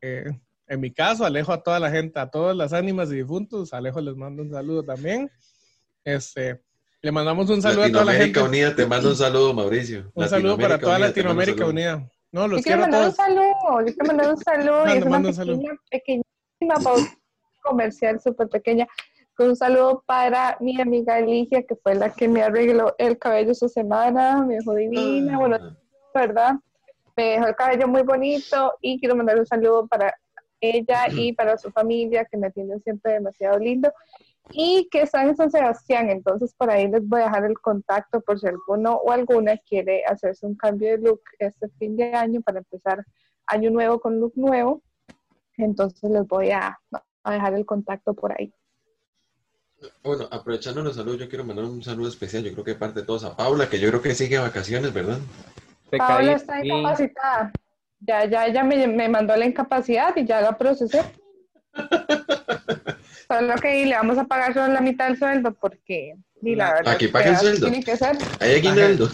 Eh, 0.00 0.24
en 0.66 0.80
mi 0.80 0.92
caso, 0.92 1.24
Alejo 1.24 1.52
a 1.52 1.62
toda 1.62 1.80
la 1.80 1.90
gente, 1.90 2.18
a 2.20 2.28
todas 2.30 2.54
las 2.56 2.72
ánimas 2.72 3.10
y 3.10 3.16
difuntos. 3.16 3.72
Alejo 3.72 4.00
les 4.00 4.14
mando 4.16 4.42
un 4.42 4.50
saludo 4.50 4.82
también. 4.82 5.30
Este, 6.04 6.60
le 7.00 7.12
mandamos 7.12 7.48
un 7.48 7.62
saludo 7.62 7.84
a 7.84 7.90
toda 7.90 8.04
la 8.04 8.12
gente. 8.12 8.26
Latinoamérica 8.40 8.44
Unida, 8.44 8.76
te 8.76 8.86
mando 8.86 9.08
un 9.10 9.16
saludo, 9.16 9.54
Mauricio. 9.54 10.10
Un 10.14 10.28
saludo 10.28 10.58
para 10.58 10.78
toda 10.78 10.96
Unida, 10.96 11.12
te 11.12 11.22
mando 11.22 11.32
un 11.32 11.38
Latinoamérica. 11.48 11.66
Unida. 11.66 12.10
No, 12.30 12.46
los 12.46 12.58
Yo 12.58 12.64
quiero 12.64 12.80
mandar 12.82 13.06
un 13.08 13.14
saludo, 13.14 13.80
yo 13.80 13.84
quiero 13.94 14.04
mandar 14.06 14.30
un 14.34 14.36
saludo. 14.38 14.82
y 14.82 14.84
Manda, 14.84 14.94
es 14.98 15.02
una 15.02 15.10
manda 15.10 15.28
un 15.30 15.34
saludo. 15.34 15.56
pequeña, 15.90 16.22
pequeñísima 16.60 16.84
pausa 16.84 17.18
comercial 17.62 18.20
súper 18.20 18.48
pequeña. 18.48 18.86
Con 19.34 19.48
un 19.50 19.56
saludo 19.56 20.02
para 20.06 20.56
mi 20.60 20.78
amiga 20.80 21.18
Eligia, 21.18 21.62
que 21.62 21.76
fue 21.76 21.94
la 21.94 22.12
que 22.12 22.28
me 22.28 22.42
arregló 22.42 22.94
el 22.98 23.18
cabello 23.18 23.52
esta 23.52 23.68
semana, 23.68 24.44
me 24.44 24.56
dejó 24.56 24.74
divina, 24.74 25.38
bueno, 25.38 25.56
Ah, 25.60 25.76
¿verdad? 26.14 26.52
Me 27.18 27.30
dejó 27.30 27.48
el 27.48 27.56
cabello 27.56 27.88
muy 27.88 28.02
bonito 28.02 28.74
y 28.80 29.00
quiero 29.00 29.16
mandar 29.16 29.40
un 29.40 29.44
saludo 29.44 29.88
para 29.88 30.14
ella 30.60 31.08
y 31.10 31.32
para 31.32 31.58
su 31.58 31.68
familia, 31.72 32.24
que 32.24 32.36
me 32.36 32.46
atienden 32.46 32.80
siempre 32.80 33.14
demasiado 33.14 33.58
lindo. 33.58 33.92
Y 34.52 34.88
que 34.88 35.02
están 35.02 35.26
en 35.26 35.36
San 35.36 35.50
Sebastián, 35.50 36.10
entonces 36.10 36.54
por 36.56 36.70
ahí 36.70 36.86
les 36.86 37.04
voy 37.08 37.22
a 37.22 37.24
dejar 37.24 37.44
el 37.46 37.58
contacto 37.58 38.20
por 38.20 38.38
si 38.38 38.46
alguno 38.46 38.98
o 38.98 39.10
alguna 39.10 39.56
quiere 39.56 40.04
hacerse 40.04 40.46
un 40.46 40.54
cambio 40.54 40.90
de 40.90 40.98
look 40.98 41.20
este 41.40 41.68
fin 41.70 41.96
de 41.96 42.14
año 42.14 42.40
para 42.40 42.58
empezar 42.58 43.04
año 43.48 43.72
nuevo 43.72 43.98
con 43.98 44.20
look 44.20 44.34
nuevo. 44.36 44.84
Entonces 45.56 46.08
les 46.08 46.24
voy 46.24 46.52
a, 46.52 46.78
a 47.24 47.32
dejar 47.32 47.54
el 47.54 47.66
contacto 47.66 48.14
por 48.14 48.30
ahí. 48.30 48.54
Bueno, 50.04 50.28
aprovechando 50.30 50.82
los 50.84 50.94
saludos, 50.94 51.18
yo 51.18 51.28
quiero 51.28 51.44
mandar 51.44 51.64
un 51.64 51.82
saludo 51.82 52.08
especial. 52.08 52.44
Yo 52.44 52.52
creo 52.52 52.64
que 52.64 52.74
parte 52.76 53.00
de 53.00 53.06
todos 53.06 53.24
a 53.24 53.36
Paula, 53.36 53.68
que 53.68 53.80
yo 53.80 53.88
creo 53.88 54.02
que 54.02 54.14
sigue 54.14 54.38
vacaciones, 54.38 54.94
¿verdad? 54.94 55.18
Paola 55.96 56.32
está 56.32 56.64
incapacitada. 56.64 57.52
Ya, 58.00 58.24
ya, 58.26 58.46
ella 58.46 58.62
me, 58.62 58.86
me 58.86 59.08
mandó 59.08 59.34
la 59.36 59.46
incapacidad 59.46 60.14
y 60.16 60.24
ya 60.24 60.40
la 60.40 60.56
procesé. 60.56 61.02
Solo 63.28 63.54
que 63.56 63.84
le 63.84 63.94
vamos 63.94 64.16
a 64.16 64.24
pagar 64.24 64.54
solo 64.54 64.72
la 64.72 64.80
mitad 64.80 65.06
del 65.06 65.18
sueldo 65.18 65.52
porque, 65.52 66.14
y 66.40 66.54
la 66.54 66.72
verdad, 66.72 66.94
Aquí 66.94 67.08
paga 67.08 67.30
el 67.30 67.36
sueldo. 67.36 67.66
Tiene 67.66 67.84
que 67.84 67.94
ser. 67.94 68.16
Hay 68.40 68.54
aguinaldo. 68.54 69.10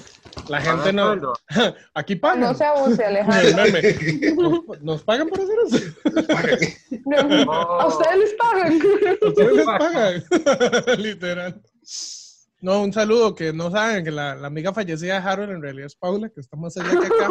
La 0.49 0.61
gente 0.61 0.93
no. 0.93 1.07
Sueldo. 1.07 1.33
Aquí 1.95 2.15
pagan. 2.15 2.41
No 2.41 2.55
se 2.55 2.65
abuse, 2.65 3.05
Alejandro. 3.07 3.65
¿Nos, 4.37 4.83
nos 4.83 5.03
pagan 5.03 5.29
por 5.29 5.41
hacer 5.41 5.57
eso? 5.67 5.79
A 7.51 7.87
ustedes 7.87 8.19
les 8.19 8.35
pagan. 8.35 8.81
Ustedes 9.21 9.53
les 9.53 9.67
pagan. 9.67 10.25
Literal. 10.99 11.63
No, 12.65 12.81
un 12.83 12.95
saludo 12.95 13.35
que 13.35 13.53
no 13.53 13.71
saben 13.71 14.03
que 14.03 14.11
la, 14.11 14.35
la 14.35 14.47
amiga 14.47 14.73
fallecida 14.73 15.21
de 15.21 15.29
Harold 15.29 15.51
en 15.51 15.61
realidad 15.61 15.85
es 15.85 15.95
Paula, 15.95 16.31
que 16.31 16.41
está 16.41 16.57
más 16.57 16.75
allá 16.79 16.99
que 16.99 17.07
acá. 17.09 17.29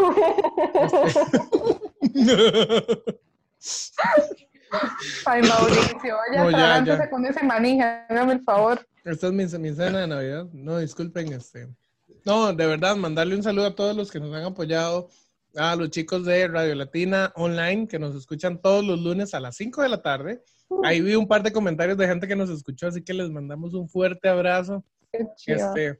Ay, 5.26 5.41
Mauricio, 5.41 6.17
vaya, 6.17 6.43
No, 6.43 6.52
ya, 6.52 6.84
ya. 6.86 7.10
con 7.10 7.26
ese 7.26 7.43
maní, 7.43 7.82
hágame 7.82 8.34
el 8.34 8.43
favor. 8.43 8.86
Esta 9.04 9.26
es 9.26 9.34
mi, 9.34 9.46
mi 9.58 9.74
cena 9.74 10.02
de 10.02 10.08
Navidad. 10.08 10.46
No, 10.54 10.78
disculpen, 10.78 11.34
este. 11.34 11.67
No, 12.26 12.54
de 12.54 12.67
verdad, 12.67 12.96
mandarle 12.96 13.36
un 13.36 13.41
saludo 13.41 13.65
a 13.65 13.76
todos 13.76 13.96
los 13.98 14.12
que 14.12 14.19
nos 14.19 14.32
han 14.36 14.43
apoyado, 14.43 15.10
a 15.56 15.76
los 15.76 15.89
chicos 15.89 16.26
de 16.26 16.48
Radio 16.48 16.76
Latina 16.76 17.34
Online, 17.36 17.88
que 17.88 17.98
nos 17.98 18.13
escuchan 18.13 18.62
todos 18.62 18.86
los 18.86 19.00
lunes 19.00 19.34
a 19.34 19.39
las 19.39 19.56
5 19.56 19.82
de 19.82 19.89
la 19.89 20.04
tarde. 20.04 20.43
Ahí 20.84 21.02
vi 21.02 21.15
un 21.15 21.28
par 21.28 21.41
de 21.41 21.52
comentarios 21.52 21.98
de 21.98 22.08
gente 22.08 22.28
que 22.28 22.36
nos 22.36 22.52
escuchó, 22.52 22.86
así 22.86 23.04
que 23.04 23.15
les 23.15 23.32
mandamos 23.32 23.74
un 23.74 23.89
fuerte 23.89 24.30
abrazo. 24.30 24.84
Qué 25.13 25.28
chido. 25.36 25.58
Este, 25.67 25.99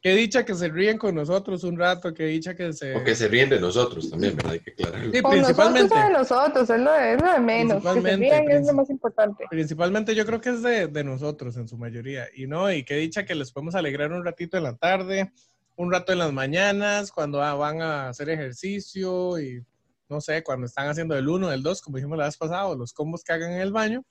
qué 0.00 0.14
dicha 0.14 0.44
que 0.44 0.54
se 0.54 0.68
ríen 0.68 0.96
con 0.96 1.14
nosotros 1.14 1.64
un 1.64 1.78
rato, 1.78 2.14
qué 2.14 2.24
dicha 2.24 2.54
que 2.54 2.72
se... 2.72 2.96
O 2.96 3.04
que 3.04 3.14
se 3.14 3.28
ríen 3.28 3.50
de 3.50 3.60
nosotros 3.60 4.10
también, 4.10 4.34
¿verdad? 4.36 4.52
Hay 4.52 4.60
que 4.60 4.70
aclararlo. 4.70 5.12
Sí, 5.12 5.22
principalmente. 5.22 5.94
nosotros 5.94 6.04
de 6.04 6.12
los 6.12 6.32
otros, 6.32 6.70
es 6.70 6.80
lo 6.80 6.92
de, 6.92 7.14
es 7.14 7.22
lo 7.22 7.32
de 7.32 7.40
menos. 7.40 7.82
Que 7.82 8.00
se 8.00 8.56
es 8.56 8.66
lo 8.66 8.72
más 8.72 8.90
importante. 8.90 9.44
Principalmente 9.50 10.14
yo 10.14 10.24
creo 10.24 10.40
que 10.40 10.48
es 10.48 10.62
de, 10.62 10.86
de 10.88 11.04
nosotros 11.04 11.56
en 11.58 11.68
su 11.68 11.76
mayoría. 11.76 12.26
Y 12.34 12.46
no, 12.46 12.72
y 12.72 12.84
qué 12.84 12.96
dicha 12.96 13.26
que 13.26 13.34
les 13.34 13.52
podemos 13.52 13.74
alegrar 13.74 14.12
un 14.12 14.24
ratito 14.24 14.56
en 14.56 14.62
la 14.62 14.76
tarde, 14.76 15.30
un 15.76 15.92
rato 15.92 16.12
en 16.12 16.18
las 16.18 16.32
mañanas, 16.32 17.12
cuando 17.12 17.42
ah, 17.42 17.54
van 17.54 17.82
a 17.82 18.08
hacer 18.08 18.30
ejercicio 18.30 19.38
y 19.38 19.62
no 20.08 20.20
sé, 20.20 20.42
cuando 20.42 20.66
están 20.66 20.88
haciendo 20.88 21.16
el 21.16 21.28
uno, 21.28 21.52
el 21.52 21.62
dos, 21.62 21.82
como 21.82 21.96
dijimos 21.96 22.16
la 22.16 22.26
vez 22.26 22.36
pasada, 22.36 22.66
o 22.66 22.76
los 22.76 22.92
combos 22.92 23.22
que 23.22 23.32
hagan 23.32 23.52
en 23.52 23.60
el 23.60 23.72
baño. 23.72 24.04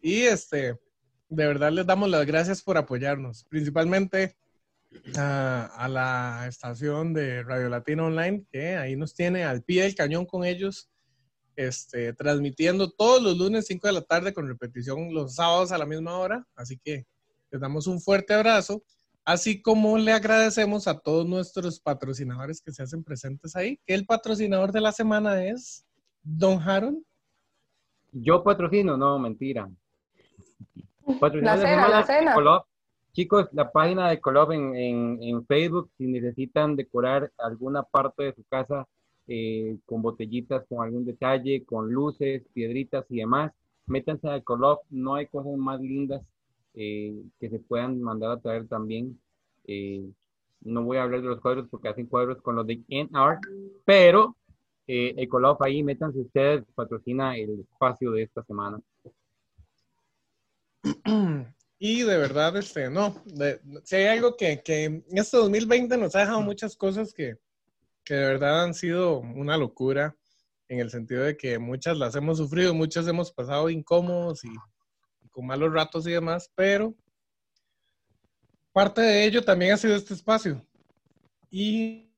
Y 0.00 0.22
este, 0.22 0.76
de 1.28 1.46
verdad 1.46 1.72
les 1.72 1.86
damos 1.86 2.08
las 2.10 2.26
gracias 2.26 2.62
por 2.62 2.76
apoyarnos, 2.76 3.44
principalmente 3.44 4.36
a, 5.16 5.88
la 5.90 6.46
estación 6.48 7.12
de 7.12 7.42
Radio 7.42 7.68
Latina 7.68 8.04
Online, 8.04 8.44
que 8.50 8.76
ahí 8.76 8.96
nos 8.96 9.14
tiene 9.14 9.44
al 9.44 9.62
pie 9.62 9.82
del 9.82 9.94
cañón 9.94 10.26
con 10.26 10.44
ellos 10.44 10.88
este, 11.56 12.12
transmitiendo 12.12 12.90
todos 12.90 13.22
los 13.22 13.36
lunes 13.38 13.66
5 13.66 13.86
de 13.86 13.92
la 13.92 14.02
tarde 14.02 14.34
con 14.34 14.46
repetición 14.46 15.12
los 15.12 15.36
sábados 15.36 15.72
a 15.72 15.78
la 15.78 15.86
misma 15.86 16.18
hora. 16.18 16.46
Así 16.54 16.78
que 16.78 17.06
les 17.50 17.60
damos 17.60 17.86
un 17.86 18.00
fuerte 18.00 18.34
abrazo, 18.34 18.82
así 19.24 19.62
como 19.62 19.96
le 19.96 20.12
agradecemos 20.12 20.86
a 20.86 20.98
todos 20.98 21.26
nuestros 21.26 21.80
patrocinadores 21.80 22.60
que 22.60 22.72
se 22.72 22.82
hacen 22.82 23.02
presentes 23.02 23.56
ahí, 23.56 23.80
que 23.86 23.94
el 23.94 24.06
patrocinador 24.06 24.72
de 24.72 24.82
la 24.82 24.92
semana 24.92 25.44
es 25.44 25.86
Don 26.22 26.60
Harold. 26.60 27.02
Yo 28.12 28.42
patrocino, 28.42 28.96
no, 28.96 29.18
mentira. 29.18 29.70
La 31.42 31.56
cena, 31.56 31.88
la 31.88 32.02
cena. 32.02 32.34
Chicos, 33.12 33.48
la 33.52 33.72
página 33.72 34.10
de 34.10 34.20
Colob 34.20 34.52
en, 34.52 34.76
en, 34.76 35.18
en 35.22 35.46
Facebook, 35.46 35.90
si 35.96 36.06
necesitan 36.06 36.76
decorar 36.76 37.32
alguna 37.38 37.82
parte 37.82 38.24
de 38.24 38.34
su 38.34 38.44
casa 38.44 38.86
eh, 39.26 39.78
con 39.86 40.02
botellitas, 40.02 40.64
con 40.68 40.84
algún 40.84 41.06
detalle, 41.06 41.64
con 41.64 41.90
luces, 41.90 42.42
piedritas 42.52 43.06
y 43.08 43.16
demás, 43.16 43.52
métanse 43.86 44.28
a 44.28 44.40
Colob. 44.42 44.80
No 44.90 45.14
hay 45.14 45.26
cosas 45.28 45.56
más 45.56 45.80
lindas 45.80 46.22
eh, 46.74 47.14
que 47.40 47.48
se 47.48 47.58
puedan 47.58 48.02
mandar 48.02 48.32
a 48.32 48.40
traer 48.40 48.68
también. 48.68 49.18
Eh, 49.66 50.04
no 50.60 50.84
voy 50.84 50.98
a 50.98 51.04
hablar 51.04 51.22
de 51.22 51.28
los 51.28 51.40
cuadros 51.40 51.68
porque 51.70 51.88
hacen 51.88 52.06
cuadros 52.06 52.42
con 52.42 52.56
los 52.56 52.66
de 52.66 52.82
Art, 53.12 53.40
pero 53.84 54.36
eh, 54.86 55.14
Ecolab 55.16 55.62
ahí, 55.62 55.82
métanse 55.82 56.20
ustedes, 56.20 56.64
patrocina 56.74 57.36
el 57.36 57.60
espacio 57.60 58.10
de 58.12 58.24
esta 58.24 58.42
semana. 58.44 58.78
Y 61.78 62.02
de 62.02 62.16
verdad, 62.16 62.56
este, 62.56 62.88
no, 62.88 63.22
si 63.84 63.96
hay 63.96 64.06
algo 64.06 64.36
que, 64.36 64.62
que 64.62 65.04
este 65.10 65.36
2020 65.36 65.96
nos 65.98 66.14
ha 66.14 66.20
dejado 66.20 66.40
muchas 66.40 66.74
cosas 66.74 67.12
que, 67.12 67.36
que 68.04 68.14
de 68.14 68.26
verdad 68.26 68.64
han 68.64 68.72
sido 68.72 69.18
una 69.18 69.56
locura, 69.58 70.16
en 70.68 70.80
el 70.80 70.90
sentido 70.90 71.22
de 71.22 71.36
que 71.36 71.58
muchas 71.58 71.96
las 71.96 72.16
hemos 72.16 72.38
sufrido, 72.38 72.74
muchas 72.74 73.06
hemos 73.06 73.30
pasado 73.30 73.68
incómodos 73.70 74.44
y, 74.44 74.48
con 75.30 75.46
malos 75.46 75.72
ratos 75.72 76.06
y 76.06 76.12
demás, 76.12 76.50
pero 76.54 76.94
parte 78.72 79.02
de 79.02 79.24
ello 79.24 79.44
también 79.44 79.72
ha 79.72 79.76
sido 79.76 79.94
este 79.94 80.14
espacio. 80.14 80.66
Y 81.50 82.10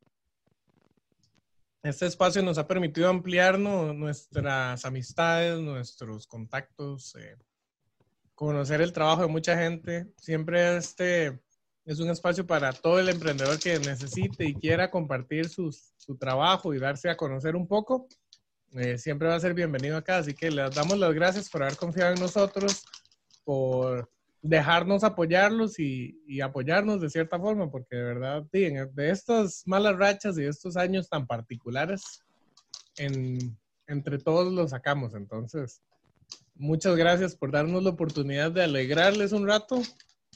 este 1.83 2.07
espacio 2.07 2.43
nos 2.43 2.59
ha 2.59 2.67
permitido 2.67 3.09
ampliar 3.09 3.59
nu- 3.59 3.93
nuestras 3.93 4.85
amistades, 4.85 5.59
nuestros 5.61 6.27
contactos, 6.27 7.15
eh, 7.17 7.37
conocer 8.39 8.81
el 8.81 8.93
trabajo 8.93 9.23
de 9.23 9.27
mucha 9.29 9.59
gente. 9.59 10.07
Siempre 10.17 10.77
este 10.77 11.41
es 11.85 11.99
un 11.99 12.09
espacio 12.09 12.47
para 12.47 12.73
todo 12.73 13.01
el 13.01 13.09
emprendedor 13.09 13.59
que 13.59 13.81
necesite 13.81 14.45
y 14.45 14.55
quiera 14.55 14.93
compartir 14.93 15.49
sus- 15.49 15.93
su 15.97 16.17
trabajo 16.17 16.73
y 16.73 16.79
darse 16.79 17.11
a 17.11 17.17
conocer 17.17 17.57
un 17.57 17.67
poco. 17.67 18.07
eh, 18.75 18.99
siempre 18.99 19.27
va 19.27 19.35
a 19.35 19.41
ser 19.41 19.55
bienvenido 19.55 19.97
acá. 19.97 20.19
Así 20.19 20.35
que 20.35 20.51
les 20.51 20.73
damos 20.75 20.99
las 20.99 21.15
gracias 21.15 21.49
por 21.51 21.63
haber 21.63 21.77
confiado 21.77 22.13
en 22.13 22.21
nosotros, 22.21 22.85
por 23.43 24.09
dejarnos 24.43 25.03
apoyarlos 25.05 25.79
y, 25.81 26.23
y 26.27 26.41
apoyarnos 26.43 27.01
de 27.01 27.09
cierta 27.09 27.41
forma, 27.41 27.71
porque 27.71 27.97
de 27.97 28.05
verdad, 28.05 28.45
de 28.53 29.11
estas 29.11 29.63
malas 29.67 29.97
rachas 29.97 30.37
y 30.39 30.43
de 30.43 30.51
estos 30.51 30.77
años 30.77 31.09
tan 31.09 31.27
particulares, 31.27 32.23
en- 32.99 33.59
entre 33.87 34.19
todos 34.19 34.53
los 34.53 34.71
sacamos. 34.71 35.15
Entonces, 35.15 35.81
muchas 36.55 36.97
gracias 36.97 37.37
por 37.37 37.53
darnos 37.53 37.83
la 37.83 37.91
oportunidad 37.91 38.51
de 38.51 38.65
alegrarles 38.65 39.33
un 39.33 39.47
rato 39.47 39.81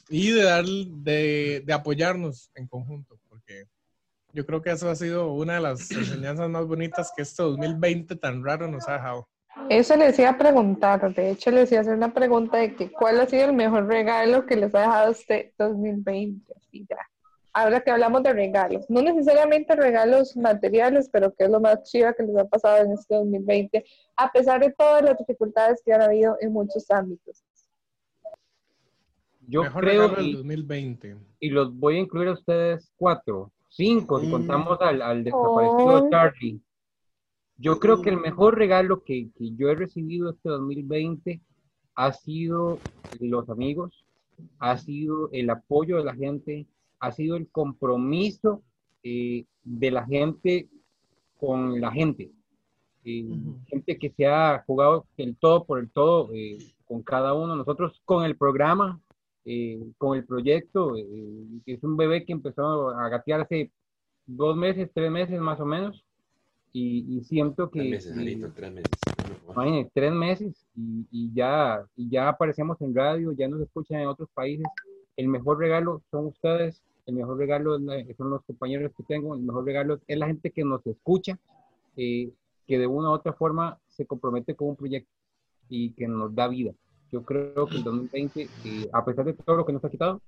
y 0.09 0.31
de, 0.31 0.43
dar, 0.43 0.65
de, 0.65 1.63
de 1.65 1.73
apoyarnos 1.73 2.51
en 2.55 2.67
conjunto, 2.67 3.19
porque 3.29 3.67
yo 4.33 4.45
creo 4.45 4.61
que 4.61 4.71
eso 4.71 4.89
ha 4.89 4.95
sido 4.95 5.31
una 5.31 5.55
de 5.55 5.61
las 5.61 5.91
enseñanzas 5.91 6.49
más 6.49 6.65
bonitas 6.65 7.11
que 7.15 7.21
este 7.21 7.43
2020 7.43 8.15
tan 8.15 8.43
raro 8.43 8.67
nos 8.67 8.87
ha 8.87 8.93
dejado. 8.93 9.27
Eso 9.69 9.95
les 9.95 10.17
iba 10.17 10.29
a 10.29 10.37
preguntar, 10.37 11.13
de 11.13 11.29
hecho 11.29 11.51
les 11.51 11.71
iba 11.71 11.79
a 11.79 11.81
hacer 11.81 11.95
una 11.95 12.11
pregunta 12.11 12.57
de 12.57 12.75
que 12.75 12.91
cuál 12.91 13.19
ha 13.21 13.27
sido 13.27 13.45
el 13.45 13.53
mejor 13.53 13.85
regalo 13.85 14.47
que 14.47 14.55
les 14.55 14.73
ha 14.73 14.81
dejado 14.81 15.11
este 15.11 15.53
2020. 15.59 16.53
Así 16.57 16.85
ya. 16.89 16.97
Ahora 17.55 17.81
que 17.81 17.91
hablamos 17.91 18.23
de 18.23 18.33
regalos, 18.33 18.89
no 18.89 19.01
necesariamente 19.03 19.75
regalos 19.75 20.35
materiales, 20.35 21.07
pero 21.11 21.33
que 21.35 21.43
es 21.43 21.49
lo 21.51 21.59
más 21.61 21.83
chiva 21.83 22.13
que 22.13 22.23
les 22.23 22.35
ha 22.35 22.45
pasado 22.47 22.83
en 22.83 22.93
este 22.93 23.13
2020, 23.13 23.83
a 24.15 24.31
pesar 24.31 24.59
de 24.59 24.71
todas 24.75 25.03
las 25.03 25.17
dificultades 25.19 25.81
que 25.85 25.93
han 25.93 26.01
habido 26.01 26.35
en 26.41 26.51
muchos 26.51 26.89
ámbitos. 26.89 27.43
Yo 29.47 29.63
mejor 29.63 29.83
creo, 29.83 30.19
y, 30.21 30.33
2020. 30.33 31.17
y 31.39 31.49
los 31.49 31.77
voy 31.77 31.97
a 31.97 31.99
incluir 31.99 32.29
a 32.29 32.33
ustedes 32.33 32.91
cuatro, 32.97 33.51
cinco, 33.69 34.19
si 34.19 34.27
Mm. 34.27 34.31
contamos 34.31 34.81
al, 34.81 35.01
al 35.01 35.23
desaparecido 35.23 36.05
Oh. 36.05 36.09
Charlie. 36.09 36.59
Yo 37.57 37.79
creo 37.79 38.01
que 38.01 38.09
el 38.09 38.17
mejor 38.17 38.57
regalo 38.57 39.03
que, 39.03 39.29
que 39.37 39.51
yo 39.55 39.69
he 39.69 39.75
recibido 39.75 40.31
este 40.31 40.49
2020 40.49 41.39
ha 41.95 42.11
sido 42.13 42.79
los 43.19 43.47
amigos, 43.49 44.03
ha 44.59 44.77
sido 44.77 45.29
el 45.31 45.49
apoyo 45.51 45.97
de 45.97 46.03
la 46.03 46.15
gente, 46.15 46.65
ha 47.03 47.11
sido 47.11 47.35
el 47.35 47.47
compromiso 47.49 48.61
eh, 49.03 49.43
de 49.63 49.91
la 49.91 50.05
gente 50.05 50.67
con 51.39 51.81
la 51.81 51.91
gente. 51.91 52.31
Eh, 53.03 53.25
Ujú. 53.25 53.57
Gente 53.67 53.97
que 53.97 54.09
se 54.11 54.25
ha 54.25 54.63
jugado 54.65 55.05
el 55.17 55.35
todo 55.35 55.65
por 55.65 55.79
el 55.79 55.89
todo 55.89 56.29
eh, 56.33 56.57
con 56.87 57.03
cada 57.03 57.33
uno. 57.33 57.55
Nosotros 57.55 58.01
con 58.05 58.23
el 58.23 58.35
programa, 58.37 59.01
eh, 59.43 59.83
con 59.97 60.17
el 60.17 60.23
proyecto, 60.23 60.95
eh, 60.97 61.03
que 61.65 61.73
es 61.73 61.83
un 61.83 61.97
bebé 61.97 62.23
que 62.23 62.31
empezó 62.31 62.89
a 62.91 63.09
gatear 63.09 63.41
hace 63.41 63.69
dos 64.25 64.55
meses, 64.55 64.89
tres 64.93 65.11
meses 65.11 65.39
más 65.41 65.59
o 65.59 65.65
menos. 65.65 66.03
Y, 66.71 67.05
y 67.17 67.23
siento 67.25 67.69
que... 67.69 67.79
Tres 67.79 67.91
meses, 67.91 68.15
y- 68.15 68.19
Alito, 68.21 68.51
tres 68.55 68.71
meses. 68.71 68.91
Tres 69.93 70.11
meses 70.13 70.65
y, 70.75 71.05
y 71.11 71.31
ya, 71.33 71.85
y 71.97 72.09
ya 72.09 72.29
aparecemos 72.29 72.81
en 72.81 72.95
radio, 72.95 73.33
ya 73.33 73.47
nos 73.49 73.59
escuchan 73.61 73.99
en 73.99 74.07
otros 74.07 74.29
países. 74.33 74.65
El 75.17 75.27
mejor 75.27 75.59
regalo 75.59 76.01
son 76.09 76.27
ustedes, 76.27 76.81
el 77.05 77.15
mejor 77.15 77.37
regalo 77.37 77.77
la- 77.79 78.03
son 78.17 78.29
los 78.29 78.43
compañeros 78.45 78.91
que 78.95 79.03
tengo, 79.03 79.35
el 79.35 79.41
mejor 79.41 79.65
regalo 79.65 79.99
es 80.07 80.17
la 80.17 80.27
gente 80.27 80.51
que 80.51 80.63
nos 80.63 80.85
escucha, 80.87 81.37
eh, 81.97 82.31
que 82.65 82.77
de 82.79 82.87
una 82.87 83.09
u 83.09 83.13
otra 83.13 83.33
forma 83.33 83.77
se 83.89 84.05
compromete 84.05 84.55
con 84.55 84.69
un 84.69 84.75
proyecto 84.75 85.11
y 85.69 85.91
que 85.91 86.07
nos 86.07 86.33
da 86.33 86.47
vida. 86.47 86.73
Yo 87.11 87.23
creo 87.23 87.67
que 87.67 87.77
el 87.77 87.83
2020, 87.83 88.41
eh, 88.41 88.89
a 88.91 89.03
pesar 89.05 89.25
de 89.25 89.33
todo 89.33 89.57
lo 89.57 89.65
que 89.65 89.73
nos 89.73 89.83
ha 89.83 89.89
quitado, 89.89 90.21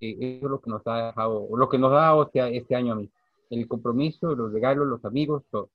eh, 0.00 0.16
eso 0.38 0.46
es 0.46 0.50
lo 0.50 0.60
que 0.60 0.70
nos 0.70 0.86
ha 0.86 1.06
dejado, 1.08 1.48
lo 1.54 1.68
que 1.68 1.78
nos 1.78 1.92
ha 1.92 1.96
dado 1.96 2.22
este, 2.22 2.56
este 2.56 2.74
año 2.74 2.92
a 2.92 2.96
mí. 2.96 3.10
El 3.50 3.66
compromiso, 3.66 4.34
los 4.34 4.52
regalos, 4.52 4.86
los 4.86 5.04
amigos, 5.04 5.42
todo. 5.50 5.68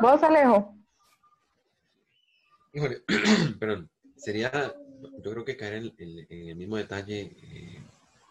¿Vos, 0.00 0.22
Alejo? 0.22 0.74
Híjole, 2.72 3.02
perdón, 3.58 3.88
sería, 4.16 4.50
yo 5.22 5.30
creo 5.32 5.44
que 5.44 5.56
caer 5.56 5.74
en, 5.74 5.94
en- 5.98 6.26
en 6.28 6.48
el 6.48 6.56
mismo 6.56 6.76
detalle, 6.76 7.20
eh, 7.42 7.82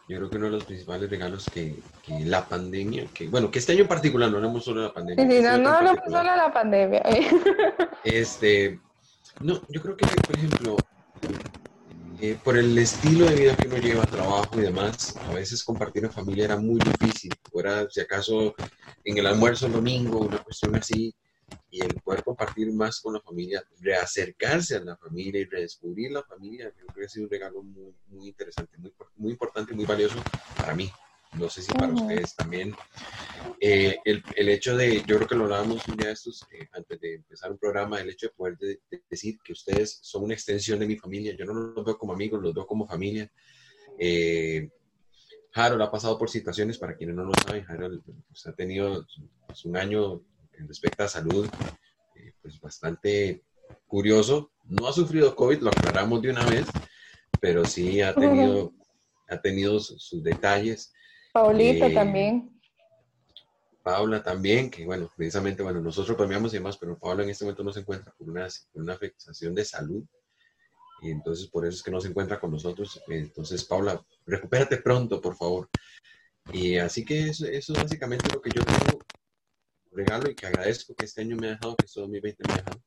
yo 0.08 0.18
creo 0.18 0.30
que 0.30 0.38
uno 0.38 0.46
de 0.48 0.52
los 0.54 0.64
principales 0.66 1.10
regalos 1.10 1.48
que, 1.54 1.76
que 2.06 2.26
la 2.26 2.48
pandemia, 2.48 3.06
que 3.14 3.28
bueno, 3.28 3.52
que 3.52 3.60
este 3.60 3.74
año 3.74 3.82
en 3.84 3.88
particular, 3.88 4.30
no 4.32 4.38
hablamos 4.38 4.64
solo 4.66 4.82
de 4.82 4.88
la 4.88 4.94
pandemia. 4.94 5.26
Sí, 5.26 5.32
sí, 5.32 5.38
que 5.42 5.46
este 5.48 5.58
no, 5.60 5.70
no 5.72 5.78
hablamos 5.78 6.00
solo 6.06 6.18
de 6.32 6.38
la 6.38 6.54
pandemia. 6.54 7.04
Este, 8.04 8.80
no, 9.42 9.62
yo 9.70 9.82
creo 9.82 9.96
que, 9.98 10.06
por 10.26 10.36
ejemplo, 10.36 10.78
eh, 12.22 12.38
por 12.44 12.58
el 12.58 12.78
estilo 12.78 13.26
de 13.26 13.36
vida 13.36 13.56
que 13.56 13.68
uno 13.68 13.78
lleva, 13.78 14.06
trabajo 14.06 14.50
y 14.58 14.62
demás, 14.62 15.16
a 15.18 15.34
veces 15.34 15.64
compartir 15.64 16.06
en 16.06 16.12
familia 16.12 16.46
era 16.46 16.58
muy 16.58 16.80
difícil. 16.80 17.32
Fuera, 17.52 17.88
si 17.90 18.00
acaso, 18.02 18.56
en 19.04 19.18
el 19.18 19.26
almuerzo 19.28 19.68
el 19.68 19.74
domingo, 19.74 20.20
una 20.20 20.40
cuestión 20.40 20.76
así, 20.76 21.14
y 21.72 21.82
el 21.82 21.94
poder 21.96 22.24
compartir 22.24 22.72
más 22.74 23.00
con 23.00 23.14
la 23.14 23.22
familia, 23.22 23.64
reacercarse 23.82 24.76
a 24.78 24.80
la 24.82 24.98
familia 24.98 25.42
y 25.42 25.46
redescubrir 25.46 26.12
la 26.12 26.24
familia, 26.24 26.74
yo 26.80 26.86
creo 26.88 26.96
que 27.02 27.06
ha 27.06 27.10
sido 27.10 27.26
un 27.26 27.32
regalo 27.32 27.64
muy, 27.64 27.94
muy 28.08 28.28
interesante, 28.30 28.78
muy, 28.78 28.94
muy 29.18 29.32
importante 29.32 29.74
y 29.74 29.76
muy 29.76 29.86
valioso 29.86 30.22
para 30.58 30.74
mí. 30.76 30.90
No 31.38 31.48
sé 31.48 31.62
si 31.62 31.72
para 31.74 31.94
Ujú. 31.94 32.02
ustedes 32.04 32.36
también. 32.36 32.76
Eh, 33.62 33.98
el, 34.04 34.24
el 34.36 34.50
hecho 34.50 34.76
de, 34.76 35.04
yo 35.06 35.18
creo 35.18 35.28
que 35.28 35.36
lo 35.36 35.44
hablábamos 35.44 35.88
un 35.88 35.96
día 35.96 36.08
de 36.08 36.14
estos, 36.14 36.42
eh, 36.52 36.68
antes 36.72 37.00
de 37.00 37.16
empezar 37.16 37.52
un 37.52 37.60
programa, 37.60 38.02
el 38.02 38.10
hecho 38.10 38.28
de 38.28 38.34
poder 38.34 38.58
de- 38.58 38.80
de 38.90 39.04
decir 39.08 39.38
que 39.44 39.54
ustedes 39.54 40.00
son 40.02 40.24
una 40.24 40.34
extensión 40.34 40.80
de 40.80 40.88
mi 40.88 40.98
familia. 40.98 41.36
Yo 41.38 41.46
no 41.46 41.54
los 41.54 41.86
veo 41.86 41.98
como 42.00 42.14
amigos, 42.14 42.42
los 42.42 42.54
veo 42.56 42.66
como 42.66 42.88
familia. 42.88 43.32
Eh, 44.00 44.70
Harold 45.54 45.82
ha 45.84 45.92
pasado 45.92 46.18
por 46.18 46.30
situaciones, 46.32 46.78
para 46.80 46.96
quienes 46.96 47.16
no 47.16 47.26
lo 47.26 47.34
saben, 47.46 47.66
Harold 47.68 48.02
pues, 48.28 48.48
ha 48.48 48.54
tenido 48.54 49.06
pues, 49.46 49.66
un 49.66 49.78
año 49.78 50.22
respecto 50.68 51.04
a 51.04 51.08
salud 51.08 51.48
eh, 52.16 52.34
pues 52.42 52.60
bastante 52.60 53.44
curioso. 53.88 54.52
No 54.66 54.88
ha 54.88 54.94
sufrido 54.94 55.36
COVID, 55.36 55.60
lo 55.60 55.70
aclaramos 55.70 56.22
de 56.22 56.30
una 56.30 56.46
vez, 56.46 56.66
pero 57.40 57.66
sí 57.66 58.02
ha 58.02 58.14
tenido, 58.14 58.74
ha 59.28 59.42
tenido 59.42 59.80
sus, 59.80 60.04
sus 60.04 60.24
detalles. 60.24 60.92
Paulita 61.34 61.88
Eh, 61.88 61.94
también. 61.94 62.60
Paula 63.84 64.22
también, 64.22 64.70
que 64.70 64.86
bueno, 64.86 65.10
precisamente, 65.16 65.64
bueno, 65.64 65.82
nosotros 65.82 66.16
premiamos 66.18 66.54
y 66.54 66.58
demás, 66.58 66.78
pero 66.78 67.00
Paula 67.00 67.24
en 67.24 67.30
este 67.30 67.46
momento 67.46 67.64
no 67.64 67.74
se 67.74 67.80
encuentra 67.80 68.14
por 68.18 68.30
una, 68.30 68.48
por 68.72 68.84
una 68.84 68.94
afectación 68.94 69.56
de 69.56 69.66
salud. 69.66 70.04
Y 71.02 71.12
entonces 71.12 71.48
por 71.48 71.66
eso 71.66 71.78
es 71.78 71.84
que 71.84 71.92
no 71.92 72.02
se 72.02 72.10
encuentra 72.10 72.40
con 72.40 72.52
nosotros. 72.52 73.02
Entonces, 73.08 73.64
Paula, 73.64 74.06
recupérate 74.26 74.78
pronto, 74.78 75.22
por 75.22 75.36
favor. 75.36 75.70
Y 76.52 76.78
así 76.78 77.06
que 77.06 77.30
eso, 77.30 77.46
eso 77.46 77.74
es 77.74 77.80
básicamente 77.82 78.30
lo 78.34 78.42
que 78.42 78.52
yo 78.52 78.64
tengo 78.66 78.89
regalo 80.00 80.30
y 80.30 80.36
que 80.36 80.48
agradezco 80.48 80.96
que 80.96 81.06
este 81.06 81.22
año 81.22 81.36
me 81.36 81.48
ha 81.48 81.52
dejado, 81.52 81.76
que 81.76 81.86
este 81.86 82.00
2020 82.00 82.44
me 82.48 82.54
ha 82.54 82.58
dejado, 82.58 82.82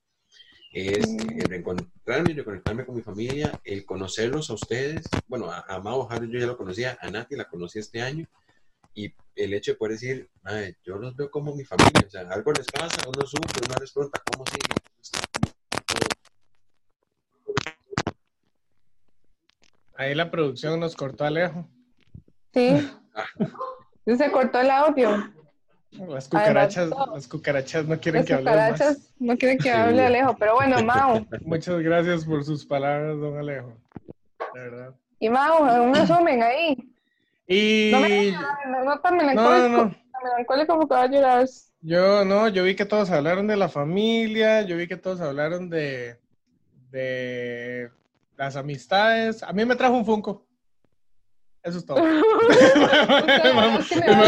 es 0.72 1.06
el 1.06 1.48
reencontrarme 1.48 2.30
y 2.32 2.34
reconectarme 2.34 2.86
con 2.86 2.96
mi 2.96 3.02
familia, 3.02 3.60
el 3.64 3.84
conocerlos 3.84 4.48
a 4.48 4.54
ustedes. 4.54 5.04
Bueno, 5.28 5.50
a, 5.50 5.60
a 5.68 5.80
Mao 5.80 6.10
Harold 6.10 6.32
yo 6.32 6.40
ya 6.40 6.46
lo 6.46 6.56
conocía, 6.56 6.96
a 7.00 7.10
Nati 7.10 7.36
la 7.36 7.48
conocí 7.48 7.78
este 7.78 8.00
año, 8.00 8.26
y 8.94 9.14
el 9.36 9.54
hecho 9.54 9.72
de 9.72 9.76
poder 9.78 9.92
decir, 9.92 10.30
"Mae, 10.42 10.76
yo 10.82 10.96
los 10.96 11.14
veo 11.14 11.30
como 11.30 11.54
mi 11.54 11.64
familia, 11.64 12.04
o 12.06 12.10
sea, 12.10 12.22
algo 12.22 12.52
les 12.52 12.66
pasa, 12.66 13.08
uno 13.08 13.26
sufre, 13.26 13.60
uno 13.66 13.74
les 13.80 13.92
pregunta, 13.92 14.22
¿cómo 14.30 14.44
sigue? 14.46 14.68
¿Cómo 14.68 15.00
está? 15.00 15.18
Ahí 19.94 20.14
la 20.14 20.30
producción 20.30 20.80
nos 20.80 20.96
cortó 20.96 21.24
Alejo. 21.24 21.68
Sí. 22.54 22.90
Se 24.06 24.32
cortó 24.32 24.60
el 24.60 24.70
audio. 24.70 25.32
Las 25.92 26.26
cucarachas, 26.28 26.78
Además, 26.86 27.06
no. 27.08 27.14
las 27.14 27.28
cucarachas 27.28 27.86
no 27.86 28.00
quieren 28.00 28.20
Las 28.20 28.26
que 28.26 28.34
hablemos 28.34 28.56
más. 28.58 28.72
cucarachas 28.72 29.14
no 29.18 29.36
quieren 29.36 29.58
que 29.58 29.64
Sí. 29.64 29.68
hable 29.70 30.06
Alejo, 30.06 30.36
pero 30.38 30.54
bueno, 30.54 30.76
Mau. 30.84 31.26
Muchas 31.42 31.80
gracias 31.80 32.24
por 32.24 32.44
sus 32.44 32.64
palabras, 32.64 33.18
don 33.18 33.36
Alejo. 33.38 33.72
De 34.54 34.60
verdad. 34.60 34.94
Y 35.18 35.28
Mau, 35.28 35.62
un 35.84 35.94
resumen 35.94 36.42
ahí. 36.42 36.76
Y 37.46 37.90
No 37.92 38.00
me 38.00 38.30
no, 38.32 38.84
no 38.84 39.00
tan 39.00 39.16
no, 39.16 39.24
melancólico, 39.24 39.68
no, 39.68 39.84
no. 39.84 39.90
tan 39.90 40.22
melancólico 40.24 40.78
porque 40.78 40.94
va 40.94 41.02
a 41.02 41.06
llorar. 41.06 41.46
Yo 41.82 42.24
no, 42.24 42.48
yo 42.48 42.64
vi 42.64 42.74
que 42.76 42.84
todos 42.86 43.10
hablaron 43.10 43.46
de 43.46 43.56
la 43.56 43.68
familia, 43.68 44.62
yo 44.62 44.76
vi 44.76 44.86
que 44.88 44.96
todos 44.96 45.20
hablaron 45.20 45.68
de, 45.68 46.16
de 46.90 47.90
las 48.36 48.56
amistades. 48.56 49.42
A 49.42 49.52
mí 49.52 49.64
me 49.64 49.76
trajo 49.76 49.94
un 49.94 50.06
Funko. 50.06 50.46
Eso 51.62 51.78
es 51.78 51.86
todo. 51.86 51.98
La 51.98 52.12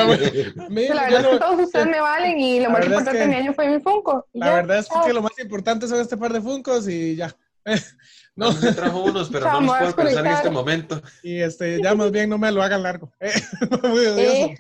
verdad 0.05 1.21
es 1.21 1.27
que 1.29 1.39
todos 1.39 1.61
ustedes 1.61 1.87
me 1.87 2.01
valen 2.01 2.39
y 2.39 2.59
lo 2.61 2.65
La 2.65 2.69
más 2.71 2.85
importante 2.87 3.13
que- 3.13 3.19
de 3.19 3.27
mi 3.29 3.35
año 3.35 3.53
fue 3.55 3.69
mi 3.69 3.81
Funko. 3.81 4.27
La 4.35 4.47
ya, 4.47 4.55
verdad 4.57 4.79
es 4.79 4.89
chao. 4.89 5.05
que 5.05 5.13
lo 5.13 5.23
más 5.23 5.39
importante 5.39 5.89
son 5.89 6.01
este 6.01 6.17
par 6.17 6.33
de 6.33 6.41
Funcos 6.41 6.89
y 6.89 7.17
ya. 7.17 7.35
No, 8.37 8.53
Me 8.53 8.73
trajo 8.73 9.05
unos, 9.05 9.31
pero 9.31 9.45
Chao, 9.47 9.61
no 9.61 9.67
los 9.69 9.95
puedo 9.95 10.09
pensar 10.09 10.27
en 10.27 10.33
este 10.33 10.51
momento. 10.51 11.01
y 11.23 11.41
este, 11.41 11.81
ya 11.81 11.95
más 11.95 12.11
bien 12.11 12.29
no 12.29 12.37
me 12.37 12.51
lo 12.51 12.63
hagan 12.65 12.83
largo. 12.83 13.13
Muy 13.85 14.07
odioso. 14.07 14.27
Eh, 14.27 14.57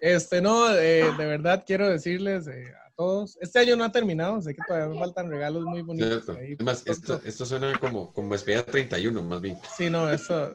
Este, 0.00 0.42
no, 0.42 0.68
eh, 0.74 1.04
de 1.16 1.26
verdad 1.26 1.62
quiero 1.64 1.88
decirles 1.88 2.48
eh, 2.48 2.72
a 2.84 2.90
todos, 2.96 3.38
este 3.40 3.60
año 3.60 3.76
no 3.76 3.84
ha 3.84 3.92
terminado, 3.92 4.42
sé 4.42 4.52
que 4.54 4.62
todavía 4.66 4.88
me 4.92 4.98
faltan 4.98 5.30
regalos 5.30 5.62
muy 5.64 5.82
bonitos. 5.82 6.28
Ahí. 6.30 6.54
Además, 6.54 6.82
esto, 6.86 7.20
esto 7.24 7.46
suena 7.46 7.72
como, 7.78 8.12
como 8.12 8.32
despedida 8.32 8.64
31, 8.64 9.22
más 9.22 9.40
bien. 9.40 9.56
Sí, 9.76 9.88
no, 9.88 10.10
eso, 10.10 10.52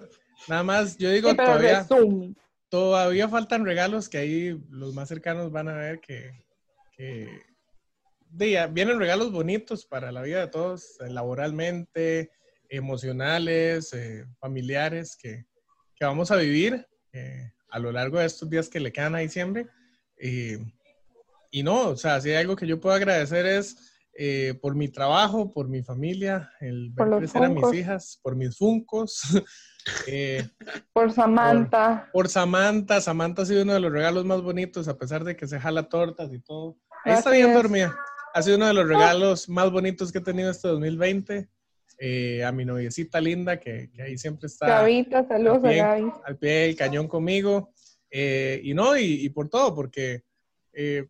nada 0.48 0.64
más, 0.64 0.98
yo 0.98 1.10
digo 1.10 1.32
sí, 1.32 1.38
todavía, 1.38 1.80
resumen. 1.80 2.36
todavía 2.70 3.30
faltan 3.30 3.66
regalos 3.66 4.10
que 4.10 4.18
ahí 4.18 4.62
los 4.70 4.94
más 4.94 5.10
cercanos 5.10 5.52
van 5.52 5.68
a 5.70 5.76
ver 5.76 6.00
que, 6.00 6.32
que 6.96 7.28
de, 8.30 8.68
vienen 8.72 9.00
regalos 9.00 9.32
bonitos 9.32 9.86
para 9.86 10.12
la 10.12 10.22
vida 10.22 10.42
de 10.42 10.48
todos, 10.48 11.00
eh, 11.02 11.10
laboralmente, 11.10 12.32
emocionales, 12.70 13.94
eh, 13.94 14.26
familiares, 14.40 15.18
que, 15.22 15.46
que 15.96 16.06
vamos 16.06 16.32
a 16.32 16.38
vivir 16.38 16.88
eh, 17.14 17.52
a 17.70 17.80
lo 17.80 17.92
largo 17.92 18.20
de 18.20 18.26
estos 18.26 18.50
días 18.50 18.70
que 18.70 18.80
le 18.80 18.92
quedan 18.92 19.16
a 19.16 19.20
diciembre. 19.20 19.68
Eh, 20.18 20.60
y 21.52 21.64
no, 21.64 21.90
o 21.90 21.98
sea, 21.98 22.20
si 22.22 22.30
hay 22.30 22.38
algo 22.38 22.56
que 22.56 22.68
yo 22.68 22.80
puedo 22.80 22.96
agradecer 22.96 23.46
es 23.46 23.92
eh, 24.14 24.58
por 24.62 24.76
mi 24.76 24.88
trabajo, 24.88 25.52
por 25.54 25.68
mi 25.68 25.84
familia, 25.84 26.52
el 26.60 26.94
Por 26.96 27.10
ver 27.10 27.20
crecer 27.20 27.44
a 27.44 27.50
mis 27.50 27.74
hijas, 27.74 28.20
por 28.22 28.36
mis 28.36 28.58
funcos. 28.58 29.22
eh, 30.08 30.48
Por 30.94 31.12
Samantha. 31.12 32.10
por 32.12 32.28
Samantha. 32.30 33.02
Samantha 33.02 33.42
ha 33.42 33.46
sido 33.46 33.64
uno 33.64 33.74
de 33.74 33.80
los 33.80 33.92
regalos 33.92 34.26
más 34.26 34.42
bonitos, 34.42 34.88
a 34.88 34.98
pesar 34.98 35.24
de 35.24 35.36
que 35.36 35.48
se 35.48 35.60
jala 35.60 35.84
tortas 35.90 36.34
y 36.34 36.40
todo. 36.40 36.78
Ahí 37.04 37.14
está 37.14 37.32
bien 37.32 37.54
dormida. 37.54 37.96
Ha 38.34 38.42
sido 38.42 38.58
uno 38.58 38.68
de 38.68 38.74
los 38.74 38.88
regalos 38.88 39.50
más 39.50 39.72
bonitos 39.72 40.12
que 40.12 40.20
he 40.20 40.22
tenido 40.22 40.52
este 40.52 40.68
2020. 40.68 41.50
Eh, 42.04 42.44
a 42.44 42.52
mi 42.52 42.66
noviecita 42.66 43.22
linda, 43.22 43.60
que, 43.60 43.92
que 43.92 44.02
ahí 44.02 44.18
siempre 44.18 44.48
está 44.48 44.66
Gavita, 44.68 45.28
saludos 45.28 45.64
a. 45.66 45.72
Gaby. 45.72 46.12
al 46.26 46.38
pie 46.38 46.52
del 46.52 46.76
cañón 46.76 47.08
conmigo. 47.08 47.72
Eh, 48.10 48.60
y 48.64 48.74
no, 48.74 48.98
y, 48.98 49.24
y 49.24 49.30
por 49.30 49.50
todo, 49.50 49.76
porque 49.76 50.24
eh, 50.74 51.08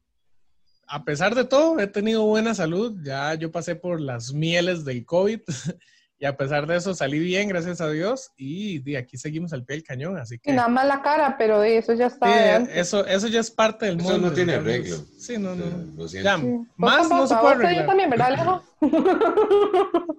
a 0.87 1.05
pesar 1.05 1.33
de 1.33 1.45
todo, 1.45 1.79
he 1.79 1.87
tenido 1.87 2.25
buena 2.25 2.53
salud. 2.53 2.97
Ya 3.03 3.33
yo 3.35 3.51
pasé 3.51 3.75
por 3.75 4.01
las 4.01 4.33
mieles 4.33 4.83
del 4.83 5.05
COVID 5.05 5.39
y 6.21 6.25
a 6.27 6.37
pesar 6.37 6.67
de 6.67 6.75
eso 6.77 6.93
salí 6.93 7.17
bien, 7.17 7.49
gracias 7.49 7.81
a 7.81 7.89
Dios. 7.89 8.29
Y 8.37 8.77
de 8.79 8.95
aquí 8.97 9.17
seguimos 9.17 9.53
al 9.53 9.65
pie 9.65 9.77
del 9.77 9.83
cañón, 9.83 10.17
así 10.19 10.37
que... 10.37 10.51
Y 10.51 10.53
nada 10.53 10.67
más 10.67 10.85
la 10.85 11.01
cara, 11.01 11.35
pero 11.35 11.59
de 11.59 11.79
eso 11.79 11.93
ya 11.93 12.05
está. 12.05 12.27
Sí, 12.27 12.69
eso, 12.75 13.03
eso 13.07 13.27
ya 13.27 13.39
es 13.39 13.49
parte 13.49 13.87
del 13.87 13.99
Eso 13.99 14.09
mundo. 14.11 14.27
no 14.27 14.33
tiene 14.33 14.51
digamos. 14.59 14.69
arreglo. 14.69 14.97
Sí, 15.17 15.37
no, 15.39 15.55
no. 15.55 15.65
no. 15.65 15.93
Lo 15.97 16.07
siento. 16.07 16.29
Ya, 16.29 16.37
Sí. 16.37 16.47
Más 16.77 17.09
no 17.09 17.25
se 17.27 17.33
tampoco, 17.33 17.41
puede 17.41 17.55
vos, 17.55 17.61
Yo 17.63 17.67
arreglar. 17.67 17.87
también, 17.87 18.09
¿verdad, 18.11 18.27
Alejo? 18.27 18.63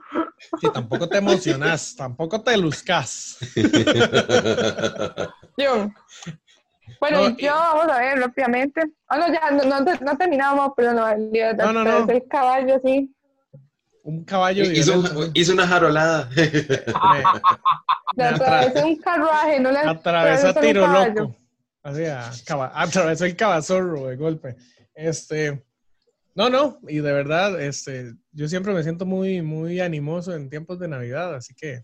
Sí, 0.60 0.66
tampoco 0.74 1.08
te 1.08 1.18
emocionas, 1.18 1.94
tampoco 1.96 2.42
te 2.42 2.56
luzcas. 2.56 3.38
Yo. 5.56 5.88
Bueno, 7.00 7.22
No, 7.22 7.28
y- 7.30 7.36
yo 7.42 7.52
vamos 7.52 7.88
a 7.88 7.98
ver 8.00 8.18
rápidamente. 8.18 8.82
Ah, 9.08 9.18
no, 9.18 9.28
ya, 9.32 9.50
no, 9.52 9.64
no, 9.64 9.80
no 10.00 10.16
terminamos, 10.18 10.72
pero 10.76 10.92
no, 10.92 11.08
el, 11.08 11.30
No, 11.56 11.72
no, 11.72 11.84
no. 11.84 12.08
el 12.12 12.24
caballo, 12.28 12.80
sí. 12.84 13.14
Un 14.04 14.24
caballo 14.24 14.64
Hizo, 14.64 14.98
un- 14.98 15.30
hizo 15.34 15.52
una 15.52 15.66
jarolada. 15.66 16.28
Atravesó 18.18 18.86
un 18.86 18.96
carruaje, 18.96 19.60
no 19.60 19.70
le 19.70 19.78
atravesó 19.78 20.54
tiro 20.54 20.86
loco. 20.86 21.36
Así, 21.82 22.02
atravesó 22.74 23.24
el 23.24 23.36
cabazorro 23.36 24.06
de 24.06 24.16
golpe. 24.16 24.56
Este, 24.94 25.64
no, 26.34 26.48
no, 26.48 26.78
y 26.88 26.96
de 26.98 27.12
verdad, 27.12 27.60
este, 27.60 28.12
yo 28.32 28.48
siempre 28.48 28.72
me 28.72 28.82
siento 28.82 29.04
muy, 29.06 29.42
muy 29.42 29.80
animoso 29.80 30.34
en 30.34 30.48
tiempos 30.50 30.78
de 30.78 30.88
Navidad, 30.88 31.34
así 31.34 31.54
que 31.54 31.82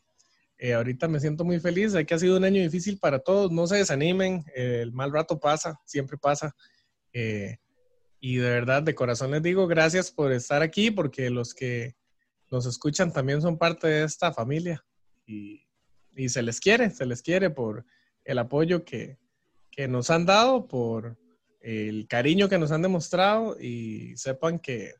eh, 0.58 0.74
ahorita 0.74 1.08
me 1.08 1.20
siento 1.20 1.44
muy 1.44 1.58
feliz. 1.60 1.92
Sé 1.92 2.04
que 2.06 2.14
ha 2.14 2.18
sido 2.18 2.36
un 2.36 2.44
año 2.44 2.62
difícil 2.62 2.98
para 2.98 3.18
todos, 3.18 3.50
no 3.50 3.66
se 3.66 3.76
desanimen, 3.76 4.44
eh, 4.54 4.80
el 4.82 4.92
mal 4.92 5.12
rato 5.12 5.38
pasa, 5.38 5.78
siempre 5.84 6.16
pasa. 6.18 6.54
Eh, 7.12 7.56
y 8.20 8.36
de 8.36 8.50
verdad, 8.50 8.82
de 8.82 8.94
corazón 8.94 9.30
les 9.30 9.42
digo 9.42 9.66
gracias 9.66 10.10
por 10.10 10.32
estar 10.32 10.62
aquí, 10.62 10.90
porque 10.90 11.30
los 11.30 11.54
que 11.54 11.94
nos 12.50 12.66
escuchan 12.66 13.12
también 13.12 13.40
son 13.42 13.58
parte 13.58 13.86
de 13.86 14.04
esta 14.04 14.32
familia. 14.32 14.84
Y, 15.26 15.66
y 16.16 16.28
se 16.28 16.42
les 16.42 16.60
quiere, 16.60 16.90
se 16.90 17.06
les 17.06 17.22
quiere 17.22 17.50
por 17.50 17.84
el 18.24 18.38
apoyo 18.38 18.84
que, 18.84 19.18
que 19.70 19.88
nos 19.88 20.10
han 20.10 20.26
dado, 20.26 20.66
por 20.66 21.16
el 21.60 22.06
cariño 22.08 22.48
que 22.48 22.58
nos 22.58 22.72
han 22.72 22.82
demostrado 22.82 23.56
y 23.60 24.16
sepan 24.16 24.58
que 24.58 24.94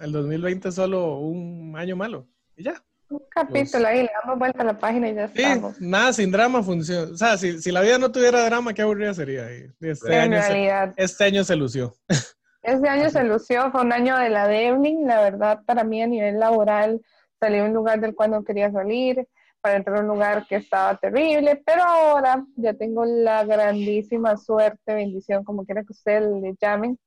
el 0.00 0.12
2020 0.12 0.68
es 0.68 0.74
solo 0.74 1.18
un 1.18 1.74
año 1.76 1.96
malo. 1.96 2.28
Y 2.56 2.64
ya. 2.64 2.82
Un 3.10 3.22
capítulo 3.30 3.86
ahí, 3.86 4.02
le 4.02 4.10
damos 4.22 4.38
vuelta 4.38 4.62
a 4.62 4.64
la 4.64 4.78
página 4.78 5.10
y 5.10 5.14
ya 5.14 5.28
Sí, 5.28 5.34
estamos. 5.42 5.80
nada 5.80 6.12
sin 6.12 6.30
drama 6.30 6.62
funciona. 6.62 7.12
O 7.12 7.16
sea, 7.16 7.36
si, 7.36 7.60
si 7.60 7.70
la 7.70 7.82
vida 7.82 7.98
no 7.98 8.10
tuviera 8.10 8.44
drama, 8.46 8.72
qué 8.72 8.82
aburrida 8.82 9.12
sería. 9.14 9.48
Este, 9.80 10.16
año 10.16 10.42
se, 10.42 10.92
este 10.96 11.24
año 11.24 11.44
se 11.44 11.56
lució. 11.56 11.94
este 12.64 12.88
año 12.88 13.10
se 13.10 13.22
lució, 13.24 13.70
fue 13.70 13.82
un 13.82 13.92
año 13.92 14.18
de 14.18 14.30
la 14.30 14.48
Devlin, 14.48 15.06
la 15.06 15.20
verdad, 15.20 15.60
para 15.64 15.84
mí 15.84 16.02
a 16.02 16.06
nivel 16.06 16.38
laboral, 16.38 17.00
salí 17.38 17.58
a 17.58 17.64
un 17.64 17.74
lugar 17.74 18.00
del 18.00 18.14
cual 18.14 18.30
no 18.30 18.42
quería 18.42 18.72
salir, 18.72 19.28
para 19.60 19.76
entrar 19.76 19.98
a 19.98 20.00
un 20.00 20.08
lugar 20.08 20.46
que 20.46 20.56
estaba 20.56 20.96
terrible, 20.96 21.62
pero 21.64 21.82
ahora 21.84 22.44
ya 22.56 22.74
tengo 22.74 23.04
la 23.04 23.44
grandísima 23.44 24.36
suerte, 24.36 24.94
bendición, 24.94 25.44
como 25.44 25.64
quiera 25.64 25.82
que 25.82 25.92
ustedes 25.92 26.30
le 26.42 26.54
llamen, 26.60 26.98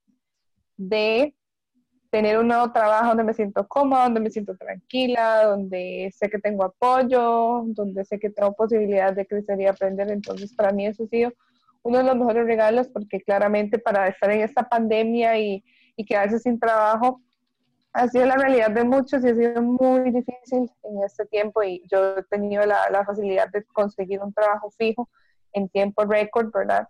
de 0.76 1.36
tener 2.10 2.38
un 2.39 2.47
nuevo 2.47 2.72
trabajo 2.72 3.10
donde 3.10 3.24
me 3.24 3.34
siento 3.34 3.68
cómoda, 3.68 4.05
donde 4.05 4.22
me 4.22 4.30
siento 4.30 4.55
tranquila, 4.55 5.45
donde 5.45 6.12
sé 6.16 6.30
que 6.30 6.39
tengo 6.39 6.64
apoyo, 6.64 7.64
donde 7.68 8.05
sé 8.05 8.18
que 8.20 8.30
tengo 8.30 8.53
posibilidades 8.53 9.16
de 9.16 9.28
crecer 9.28 9.60
y 9.60 9.66
aprender. 9.66 10.10
Entonces, 10.12 10.53
para 10.53 10.72
mí 10.72 10.86
eso 10.86 11.03
ha 11.03 11.08
sido 11.08 11.34
uno 11.84 11.98
de 12.00 12.04
los 12.04 12.16
mejores 12.16 12.46
regalos 12.46 12.88
porque 12.90 13.22
claramente 13.22 13.80
para 13.80 14.08
estar 14.08 14.30
en 14.32 14.42
esta 14.42 14.64
pandemia 14.68 15.38
y, 15.38 15.64
y 15.96 16.06
quedarse 16.06 16.40
sin 16.40 16.60
trabajo 16.60 17.22
ha 17.94 18.08
sido 18.10 18.26
la 18.26 18.36
realidad 18.36 18.70
de 18.72 18.84
muchos 18.84 19.24
y 19.26 19.30
ha 19.30 19.36
sido 19.36 19.62
muy 19.62 20.12
difícil 20.12 20.70
en 20.84 21.04
este 21.04 21.26
tiempo 21.26 21.64
y 21.64 21.84
yo 21.92 22.18
he 22.18 22.24
tenido 22.24 22.66
la, 22.66 22.90
la 22.92 23.04
facilidad 23.06 23.50
de 23.52 23.64
conseguir 23.66 24.22
un 24.22 24.34
trabajo 24.34 24.70
fijo 24.72 25.10
en 25.54 25.68
tiempo 25.70 26.04
récord, 26.06 26.52
¿verdad? 26.54 26.88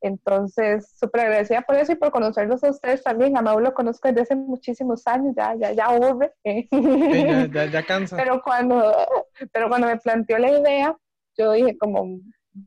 Entonces, 0.00 0.88
súper 0.98 1.22
agradecida 1.22 1.62
por 1.62 1.74
eso 1.76 1.92
y 1.92 1.96
por 1.96 2.10
conocerlos 2.10 2.62
a 2.62 2.70
ustedes 2.70 3.02
también. 3.02 3.36
A 3.36 3.42
Mau 3.42 3.58
lo 3.58 3.74
conozco 3.74 4.08
desde 4.08 4.22
hace 4.22 4.36
muchísimos 4.36 5.06
años, 5.06 5.34
ya, 5.36 5.54
ya, 5.56 5.72
ya 5.72 5.86
aburre. 5.86 6.32
Sí, 6.44 6.68
ya, 6.70 7.46
ya- 7.46 7.66
ya 7.66 7.82
cansa. 7.82 8.16
pero 8.16 8.40
cuando, 8.42 8.94
pero 9.52 9.68
cuando 9.68 9.88
me 9.88 9.96
planteó 9.96 10.38
la 10.38 10.50
idea, 10.50 10.96
yo 11.36 11.52
dije 11.52 11.76
como, 11.76 12.20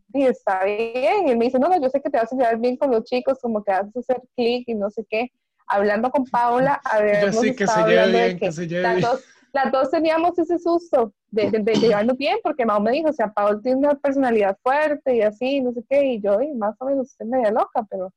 dije, 0.07 0.29
está 0.29 0.63
bien. 0.63 1.27
Y 1.27 1.31
él 1.31 1.37
me 1.37 1.45
dice, 1.45 1.59
no, 1.59 1.67
no, 1.67 1.81
yo 1.81 1.89
sé 1.89 2.01
que 2.01 2.09
te 2.09 2.17
vas 2.17 2.31
a 2.31 2.35
llevar 2.35 2.57
bien 2.57 2.77
con 2.77 2.91
los 2.91 3.03
chicos, 3.03 3.39
como 3.41 3.63
que 3.63 3.71
vas 3.71 3.85
a 3.95 3.99
hacer 3.99 4.21
clic 4.35 4.67
y 4.67 4.75
no 4.75 4.89
sé 4.89 5.05
qué. 5.09 5.31
Hablando 5.67 6.09
con 6.09 6.25
Paula, 6.25 6.81
a 6.83 6.99
ver, 6.99 7.31
sí, 7.33 7.55
que 7.55 7.67
se 7.67 7.83
lleve 7.83 8.11
bien, 8.11 8.39
que 8.39 8.51
se 8.51 8.67
lleve 8.67 8.81
las 8.81 9.01
dos, 9.01 9.23
las 9.53 9.71
dos 9.71 9.91
teníamos 9.91 10.37
ese 10.39 10.57
susto 10.57 11.13
de, 11.29 11.51
de, 11.51 11.59
de 11.59 11.73
llevarnos 11.75 12.17
bien, 12.17 12.37
porque 12.43 12.65
Mau 12.65 12.81
me 12.81 12.91
dijo, 12.91 13.09
o 13.09 13.13
sea, 13.13 13.31
Paula 13.31 13.59
tiene 13.61 13.77
una 13.77 13.95
personalidad 13.95 14.57
fuerte 14.63 15.15
y 15.15 15.21
así, 15.21 15.61
no 15.61 15.71
sé 15.71 15.83
qué, 15.87 16.03
y 16.05 16.21
yo, 16.21 16.41
y 16.41 16.53
más 16.53 16.75
o 16.79 16.85
menos, 16.85 17.11
estoy 17.11 17.27
media 17.27 17.51
loca, 17.51 17.85
pero 17.89 18.11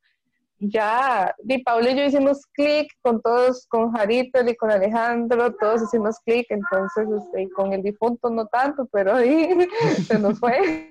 ya, 0.65 1.35
y 1.49 1.63
Paula 1.63 1.91
y 1.91 1.97
yo 1.97 2.05
hicimos 2.05 2.47
clic 2.53 2.89
con 3.03 3.21
todos, 3.21 3.67
con 3.69 3.93
Jarito 3.93 4.41
y 4.47 4.55
con 4.57 4.71
Alejandro, 4.71 5.53
todos 5.55 5.83
hicimos 5.83 6.17
clic, 6.25 6.47
entonces 6.51 7.09
este, 7.19 7.43
y 7.43 7.51
con 7.51 7.73
el 7.73 7.83
difunto 7.83 8.31
no 8.31 8.47
tanto, 8.47 8.87
pero 8.93 9.17
ahí 9.17 9.49
se 10.07 10.19
nos 10.19 10.39
fue. 10.39 10.89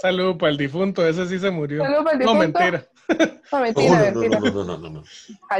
Saludo 0.00 0.38
para 0.38 0.52
el 0.52 0.56
difunto, 0.56 1.06
ese 1.06 1.26
sí 1.26 1.38
se 1.38 1.50
murió. 1.50 1.82
Saludo 1.82 2.04
para 2.04 2.16
el 2.18 2.24
no, 2.24 2.32
difunto. 2.34 2.58
mentira. 2.58 2.78
No, 2.80 2.88
Oh, 3.52 3.60
mentira, 3.60 3.90
no, 3.90 3.96
no, 3.96 4.20
mentira. 4.20 4.40
no, 4.40 4.50
no, 4.50 4.64
no, 4.64 4.78
no, 4.78 4.90
no. 4.90 5.02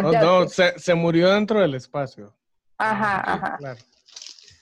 No, 0.02 0.12
no, 0.42 0.48
se, 0.48 0.78
se 0.78 0.94
murió 0.94 1.30
dentro 1.30 1.60
del 1.60 1.74
espacio. 1.74 2.32
Ajá, 2.78 3.20
ajá. 3.34 3.56
Claro. 3.58 3.80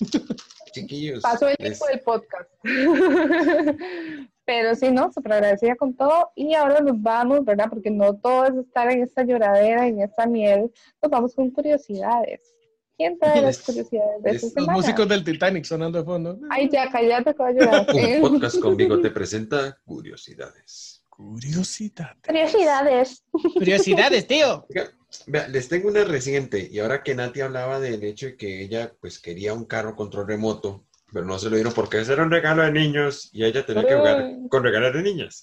Chiquillos. 0.72 1.22
Pasó 1.22 1.48
el 1.48 1.56
tiempo 1.56 1.86
del 1.86 2.00
podcast. 2.00 2.48
Pero 4.48 4.74
sí, 4.74 4.90
¿no? 4.90 5.12
Súper 5.12 5.34
agradecida 5.34 5.76
con 5.76 5.94
todo. 5.94 6.30
Y 6.34 6.54
ahora 6.54 6.80
nos 6.80 7.00
vamos, 7.02 7.44
¿verdad? 7.44 7.66
Porque 7.68 7.90
no 7.90 8.14
todo 8.16 8.46
es 8.46 8.54
estar 8.56 8.90
en 8.90 9.02
esta 9.02 9.22
lloradera, 9.22 9.86
en 9.86 10.00
esta 10.00 10.26
miel. 10.26 10.72
Nos 11.02 11.10
vamos 11.10 11.34
con 11.34 11.50
curiosidades. 11.50 12.40
¿Quién 12.96 13.18
trae 13.18 13.42
las 13.42 13.58
curiosidades 13.58 14.22
de 14.22 14.32
les- 14.32 14.44
esta 14.44 14.60
Los 14.62 14.70
músicos 14.70 15.06
del 15.06 15.22
Titanic 15.22 15.64
sonando 15.64 15.98
de 15.98 16.04
fondo. 16.06 16.40
Ay, 16.48 16.66
ya, 16.72 16.90
cállate, 16.90 17.34
que 17.34 17.42
voy 17.42 17.50
a 17.50 17.52
llorar. 17.52 17.86
Un 17.94 18.20
podcast 18.22 18.58
conmigo 18.58 18.98
te 19.02 19.10
presenta 19.10 19.76
curiosidades. 19.84 21.04
Curiosidad. 21.10 22.16
Curiosidades. 22.26 23.24
Curiosidades, 23.52 24.26
tío. 24.26 24.66
Vea, 25.26 25.46
les 25.48 25.68
tengo 25.68 25.88
una 25.88 26.04
reciente, 26.04 26.68
y 26.70 26.78
ahora 26.78 27.02
que 27.02 27.14
Nati 27.14 27.40
hablaba 27.42 27.80
del 27.80 28.02
hecho 28.02 28.26
de 28.26 28.36
que 28.36 28.62
ella 28.62 28.92
pues 29.00 29.18
quería 29.18 29.52
un 29.52 29.64
carro 29.66 29.94
control 29.94 30.26
remoto, 30.26 30.86
pero 31.12 31.24
no 31.24 31.38
se 31.38 31.48
lo 31.48 31.56
dieron 31.56 31.72
porque 31.72 32.00
ese 32.00 32.12
era 32.12 32.22
un 32.22 32.30
regalo 32.30 32.62
de 32.62 32.72
niños 32.72 33.30
y 33.32 33.44
ella 33.44 33.64
tenía 33.64 33.86
que 33.86 33.94
jugar 33.94 34.26
con 34.50 34.62
regalos 34.62 34.92
de 34.92 35.02
niñas. 35.02 35.42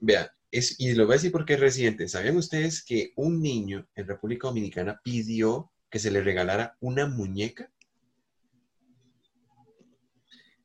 Vea, 0.00 0.30
es, 0.50 0.78
y 0.78 0.94
lo 0.94 1.06
voy 1.06 1.14
a 1.14 1.16
decir 1.16 1.32
porque 1.32 1.54
es 1.54 1.60
reciente. 1.60 2.08
¿Sabían 2.08 2.36
ustedes 2.36 2.84
que 2.84 3.12
un 3.16 3.40
niño 3.40 3.86
en 3.94 4.06
República 4.06 4.48
Dominicana 4.48 5.00
pidió 5.02 5.70
que 5.90 5.98
se 5.98 6.10
le 6.10 6.22
regalara 6.22 6.76
una 6.80 7.06
muñeca? 7.06 7.70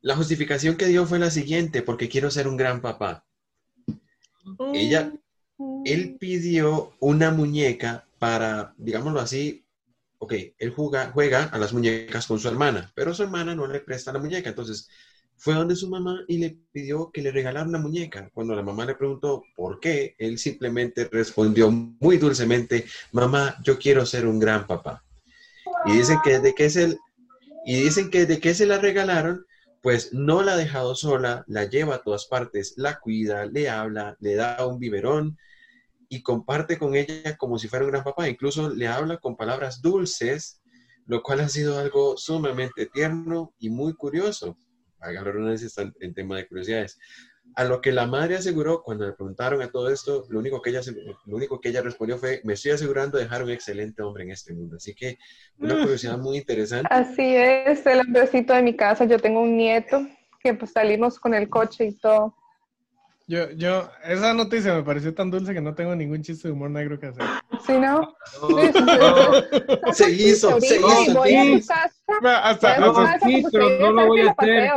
La 0.02 0.16
justificación 0.16 0.76
que 0.76 0.86
dio 0.86 1.06
fue 1.06 1.18
la 1.18 1.30
siguiente, 1.30 1.82
porque 1.82 2.08
quiero 2.08 2.30
ser 2.30 2.48
un 2.48 2.56
gran 2.56 2.80
papá. 2.80 3.26
Ella, 4.72 5.12
él 5.84 6.16
pidió 6.18 6.94
una 7.00 7.30
muñeca 7.30 8.06
para, 8.18 8.74
digámoslo 8.78 9.20
así, 9.20 9.64
ok, 10.20 10.34
él 10.58 10.70
juega, 10.70 11.44
a 11.44 11.58
las 11.58 11.72
muñecas 11.72 12.26
con 12.26 12.38
su 12.38 12.46
hermana, 12.46 12.92
pero 12.94 13.14
su 13.14 13.22
hermana 13.22 13.54
no 13.54 13.66
le 13.66 13.80
presta 13.80 14.12
la 14.12 14.18
muñeca, 14.18 14.50
entonces 14.50 14.88
fue 15.36 15.54
donde 15.54 15.74
su 15.74 15.88
mamá 15.88 16.24
y 16.28 16.36
le 16.36 16.58
pidió 16.70 17.10
que 17.10 17.22
le 17.22 17.32
regalara 17.32 17.66
una 17.66 17.78
muñeca. 17.78 18.28
Cuando 18.34 18.54
la 18.54 18.62
mamá 18.62 18.84
le 18.84 18.94
preguntó 18.94 19.42
por 19.56 19.80
qué, 19.80 20.14
él 20.18 20.38
simplemente 20.38 21.08
respondió 21.10 21.70
muy 21.70 22.18
dulcemente, 22.18 22.84
mamá, 23.12 23.56
yo 23.64 23.78
quiero 23.78 24.04
ser 24.04 24.26
un 24.26 24.38
gran 24.38 24.66
papá. 24.66 25.02
Y 25.86 25.92
dicen 25.92 26.18
que 26.22 26.32
desde 26.32 26.54
que 26.54 26.68
se, 26.68 26.98
y 27.64 27.82
dicen 27.82 28.10
que 28.10 28.26
desde 28.26 28.40
que 28.40 28.52
se 28.52 28.66
la 28.66 28.76
regalaron, 28.76 29.46
pues 29.80 30.12
no 30.12 30.42
la 30.42 30.52
ha 30.52 30.56
dejado 30.58 30.94
sola, 30.94 31.44
la 31.46 31.64
lleva 31.64 31.94
a 31.94 32.02
todas 32.02 32.26
partes, 32.26 32.74
la 32.76 33.00
cuida, 33.00 33.46
le 33.46 33.70
habla, 33.70 34.18
le 34.20 34.34
da 34.34 34.66
un 34.66 34.78
biberón 34.78 35.38
y 36.10 36.22
comparte 36.22 36.76
con 36.76 36.96
ella 36.96 37.36
como 37.38 37.56
si 37.56 37.68
fuera 37.68 37.84
un 37.84 37.92
gran 37.92 38.04
papá. 38.04 38.28
Incluso 38.28 38.68
le 38.68 38.88
habla 38.88 39.18
con 39.18 39.36
palabras 39.36 39.80
dulces, 39.80 40.60
lo 41.06 41.22
cual 41.22 41.40
ha 41.40 41.48
sido 41.48 41.78
algo 41.78 42.16
sumamente 42.16 42.86
tierno 42.86 43.54
y 43.60 43.70
muy 43.70 43.94
curioso. 43.94 44.58
La 45.00 45.22
redundancia 45.22 45.68
está 45.68 45.90
en 46.00 46.12
tema 46.12 46.36
de 46.36 46.48
curiosidades. 46.48 46.98
A 47.54 47.64
lo 47.64 47.80
que 47.80 47.92
la 47.92 48.06
madre 48.06 48.36
aseguró 48.36 48.82
cuando 48.82 49.06
le 49.06 49.12
preguntaron 49.12 49.62
a 49.62 49.70
todo 49.70 49.88
esto, 49.88 50.26
lo 50.30 50.40
único 50.40 50.60
que 50.60 50.70
ella, 50.70 50.80
lo 51.26 51.36
único 51.36 51.60
que 51.60 51.68
ella 51.68 51.80
respondió 51.80 52.18
fue, 52.18 52.40
me 52.44 52.54
estoy 52.54 52.72
asegurando 52.72 53.16
de 53.16 53.24
dejar 53.24 53.44
un 53.44 53.50
excelente 53.50 54.02
hombre 54.02 54.24
en 54.24 54.32
este 54.32 54.52
mundo. 54.52 54.76
Así 54.76 54.94
que 54.94 55.16
una 55.58 55.80
curiosidad 55.80 56.18
muy 56.18 56.38
interesante. 56.38 56.88
Así 56.90 57.36
es, 57.36 57.86
el 57.86 58.00
hombrecito 58.00 58.52
de 58.52 58.62
mi 58.62 58.76
casa. 58.76 59.04
Yo 59.04 59.18
tengo 59.18 59.40
un 59.40 59.56
nieto 59.56 60.04
que 60.42 60.54
pues 60.54 60.72
salimos 60.72 61.20
con 61.20 61.34
el 61.34 61.48
coche 61.48 61.86
y 61.86 61.96
todo. 61.96 62.34
Yo, 63.30 63.48
yo, 63.52 63.88
esa 64.02 64.34
noticia 64.34 64.74
me 64.74 64.82
pareció 64.82 65.14
tan 65.14 65.30
dulce 65.30 65.54
que 65.54 65.60
no 65.60 65.72
tengo 65.72 65.94
ningún 65.94 66.20
chiste 66.20 66.48
de 66.48 66.52
humor 66.52 66.68
negro 66.68 66.98
que 66.98 67.06
hacer. 67.06 67.24
¿Sí, 67.64 67.74
no? 67.78 68.12
Se 69.92 70.10
hizo, 70.10 70.60
se 70.60 70.78
hizo. 70.78 71.14
voy 71.14 71.36
a 71.36 71.60
casa, 71.60 71.90
Hasta, 72.42 72.90
voy 72.90 73.06
a 73.06 73.18
casa 73.20 73.28
no 73.78 73.92
lo 73.92 74.06
voy 74.08 74.20
a 74.22 74.32
hacer. 74.36 74.70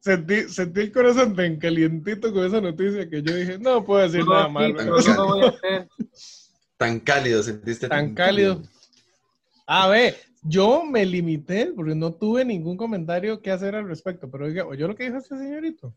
sentí, 0.00 0.48
sentí 0.48 0.80
el 0.80 0.90
corazón 0.92 1.36
tan 1.36 1.56
calientito 1.60 2.32
con 2.32 2.44
esa 2.44 2.60
noticia 2.60 3.08
que 3.08 3.22
yo 3.22 3.36
dije, 3.36 3.58
no 3.60 3.84
puedo 3.84 4.02
decir 4.02 4.24
No, 4.24 4.32
nada 4.32 4.46
sí, 4.46 4.52
mal. 4.52 4.74
pero 4.76 4.94
¿verdad? 4.96 5.06
yo 5.06 5.14
no 5.14 5.26
voy 5.28 5.44
a 5.44 5.48
hacer. 5.50 5.88
Tan 6.76 6.98
cálido 6.98 7.40
sentiste. 7.44 7.86
Tan 7.88 8.14
cálido. 8.16 8.62
A 9.64 9.86
ver, 9.86 10.16
yo 10.42 10.84
me 10.84 11.06
limité 11.06 11.66
porque 11.76 11.94
no 11.94 12.12
tuve 12.12 12.44
ningún 12.44 12.76
comentario 12.76 13.40
que 13.40 13.52
hacer 13.52 13.76
al 13.76 13.86
respecto, 13.86 14.28
pero 14.28 14.46
oiga, 14.46 14.66
¿oyó 14.66 14.88
lo 14.88 14.96
que 14.96 15.04
dijo 15.04 15.18
este 15.18 15.38
señorito? 15.38 15.94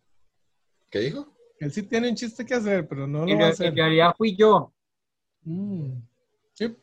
¿Qué 0.91 0.99
dijo? 0.99 1.34
Él 1.59 1.71
sí 1.71 1.83
tiene 1.83 2.09
un 2.09 2.15
chiste 2.15 2.45
que 2.45 2.53
hacer, 2.55 2.87
pero 2.87 3.07
no 3.07 3.25
lo 3.25 3.31
En, 3.31 3.39
va 3.41 3.45
a 3.47 3.49
hacer. 3.49 3.67
en 3.67 3.75
realidad 3.75 4.13
fui 4.17 4.35
yo. 4.35 4.73
Mm. 5.43 5.91
Sí. 6.53 6.75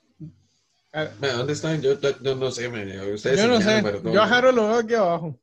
Ah, 0.93 1.09
¿Dónde 1.21 1.53
están? 1.55 1.81
Yo, 1.81 1.99
yo- 2.01 2.21
yo 2.21 2.35
no 2.37 2.51
sé, 2.51 2.69
me, 2.69 3.13
ustedes 3.13 3.41
Yo 3.41 3.49
no 3.49 3.61
sé, 3.61 3.81
pero 3.83 4.01
no- 4.03 4.13
yo 4.13 4.23
a 4.23 4.27
Jaro 4.27 4.53
lo 4.53 4.69
veo 4.69 4.79
aquí 4.79 4.95
abajo. 4.95 5.39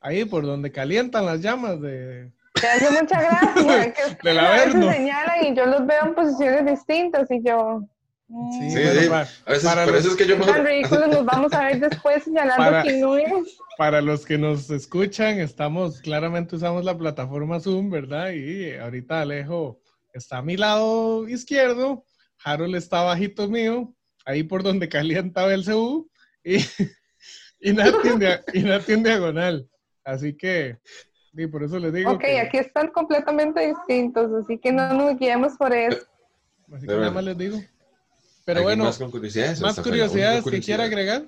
Ahí 0.00 0.24
por 0.24 0.44
donde 0.46 0.72
calientan 0.72 1.26
las 1.26 1.40
llamas 1.40 1.80
de... 1.80 2.32
Me 2.62 2.68
hace 2.68 2.90
mucha 2.90 3.20
gracia. 3.20 3.92
que 3.94 4.02
Del 4.28 4.38
a 4.38 4.50
veces 4.52 4.72
señalan 4.96 5.44
y 5.46 5.54
yo 5.54 5.66
los 5.66 5.86
veo 5.86 6.06
en 6.06 6.14
posiciones 6.14 6.66
distintas 6.66 7.30
y 7.30 7.42
yo... 7.44 7.82
Sí, 8.30 8.70
Sí, 8.70 8.76
bueno, 8.84 9.00
sí. 9.00 9.08
para, 9.08 9.20
A 9.22 9.50
veces, 9.50 9.64
para 9.64 9.84
por 9.84 9.92
los, 9.94 10.00
eso 10.04 10.10
es 10.12 10.16
que 10.16 10.26
yo 10.26 10.36
Tan 10.38 10.46
mejor- 10.46 10.64
ridículos 10.64 11.08
nos 11.08 11.24
vamos 11.24 11.52
a 11.52 11.64
ver 11.66 11.80
después 11.80 12.22
señalando 12.24 12.56
Para- 12.62 12.82
quién 12.82 13.00
no 13.00 13.16
es. 13.16 13.58
para 13.76 14.00
los 14.00 14.24
que 14.24 14.38
nos 14.38 14.70
escuchan, 14.70 15.40
estamos, 15.40 16.00
claramente 16.00 16.54
usamos 16.54 16.84
la 16.84 16.96
plataforma 16.96 17.58
Zoom, 17.58 17.90
¿verdad? 17.90 18.30
Y 18.30 18.72
ahorita 18.76 19.22
Alejo 19.22 19.80
está 20.12 20.38
a 20.38 20.42
mi 20.42 20.56
lado 20.56 21.28
izquierdo, 21.28 22.04
Harold 22.44 22.76
está 22.76 23.02
bajito 23.02 23.48
mío, 23.48 23.92
ahí 24.24 24.44
por 24.44 24.62
donde 24.62 24.88
calienta 24.88 25.52
el 25.52 25.64
CU, 25.64 26.08
y, 26.44 26.56
y, 27.60 27.72
Nati 27.72 28.92
en 28.92 29.02
diagonal. 29.02 29.68
Así 30.04 30.36
que, 30.36 30.78
y 31.32 31.46
por 31.48 31.62
eso 31.64 31.78
les 31.80 31.92
digo 31.92 32.12
Ok, 32.12 32.20
que, 32.20 32.38
aquí 32.40 32.58
están 32.58 32.88
completamente 32.88 33.66
distintos, 33.66 34.30
así 34.44 34.56
que 34.58 34.72
no 34.72 34.92
nos 34.94 35.18
guiemos 35.18 35.54
por 35.56 35.74
eso. 35.74 35.98
así 36.72 36.86
que 36.86 36.94
nada 36.94 37.10
más 37.10 37.24
les 37.24 37.36
digo. 37.36 37.58
Pero 38.50 38.60
¿Alguien 38.60 38.78
bueno, 38.78 38.84
más 38.84 38.98
con 38.98 39.10
curiosidades? 39.10 39.60
más 39.60 39.80
curiosidades 39.80 40.44
que 40.44 40.60
quiera 40.60 40.84
agregar. 40.84 41.22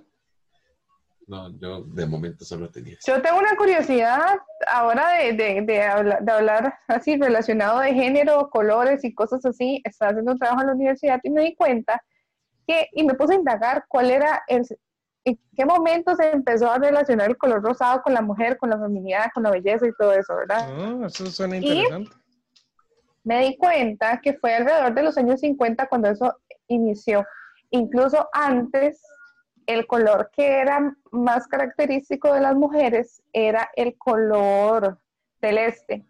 No, 1.29 1.51
yo 1.59 1.83
de 1.85 2.05
momento 2.05 2.45
solo 2.45 2.69
tenía. 2.69 2.95
eso. 2.95 3.15
Yo 3.15 3.23
tengo 3.23 3.39
una 3.39 3.57
curiosidad 3.57 4.39
ahora 4.67 5.09
de, 5.19 5.33
de, 5.35 5.63
de, 5.63 5.83
habla- 5.83 6.19
de 6.21 6.33
hablar 6.33 6.75
así 6.89 7.17
relacionado 7.17 7.79
de 7.79 7.95
género, 7.95 8.51
colores 8.51 9.05
y 9.05 9.15
cosas 9.15 9.45
así. 9.47 9.81
Estaba 9.85 10.11
haciendo 10.11 10.33
un 10.33 10.39
trabajo 10.39 10.63
en 10.63 10.67
la 10.69 10.73
universidad 10.75 11.21
y 11.23 11.31
me 11.31 11.43
di 11.43 11.55
cuenta 11.55 12.03
que, 12.67 12.89
y 12.93 13.05
me 13.05 13.15
puse 13.15 13.35
a 13.35 13.37
indagar 13.37 13.85
cuál 13.89 14.11
era 14.11 14.43
el, 14.49 14.67
en 15.25 15.39
qué 15.57 15.65
momento 15.65 16.17
se 16.17 16.29
empezó 16.31 16.71
a 16.71 16.79
relacionar 16.79 17.31
el 17.31 17.37
color 17.39 17.63
rosado 17.63 18.03
con 18.03 18.13
la 18.15 18.21
mujer, 18.23 18.59
con 18.59 18.71
la 18.71 18.79
feminidad, 18.79 19.27
con 19.33 19.45
la 19.45 19.51
belleza 19.51 19.87
y 19.87 19.93
todo 19.97 20.13
eso, 20.13 20.35
¿verdad? 20.35 20.69
Ah, 20.77 21.07
eso 21.07 21.27
suena 21.27 21.57
Y- 21.57 21.61
interesante. 21.61 22.11
me 23.25 23.39
di 23.45 23.57
cuenta 23.57 24.21
que 24.21 24.35
fue 24.35 24.53
alrededor 24.57 24.93
de 24.95 25.03
los 25.05 25.17
años 25.17 25.39
50 25.41 25.87
cuando 25.89 26.09
eso 26.09 26.37
inició. 26.69 27.25
Incluso 27.71 28.29
antes, 28.33 29.03
el 29.67 29.87
color 29.87 30.31
que 30.33 30.61
era 30.61 30.95
más 31.11 31.47
característico 31.47 32.33
de 32.33 32.41
las 32.41 32.55
mujeres 32.55 33.23
era 33.33 33.71
el 33.77 33.97
color 33.97 34.99
celeste. 35.41 36.05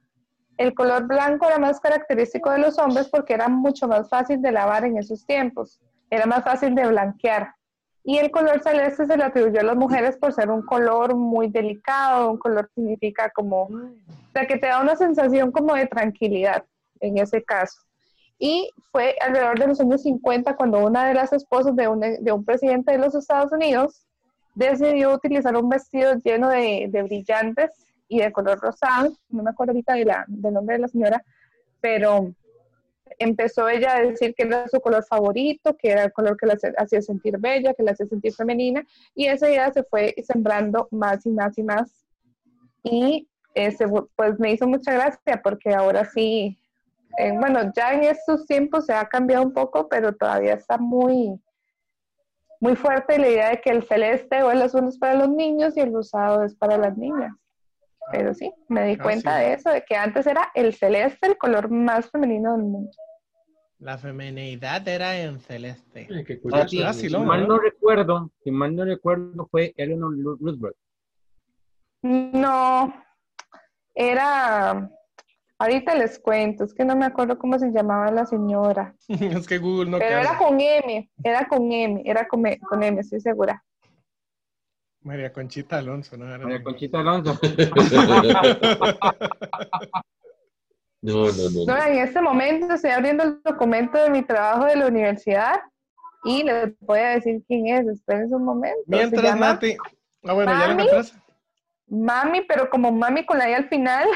El 0.58 0.74
color 0.74 1.06
blanco 1.06 1.46
era 1.46 1.58
más 1.58 1.80
característico 1.80 2.50
de 2.50 2.58
los 2.58 2.78
hombres 2.78 3.08
porque 3.08 3.34
era 3.34 3.48
mucho 3.48 3.88
más 3.88 4.08
fácil 4.08 4.40
de 4.42 4.52
lavar 4.52 4.84
en 4.84 4.98
esos 4.98 5.24
tiempos. 5.26 5.80
Era 6.10 6.26
más 6.26 6.44
fácil 6.44 6.74
de 6.74 6.86
blanquear. 6.86 7.54
Y 8.04 8.18
el 8.18 8.30
color 8.30 8.60
celeste 8.62 9.06
se 9.06 9.16
le 9.16 9.24
atribuyó 9.24 9.60
a 9.60 9.64
las 9.64 9.76
mujeres 9.76 10.16
por 10.16 10.32
ser 10.32 10.50
un 10.50 10.62
color 10.62 11.14
muy 11.14 11.48
delicado, 11.48 12.30
un 12.30 12.38
color 12.38 12.66
que 12.68 12.82
significa 12.82 13.30
como, 13.30 13.62
o 13.62 14.32
sea, 14.32 14.46
que 14.46 14.58
te 14.58 14.66
da 14.66 14.80
una 14.80 14.96
sensación 14.96 15.52
como 15.52 15.74
de 15.74 15.86
tranquilidad 15.86 16.64
en 17.00 17.18
ese 17.18 17.42
caso. 17.44 17.80
Y 18.44 18.72
fue 18.90 19.14
alrededor 19.20 19.56
de 19.56 19.68
los 19.68 19.80
años 19.80 20.02
50 20.02 20.56
cuando 20.56 20.84
una 20.84 21.06
de 21.06 21.14
las 21.14 21.32
esposas 21.32 21.76
de 21.76 21.86
un, 21.86 22.00
de 22.00 22.32
un 22.32 22.44
presidente 22.44 22.90
de 22.90 22.98
los 22.98 23.14
Estados 23.14 23.52
Unidos 23.52 24.04
decidió 24.56 25.14
utilizar 25.14 25.56
un 25.56 25.68
vestido 25.68 26.14
lleno 26.24 26.48
de, 26.48 26.88
de 26.90 27.02
brillantes 27.04 27.70
y 28.08 28.18
de 28.18 28.32
color 28.32 28.58
rosado, 28.58 29.12
no 29.28 29.44
me 29.44 29.50
acuerdo 29.50 29.70
ahorita 29.70 29.94
de 29.94 30.06
la, 30.06 30.24
del 30.26 30.54
nombre 30.54 30.74
de 30.74 30.80
la 30.80 30.88
señora, 30.88 31.24
pero 31.80 32.34
empezó 33.20 33.68
ella 33.68 33.94
a 33.94 34.02
decir 34.02 34.34
que 34.34 34.42
era 34.42 34.66
su 34.66 34.80
color 34.80 35.04
favorito, 35.04 35.76
que 35.76 35.92
era 35.92 36.02
el 36.02 36.12
color 36.12 36.36
que 36.36 36.46
la 36.46 36.58
hacía 36.78 37.00
sentir 37.00 37.38
bella, 37.38 37.74
que 37.74 37.84
la 37.84 37.92
hacía 37.92 38.06
sentir 38.06 38.34
femenina, 38.34 38.84
y 39.14 39.26
esa 39.26 39.48
idea 39.48 39.72
se 39.72 39.84
fue 39.84 40.16
sembrando 40.26 40.88
más 40.90 41.24
y 41.26 41.30
más 41.30 41.56
y 41.58 41.62
más. 41.62 41.92
Y 42.82 43.28
ese, 43.54 43.86
pues 44.16 44.40
me 44.40 44.50
hizo 44.50 44.66
mucha 44.66 44.92
gracia 44.94 45.40
porque 45.44 45.72
ahora 45.72 46.04
sí, 46.06 46.58
eh, 47.18 47.32
bueno, 47.38 47.72
ya 47.74 47.92
en 47.92 48.04
estos 48.04 48.46
tiempos 48.46 48.86
se 48.86 48.92
ha 48.94 49.06
cambiado 49.08 49.44
un 49.44 49.52
poco, 49.52 49.88
pero 49.88 50.14
todavía 50.14 50.54
está 50.54 50.78
muy, 50.78 51.40
muy 52.60 52.76
fuerte 52.76 53.18
la 53.18 53.28
idea 53.28 53.50
de 53.50 53.60
que 53.60 53.70
el 53.70 53.82
celeste 53.84 54.42
o 54.42 54.50
el 54.50 54.62
azul 54.62 54.88
es 54.88 54.98
para 54.98 55.14
los 55.14 55.28
niños 55.28 55.76
y 55.76 55.80
el 55.80 55.92
rosado 55.92 56.44
es 56.44 56.54
para 56.54 56.76
las 56.78 56.96
niñas. 56.96 57.32
Pero 58.10 58.34
sí, 58.34 58.52
me 58.68 58.84
di 58.86 58.96
Ah, 58.98 59.02
cuenta 59.02 59.38
sí. 59.38 59.44
de 59.44 59.52
eso, 59.54 59.70
de 59.70 59.82
que 59.84 59.94
antes 59.96 60.26
era 60.26 60.50
el 60.54 60.74
celeste 60.74 61.26
el 61.28 61.38
color 61.38 61.70
más 61.70 62.10
femenino 62.10 62.52
del 62.52 62.64
mundo. 62.64 62.90
La 63.78 63.98
feminidad 63.98 64.86
era 64.86 65.18
en 65.20 65.40
celeste. 65.40 66.06
Ah, 66.08 66.22
curioso. 66.40 66.86
Ah, 66.86 66.92
si 66.92 67.08
mal 67.10 67.48
¿no? 67.48 67.58
recuerdo, 67.58 68.30
si 68.44 68.50
mal 68.52 68.76
no 68.76 68.84
recuerdo, 68.84 69.48
fue 69.50 69.72
Eleanor 69.76 70.14
Roosevelt. 70.40 70.76
No, 72.02 72.92
era, 73.94 74.90
ahorita 75.62 75.94
les 75.94 76.18
cuento, 76.18 76.64
es 76.64 76.74
que 76.74 76.84
no 76.84 76.96
me 76.96 77.04
acuerdo 77.06 77.38
cómo 77.38 77.58
se 77.58 77.70
llamaba 77.70 78.10
la 78.10 78.26
señora, 78.26 78.94
es 79.08 79.46
que 79.46 79.58
Google 79.58 79.90
no 79.90 79.98
pero 79.98 80.18
era 80.18 80.36
con 80.38 80.60
M, 80.60 81.10
era 81.22 81.46
con 81.48 81.70
M, 81.72 82.02
era 82.04 82.26
con, 82.28 82.46
E- 82.46 82.58
con 82.60 82.82
M, 82.82 83.00
estoy 83.00 83.20
segura. 83.20 83.62
María 85.02 85.32
Conchita 85.32 85.78
Alonso, 85.78 86.16
¿no? 86.16 86.26
Era 86.28 86.38
María 86.38 86.58
de- 86.58 86.64
Conchita 86.64 87.00
Alonso. 87.00 87.38
No, 91.04 91.14
no, 91.26 91.32
no. 91.32 91.64
No, 91.66 91.76
no. 91.76 91.82
en 91.84 91.98
este 91.98 92.20
momento 92.22 92.72
estoy 92.74 92.92
abriendo 92.92 93.24
el 93.24 93.42
documento 93.42 93.98
de 94.00 94.08
mi 94.10 94.22
trabajo 94.22 94.66
de 94.66 94.76
la 94.76 94.86
universidad 94.86 95.60
y 96.22 96.44
les 96.44 96.78
voy 96.78 97.00
a 97.00 97.08
decir 97.08 97.42
quién 97.48 97.66
es. 97.66 97.88
Esperen 97.88 98.32
un 98.32 98.44
momento. 98.44 98.78
Se 98.88 98.96
Mientras, 98.96 99.24
llama 99.24 99.54
Nati. 99.54 99.76
Ah, 100.24 100.32
bueno, 100.32 100.52
ya 100.52 100.58
lo 100.58 100.68
Mami. 100.68 100.82
encontraste. 100.84 101.18
Mami, 101.88 102.40
pero 102.42 102.70
como 102.70 102.92
mami 102.92 103.26
con 103.26 103.36
la 103.38 103.50
I 103.50 103.54
al 103.54 103.68
final, 103.68 104.08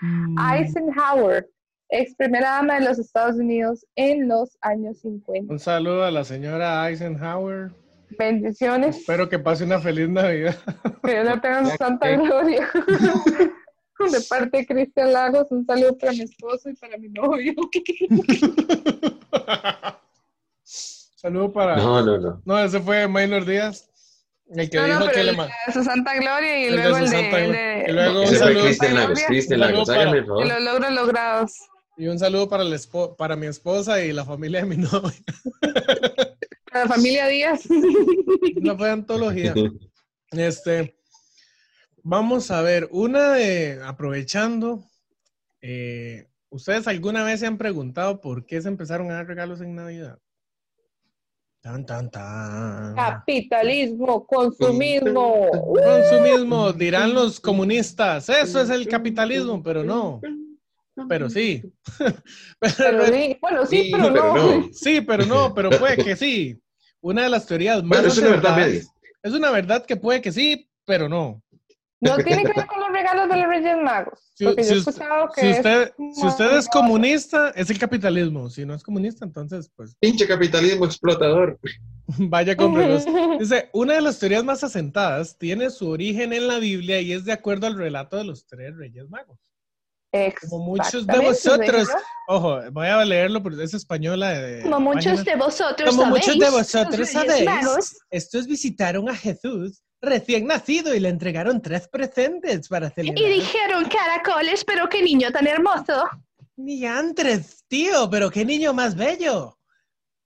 Mm. 0.00 0.38
Eisenhower, 0.38 1.48
ex 1.90 2.14
primera 2.14 2.50
dama 2.50 2.78
de 2.78 2.86
los 2.86 2.98
Estados 2.98 3.36
Unidos 3.36 3.84
en 3.96 4.28
los 4.28 4.56
años 4.60 5.00
50. 5.00 5.52
Un 5.52 5.58
saludo 5.58 6.04
a 6.04 6.10
la 6.10 6.24
señora 6.24 6.88
Eisenhower. 6.88 7.72
Bendiciones. 8.18 8.98
Espero 8.98 9.28
que 9.28 9.38
pase 9.38 9.64
una 9.64 9.80
feliz 9.80 10.08
Navidad. 10.08 10.56
Que 11.04 11.12
Dios 11.12 11.24
la 11.24 11.40
tenga 11.40 11.76
santa 11.76 12.10
gloria. 12.16 12.68
De 13.98 14.20
parte 14.28 14.58
de 14.58 14.66
Cristian 14.66 15.12
Lagos, 15.12 15.48
un 15.50 15.66
saludo 15.66 15.98
para 15.98 16.12
mi 16.12 16.20
esposo 16.20 16.70
y 16.70 16.74
para 16.74 16.96
mi 16.98 17.08
novio. 17.08 17.52
Saludo 21.16 21.52
para. 21.52 21.78
No, 21.78 22.06
no, 22.06 22.16
no. 22.16 22.40
No, 22.44 22.58
ese 22.60 22.78
fue 22.78 23.08
Maynor 23.08 23.44
Díaz. 23.44 23.90
El 24.54 24.70
que 24.70 24.76
No, 24.78 24.82
no, 24.82 24.88
dijo 24.88 25.00
pero 25.00 25.12
que 25.12 25.24
le 25.24 25.30
el 25.32 25.72
su 25.74 25.84
santa 25.84 26.14
gloria 26.14 26.58
y 26.60 26.64
El 26.64 26.76
luego 26.76 26.96
su 26.96 27.04
el 27.04 27.10
de, 27.10 27.16
santa 27.16 27.38
el 27.38 27.44
gloria. 27.46 27.60
de- 27.66 27.84
Y 27.88 27.92
luego 27.92 28.18
un 28.20 28.24
Ese 28.24 28.36
saludo- 28.36 28.64
Cristian 28.64 28.90
Gloria. 28.92 29.08
Lagos. 29.08 29.22
Cristian 29.26 29.60
Un 29.60 29.66
saludo 29.66 29.78
Lagos, 29.84 29.88
hágame 29.90 30.10
el 30.18 30.22
de 30.22 30.26
favor. 30.26 30.46
los 30.46 30.62
logros 30.62 30.92
logrados. 30.92 31.52
Y 31.96 32.06
un 32.06 32.18
saludo 32.18 32.48
para, 32.48 32.62
el 32.62 32.72
espo- 32.72 33.16
para 33.16 33.36
mi 33.36 33.46
esposa 33.46 34.02
y 34.04 34.12
la 34.12 34.24
familia 34.24 34.60
de 34.60 34.66
mi 34.66 34.76
novia. 34.92 35.18
Para 36.70 36.84
la 36.84 36.88
familia 36.88 37.26
Díaz. 37.26 37.62
Una 38.56 38.76
fue 38.76 38.90
antología. 38.90 39.54
Este, 40.32 40.94
vamos 42.02 42.50
a 42.50 42.60
ver, 42.60 42.86
una 42.92 43.32
de, 43.32 43.80
aprovechando, 43.82 44.84
eh, 45.62 46.28
¿ustedes 46.50 46.86
alguna 46.86 47.24
vez 47.24 47.40
se 47.40 47.46
han 47.46 47.56
preguntado 47.56 48.20
por 48.20 48.44
qué 48.44 48.60
se 48.60 48.68
empezaron 48.68 49.10
a 49.10 49.14
dar 49.14 49.26
regalos 49.26 49.62
en 49.62 49.74
Navidad? 49.74 50.18
Tan, 51.60 51.84
tan, 51.84 52.08
tan. 52.10 52.94
Capitalismo, 52.94 54.24
consumismo. 54.26 55.48
Consumismo, 55.50 56.72
dirán 56.72 57.12
los 57.12 57.40
comunistas, 57.40 58.28
eso 58.28 58.60
es 58.62 58.70
el 58.70 58.86
capitalismo, 58.88 59.60
pero 59.62 59.82
no, 59.82 60.20
pero 61.08 61.28
sí. 61.28 61.62
Pero 62.60 63.06
sí, 63.06 63.36
bueno, 63.40 63.66
sí, 63.66 63.76
Sí, 63.84 63.90
pero, 63.92 64.12
pero 64.12 64.34
no. 64.34 64.56
no. 64.60 64.68
Sí, 64.72 65.00
pero 65.00 65.26
no, 65.26 65.54
pero 65.54 65.70
puede 65.70 65.96
que 65.96 66.16
sí. 66.16 66.60
Una 67.00 67.22
de 67.22 67.28
las 67.28 67.46
teorías 67.46 67.82
más 67.84 67.98
Bueno, 68.00 68.08
es 68.08 68.18
una 68.18 68.30
verdad 68.30 68.52
acertadas- 68.52 68.66
media. 68.66 68.82
Es 69.22 69.32
una 69.32 69.50
verdad 69.52 69.86
que 69.86 69.96
puede 69.96 70.20
que 70.20 70.32
sí, 70.32 70.68
pero 70.84 71.08
no. 71.08 71.40
No 72.00 72.16
tiene 72.18 72.44
que 72.44 72.52
ver 72.52 72.66
con 72.66 72.78
los 72.80 72.90
regalos 72.92 73.28
de 73.28 73.36
los 73.36 73.46
Reyes 73.48 73.76
Magos. 73.82 74.30
Si- 74.34 74.44
Porque 74.44 74.62
si 74.62 74.70
yo 74.70 74.76
he 74.76 74.78
usted- 74.78 74.92
escuchado 74.92 75.28
que 75.34 75.40
Si 75.40 75.46
es- 75.48 75.56
usted, 75.56 75.92
si 76.14 76.26
usted 76.26 76.56
es 76.56 76.68
comunista, 76.68 77.50
es 77.56 77.70
el 77.70 77.78
capitalismo. 77.78 78.48
Si 78.50 78.64
no 78.64 78.74
es 78.74 78.82
comunista, 78.84 79.24
entonces, 79.24 79.70
pues, 79.74 79.96
Pinche 79.98 80.26
capitalismo 80.28 80.84
explotador. 80.84 81.58
vaya 82.06 82.56
cómprelos. 82.56 83.04
Dice, 83.40 83.68
una 83.72 83.94
de 83.94 84.00
las 84.02 84.18
teorías 84.18 84.44
más 84.44 84.62
asentadas 84.62 85.36
tiene 85.38 85.70
su 85.70 85.88
origen 85.88 86.32
en 86.32 86.46
la 86.46 86.58
Biblia 86.58 87.00
y 87.00 87.12
es 87.12 87.24
de 87.24 87.32
acuerdo 87.32 87.66
al 87.66 87.76
relato 87.76 88.16
de 88.16 88.24
los 88.24 88.46
tres 88.46 88.76
reyes 88.76 89.08
magos. 89.10 89.38
Como 90.48 90.64
muchos 90.64 91.06
de 91.06 91.18
vosotros, 91.18 91.86
ojo, 92.28 92.60
voy 92.72 92.86
a 92.86 93.04
leerlo 93.04 93.42
porque 93.42 93.62
es 93.62 93.74
española. 93.74 94.30
de- 94.30 94.62
Como 94.62 94.80
muchos 94.80 95.04
página. 95.04 95.22
de 95.24 95.36
vosotros 95.36 95.90
Como 95.90 96.06
muchos 96.06 96.24
sabéis, 96.26 96.44
de 96.44 96.50
vosotros 96.50 97.08
sabéis, 97.10 97.98
estos 98.08 98.46
visitaron 98.46 99.08
a 99.10 99.14
Jesús 99.14 99.82
recién 100.00 100.46
nacido 100.46 100.94
y 100.94 101.00
le 101.00 101.08
entregaron 101.08 101.60
tres 101.60 101.88
presentes 101.88 102.68
para 102.68 102.90
celebrar. 102.90 103.18
y 103.22 103.32
dijeron 103.34 103.84
caracoles, 103.88 104.64
pero 104.64 104.88
qué 104.88 105.02
niño 105.02 105.30
tan 105.30 105.46
hermoso. 105.46 106.08
Diantres, 106.56 107.64
tío, 107.68 108.08
pero 108.10 108.30
qué 108.30 108.44
niño 108.44 108.72
más 108.72 108.96
bello. 108.96 109.58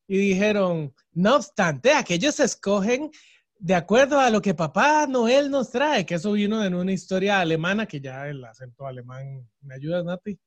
Y 0.09 0.18
dijeron, 0.18 0.95
no 1.12 1.37
obstante, 1.37 1.93
aquellos 1.93 2.41
escogen 2.41 3.11
de 3.59 3.75
acuerdo 3.75 4.18
a 4.18 4.29
lo 4.29 4.43
que 4.43 4.55
Papá 4.55 5.07
Noel 5.07 5.51
nos 5.51 5.70
trae, 5.70 6.05
que 6.05 6.16
eso 6.16 6.33
vino 6.33 6.64
en 6.64 6.75
una 6.75 6.93
historia 6.93 7.39
alemana 7.39 7.87
que 7.87 8.01
ya 8.01 8.29
el 8.29 8.45
acento 8.45 8.87
alemán. 8.87 9.49
¿Me 9.61 9.75
ayudas, 9.77 10.05
Nati? 10.05 10.39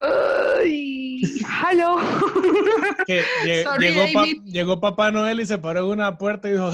Ay, 0.00 1.22
hello. 1.70 1.96
Que 3.06 3.22
lle- 3.44 3.62
Sorry, 3.64 3.88
llegó, 3.92 4.12
pa- 4.12 4.26
llegó 4.44 4.80
Papá 4.80 5.10
Noel 5.10 5.40
y 5.40 5.46
se 5.46 5.58
paró 5.58 5.80
en 5.80 5.86
una 5.86 6.16
puerta 6.18 6.48
y 6.48 6.52
dijo, 6.52 6.70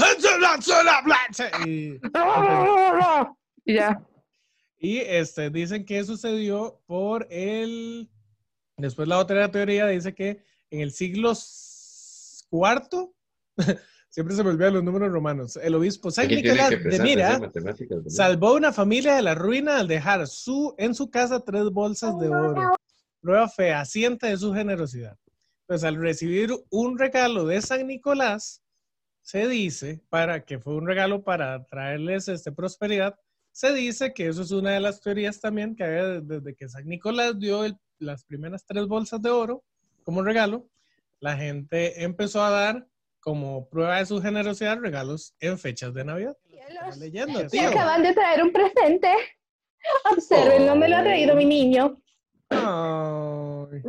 y, 1.66 2.00
Y 3.64 3.74
ya. 3.74 4.00
y 4.78 4.98
este, 4.98 5.50
dicen 5.50 5.84
que 5.84 6.02
sucedió 6.04 6.80
por 6.86 7.26
el... 7.30 8.08
Después 8.76 9.06
la 9.08 9.18
otra 9.18 9.50
teoría 9.50 9.86
dice 9.88 10.14
que 10.14 10.42
en 10.70 10.80
el 10.80 10.92
siglo 10.92 11.34
cuarto, 12.48 13.14
siempre 14.10 14.34
se 14.36 14.42
me 14.44 14.50
olvidan 14.50 14.74
los 14.74 14.84
números 14.84 15.10
romanos, 15.12 15.56
el 15.56 15.74
obispo 15.74 16.10
San 16.10 16.26
Nicolás 16.42 16.70
de 16.90 16.98
Mira 17.04 17.28
salvó 18.10 18.54
una 18.54 18.72
familia 18.72 19.14
de 19.14 19.22
la 19.22 19.34
ruina 19.34 19.78
al 19.78 19.88
dejar 19.88 20.26
su, 20.26 20.74
en 20.78 20.94
su 20.94 21.10
casa 21.10 21.40
tres 21.40 21.70
bolsas 21.70 22.18
de 22.20 22.28
oro. 22.28 22.72
Prueba 23.20 23.48
fehaciente 23.48 24.26
de 24.28 24.36
su 24.36 24.52
generosidad. 24.52 25.16
Pues 25.66 25.84
al 25.84 25.96
recibir 25.96 26.50
un 26.70 26.98
regalo 26.98 27.46
de 27.46 27.60
San 27.62 27.86
Nicolás, 27.86 28.62
se 29.22 29.46
dice, 29.46 30.00
para 30.08 30.44
que 30.44 30.58
fue 30.58 30.74
un 30.74 30.86
regalo 30.86 31.22
para 31.22 31.62
traerles 31.66 32.26
este, 32.28 32.50
prosperidad, 32.50 33.14
se 33.52 33.72
dice 33.74 34.12
que 34.14 34.26
eso 34.28 34.42
es 34.42 34.50
una 34.50 34.70
de 34.72 34.80
las 34.80 35.00
teorías 35.00 35.40
también 35.40 35.76
que 35.76 35.84
había 35.84 36.04
desde, 36.08 36.40
desde 36.40 36.54
que 36.54 36.68
San 36.68 36.86
Nicolás 36.86 37.38
dio 37.38 37.64
el- 37.64 37.76
las 37.98 38.24
primeras 38.24 38.64
tres 38.64 38.86
bolsas 38.86 39.20
de 39.20 39.28
oro 39.30 39.62
como 40.02 40.22
regalo, 40.22 40.66
la 41.20 41.36
gente 41.36 42.02
empezó 42.02 42.42
a 42.42 42.50
dar 42.50 42.86
como 43.20 43.68
prueba 43.68 43.98
de 43.98 44.06
su 44.06 44.20
generosidad 44.20 44.78
regalos 44.78 45.34
en 45.40 45.58
fechas 45.58 45.92
de 45.94 46.04
Navidad. 46.04 46.36
Leyendo, 46.98 47.40
Me 47.40 47.48
tío. 47.48 47.68
acaban 47.68 48.02
de 48.02 48.12
traer 48.14 48.42
un 48.42 48.52
presente. 48.52 49.12
Observen, 50.12 50.66
no 50.66 50.76
me 50.76 50.88
lo 50.88 50.96
ha 50.96 51.02
traído 51.02 51.34
mi 51.34 51.44
niño. 51.44 52.00
Ay, 52.50 53.82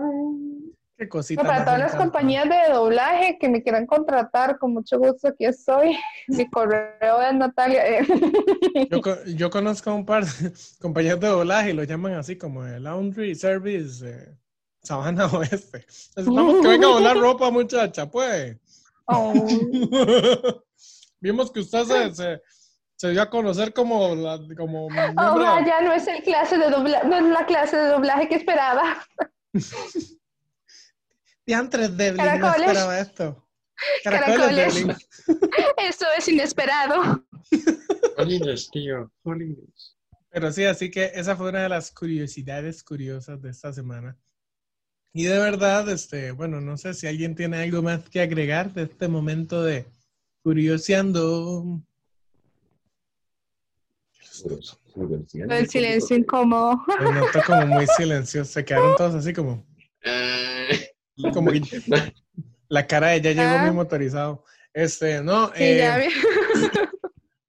qué 0.98 1.10
cosita. 1.10 1.44
No, 1.44 1.50
para 1.50 1.64
todas 1.66 1.80
las 1.80 1.96
compañías 1.96 2.48
de 2.50 2.74
doblaje 2.74 3.38
que 3.40 3.50
me 3.50 3.62
quieran 3.64 3.86
contratar, 3.86 4.58
con 4.58 4.74
mucho 4.74 4.98
gusto 5.00 5.28
aquí 5.30 5.46
estoy. 5.46 5.98
Mi 6.28 6.50
correo 6.50 7.22
es 7.22 7.34
Natalia. 7.34 8.00
eh. 8.00 8.06
Yo, 8.90 9.02
yo 9.36 9.50
conozco 9.50 9.90
a 9.90 9.94
un 9.96 10.06
par 10.06 10.26
de 10.26 10.52
compañías 10.82 11.20
de 11.20 11.28
doblaje 11.28 11.72
y 11.72 11.74
lo 11.74 11.84
llaman 11.84 12.14
así 12.14 12.38
como 12.38 12.66
el 12.66 12.84
Laundry 12.84 13.36
Service 13.36 14.08
eh, 14.08 14.36
Sabana 14.84 15.26
Oeste. 15.28 15.80
Necesitamos 16.16 16.62
que 16.62 16.68
venga 16.68 16.88
a 16.88 16.92
volar 16.92 17.18
ropa, 17.18 17.52
muchacha, 17.52 18.10
pues. 18.10 18.58
Oh, 19.14 19.34
Vimos 21.20 21.52
que 21.52 21.60
usted 21.60 21.84
se, 21.84 22.16
se, 22.16 22.42
se 22.96 23.10
dio 23.10 23.22
a 23.22 23.30
conocer 23.30 23.74
como, 23.74 24.16
la, 24.16 24.40
como 24.58 24.86
oh, 24.88 24.90
vaya, 25.40 25.82
no 25.82 25.94
es 25.94 26.08
el 26.08 26.24
clase 26.24 26.58
de 26.58 26.70
dobla- 26.70 27.04
no 27.04 27.18
es 27.18 27.24
la 27.24 27.46
clase 27.46 27.78
de 27.78 27.88
doblaje 27.88 28.28
que 28.28 28.36
esperaba. 28.36 29.06
Diantres, 31.46 31.96
Devlin, 31.98 32.26
no 32.26 32.32
Caracoles. 32.32 32.68
esperaba 32.68 33.00
esto. 33.00 33.48
Caracoles, 34.04 34.38
Caracoles. 34.38 34.74
Devlin. 34.76 34.96
Eso 35.78 36.06
es 36.18 36.28
inesperado. 36.28 37.26
Jolines, 38.16 38.70
tío. 38.72 39.12
Jolines. 39.24 39.98
Pero 40.30 40.52
sí, 40.52 40.64
así 40.66 40.90
que 40.90 41.12
esa 41.14 41.36
fue 41.36 41.50
una 41.50 41.64
de 41.64 41.70
las 41.70 41.92
curiosidades 41.92 42.84
curiosas 42.84 43.42
de 43.42 43.50
esta 43.50 43.74
semana. 43.74 44.18
Y 45.14 45.24
de 45.26 45.38
verdad, 45.40 45.90
este, 45.90 46.32
bueno, 46.32 46.62
no 46.62 46.78
sé 46.78 46.94
si 46.94 47.06
alguien 47.08 47.36
tiene 47.36 47.58
algo 47.58 47.82
más 47.82 48.10
que 48.10 48.22
agregar 48.22 48.74
de 48.74 48.84
este 48.84 49.08
momento 49.08 49.62
de 49.64 49.86
curioseando. 50.44 51.82
El 55.50 55.70
silencio 55.70 56.16
incómodo. 56.18 56.82
Me 57.00 57.12
noto 57.12 57.40
como 57.46 57.66
muy 57.68 57.86
silencioso. 57.98 58.52
Se 58.52 58.66
quedaron 58.66 58.96
todos 58.96 59.16
así 59.16 59.34
como, 59.34 59.66
Eh, 60.04 60.90
como 61.34 61.52
que 61.52 61.62
la 62.70 62.88
cara 62.88 63.10
de 63.10 63.22
ya 63.22 63.32
llegó 63.32 63.56
Ah. 63.60 63.66
mi 63.66 63.72
motorizado. 63.76 64.44
Este, 64.74 65.22
no, 65.22 65.48
Sí, 65.50 65.54
eh. 65.64 66.08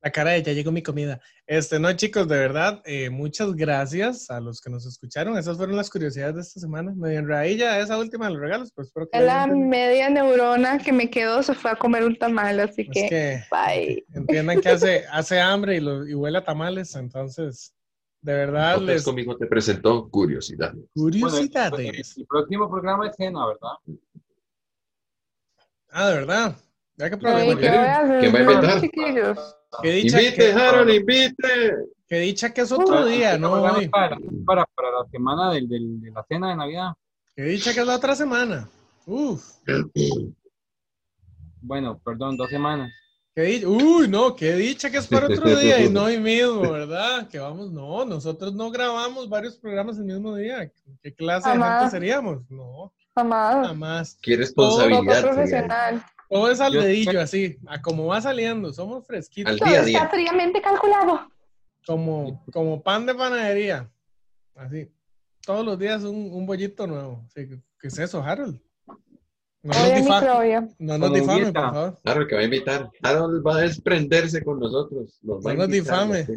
La 0.03 0.11
cara 0.11 0.33
de 0.33 0.43
ya 0.43 0.53
llegó 0.53 0.73
mi 0.73 0.83
comida. 0.83 1.21
Este, 1.47 1.79
no, 1.79 1.93
chicos, 1.93 2.27
de 2.27 2.37
verdad, 2.37 2.83
eh, 2.85 3.09
muchas 3.09 3.55
gracias 3.55 4.29
a 4.31 4.41
los 4.41 4.61
que 4.61 4.69
nos 4.69 4.85
escucharon. 4.85 5.39
Esas 5.39 5.57
fueron 5.57 5.77
las 5.77 5.91
curiosidades 5.91 6.35
de 6.35 6.41
esta 6.41 6.59
semana. 6.59 6.93
Medio 6.97 7.21
enredadilla 7.21 7.79
esa 7.79 7.97
última 7.97 8.27
de 8.27 8.33
los 8.33 8.41
regalos, 8.41 8.73
pues 8.75 8.89
espero 8.89 9.09
que 9.09 9.17
Es 9.17 9.25
la 9.25 9.47
media 9.47 10.11
neurona 10.11 10.79
que 10.79 10.93
me 10.93 11.09
quedó, 11.09 11.41
se 11.45 11.55
fue 11.55 11.71
a 11.71 11.77
comer 11.77 12.05
un 12.05 12.17
tamal, 12.17 12.59
así 12.59 12.83
Es 12.83 12.89
que, 12.89 13.09
que 13.09 13.43
bye. 13.51 14.05
entiendan 14.13 14.61
que 14.61 14.69
hace, 14.71 15.05
hace 15.13 15.41
hambre 15.41 15.77
y, 15.77 15.81
lo, 15.81 16.05
y 16.05 16.15
huele 16.15 16.39
a 16.39 16.45
tamales, 16.45 16.97
entonces, 16.97 17.73
de 18.23 18.33
verdad, 18.33 18.75
López 18.79 18.87
les... 18.87 19.05
conmigo 19.05 19.37
te 19.37 19.47
presentó 19.47 20.09
curiosidad. 20.09 20.73
Bueno, 20.73 20.85
el, 20.85 20.91
Curiosidades. 20.95 22.17
el 22.19 22.27
próximo 22.27 22.69
programa 22.69 23.07
es 23.07 23.15
cena, 23.15 23.47
¿verdad? 23.47 24.01
Ah, 25.91 26.09
de 26.09 26.15
verdad. 26.15 26.57
Ya 27.03 27.11
que 27.11 27.17
problema. 27.17 27.61
¿qué? 27.61 27.69
¿Quién 28.21 28.33
va 28.35 28.39
a 28.39 28.43
invitar? 28.43 28.81
chiquillos? 28.81 29.57
Qué 29.83 29.91
dicha, 29.91 30.21
Invite, 30.23 30.37
qué, 30.37 30.53
Harold, 30.53 30.91
invite. 30.91 31.35
qué 31.37 31.73
Que 32.07 32.19
dicha 32.21 32.55
que 32.55 32.61
es 32.61 32.71
otro 32.71 33.01
Uh, 33.03 33.07
día, 33.07 33.37
no 33.39 33.55
hoy. 33.55 33.89
Para, 33.89 34.17
para, 34.47 34.65
para 34.67 34.91
la 34.93 35.05
semana 35.11 35.51
del, 35.53 35.69
del- 35.69 36.01
de 36.01 36.11
la 36.13 36.23
cena 36.29 36.51
de 36.51 36.57
Navidad. 36.57 36.93
Que 37.35 37.43
dicha 37.43 37.75
que 37.75 37.81
es 37.81 37.87
la 37.87 37.97
otra 37.97 38.15
semana. 38.15 38.69
Uf. 39.07 39.43
Bueno, 41.61 42.01
perdón, 42.05 42.37
dos 42.37 42.51
semanas. 42.51 42.91
Qué 43.35 43.65
uy, 43.67 44.09
no, 44.09 44.35
qué 44.37 44.55
dicha 44.55 44.91
que 44.91 44.99
es 44.99 45.07
para 45.07 45.27
otro 45.27 45.57
día 45.57 45.81
y 45.81 45.89
no 45.89 46.03
hoy 46.05 46.19
mismo, 46.21 46.61
¿verdad? 46.71 47.29
Que 47.29 47.39
vamos, 47.39 47.71
no, 47.73 48.05
nosotros 48.05 48.53
no 48.53 48.71
grabamos 48.71 49.29
varios 49.29 49.57
programas 49.57 49.97
el 49.99 50.05
mismo 50.05 50.35
día. 50.37 50.71
¿Qué 51.03 51.15
clase 51.15 51.49
de 51.51 51.55
gente 51.63 51.91
seríamos? 51.91 52.41
No, 52.51 52.93
Jamás. 53.15 53.67
jamás. 53.69 54.19
Qué 54.21 54.37
responsabilidad. 54.37 55.15
sería. 55.15 55.23
profesional. 55.33 56.03
Todo 56.33 56.51
es 56.51 56.61
al 56.61 56.73
Yo- 56.73 56.81
dedillo, 56.83 57.21
así, 57.21 57.59
a 57.67 57.83
como 57.83 58.07
va 58.07 58.21
saliendo, 58.23 58.73
somos 58.73 59.07
fresquitos, 59.07 59.53
Al 59.53 59.59
Todo 59.59 59.69
día 59.69 59.81
está 59.83 60.09
fríamente 60.09 60.63
calculado. 60.63 61.29
como, 61.87 62.43
como 62.53 62.83
pan 62.83 63.05
de 63.05 63.15
panadería, 63.15 63.91
así. 64.55 64.91
Todos 65.45 65.65
los 65.67 65.79
días 65.79 66.03
un, 66.05 66.33
un 66.33 66.47
bollito 66.47 66.87
nuevo. 66.87 67.23
Así 67.27 67.49
que, 67.49 67.61
¿Qué 67.79 67.89
es 67.89 67.99
eso, 67.99 68.23
Harold? 68.23 68.59
No 69.63 69.73
nos, 69.75 70.99
no 70.99 71.11
difame, 71.11 71.53
por 71.53 71.63
favor. 71.63 72.01
Claro 72.03 72.27
que 72.27 72.35
va 72.35 72.41
a 72.41 72.45
invitar. 72.45 72.91
Harold 73.03 73.47
va 73.47 73.57
a 73.57 73.61
desprenderse 73.61 74.43
con 74.43 74.59
nosotros. 74.59 75.19
No 75.23 75.39
nos 75.55 75.69
difame. 75.69 76.25
sí. 76.27 76.33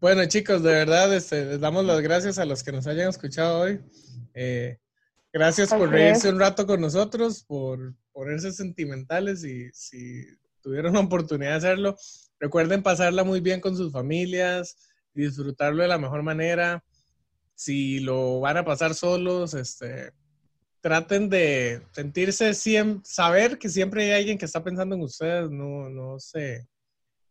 Bueno, 0.00 0.24
chicos, 0.26 0.62
de 0.64 0.72
verdad, 0.72 1.14
este, 1.14 1.44
les 1.44 1.60
damos 1.60 1.84
las 1.84 2.00
gracias 2.00 2.38
a 2.38 2.44
los 2.44 2.62
que 2.64 2.72
nos 2.72 2.86
hayan 2.88 3.08
escuchado 3.08 3.60
hoy. 3.60 3.80
Eh, 4.34 4.78
gracias 5.32 5.72
por 5.72 5.88
reírse 5.90 6.26
es. 6.28 6.34
un 6.34 6.40
rato 6.40 6.66
con 6.66 6.80
nosotros, 6.80 7.44
por 7.44 7.94
ponerse 8.12 8.52
sentimentales 8.52 9.44
y 9.44 9.70
si 9.72 10.24
tuvieron 10.60 10.92
la 10.94 11.00
oportunidad 11.00 11.52
de 11.52 11.56
hacerlo, 11.56 11.96
recuerden 12.38 12.82
pasarla 12.82 13.24
muy 13.24 13.40
bien 13.40 13.60
con 13.60 13.76
sus 13.76 13.92
familias, 13.92 14.76
disfrutarlo 15.14 15.82
de 15.82 15.88
la 15.88 15.98
mejor 15.98 16.22
manera. 16.22 16.84
Si 17.54 18.00
lo 18.00 18.40
van 18.40 18.56
a 18.56 18.64
pasar 18.64 18.94
solos, 18.94 19.54
este, 19.54 20.12
traten 20.80 21.28
de 21.28 21.82
sentirse 21.92 22.54
siempre, 22.54 23.02
saber 23.04 23.58
que 23.58 23.68
siempre 23.68 24.04
hay 24.04 24.20
alguien 24.20 24.38
que 24.38 24.46
está 24.46 24.64
pensando 24.64 24.94
en 24.94 25.02
ustedes, 25.02 25.50
no, 25.50 25.88
no 25.90 26.18
se, 26.18 26.66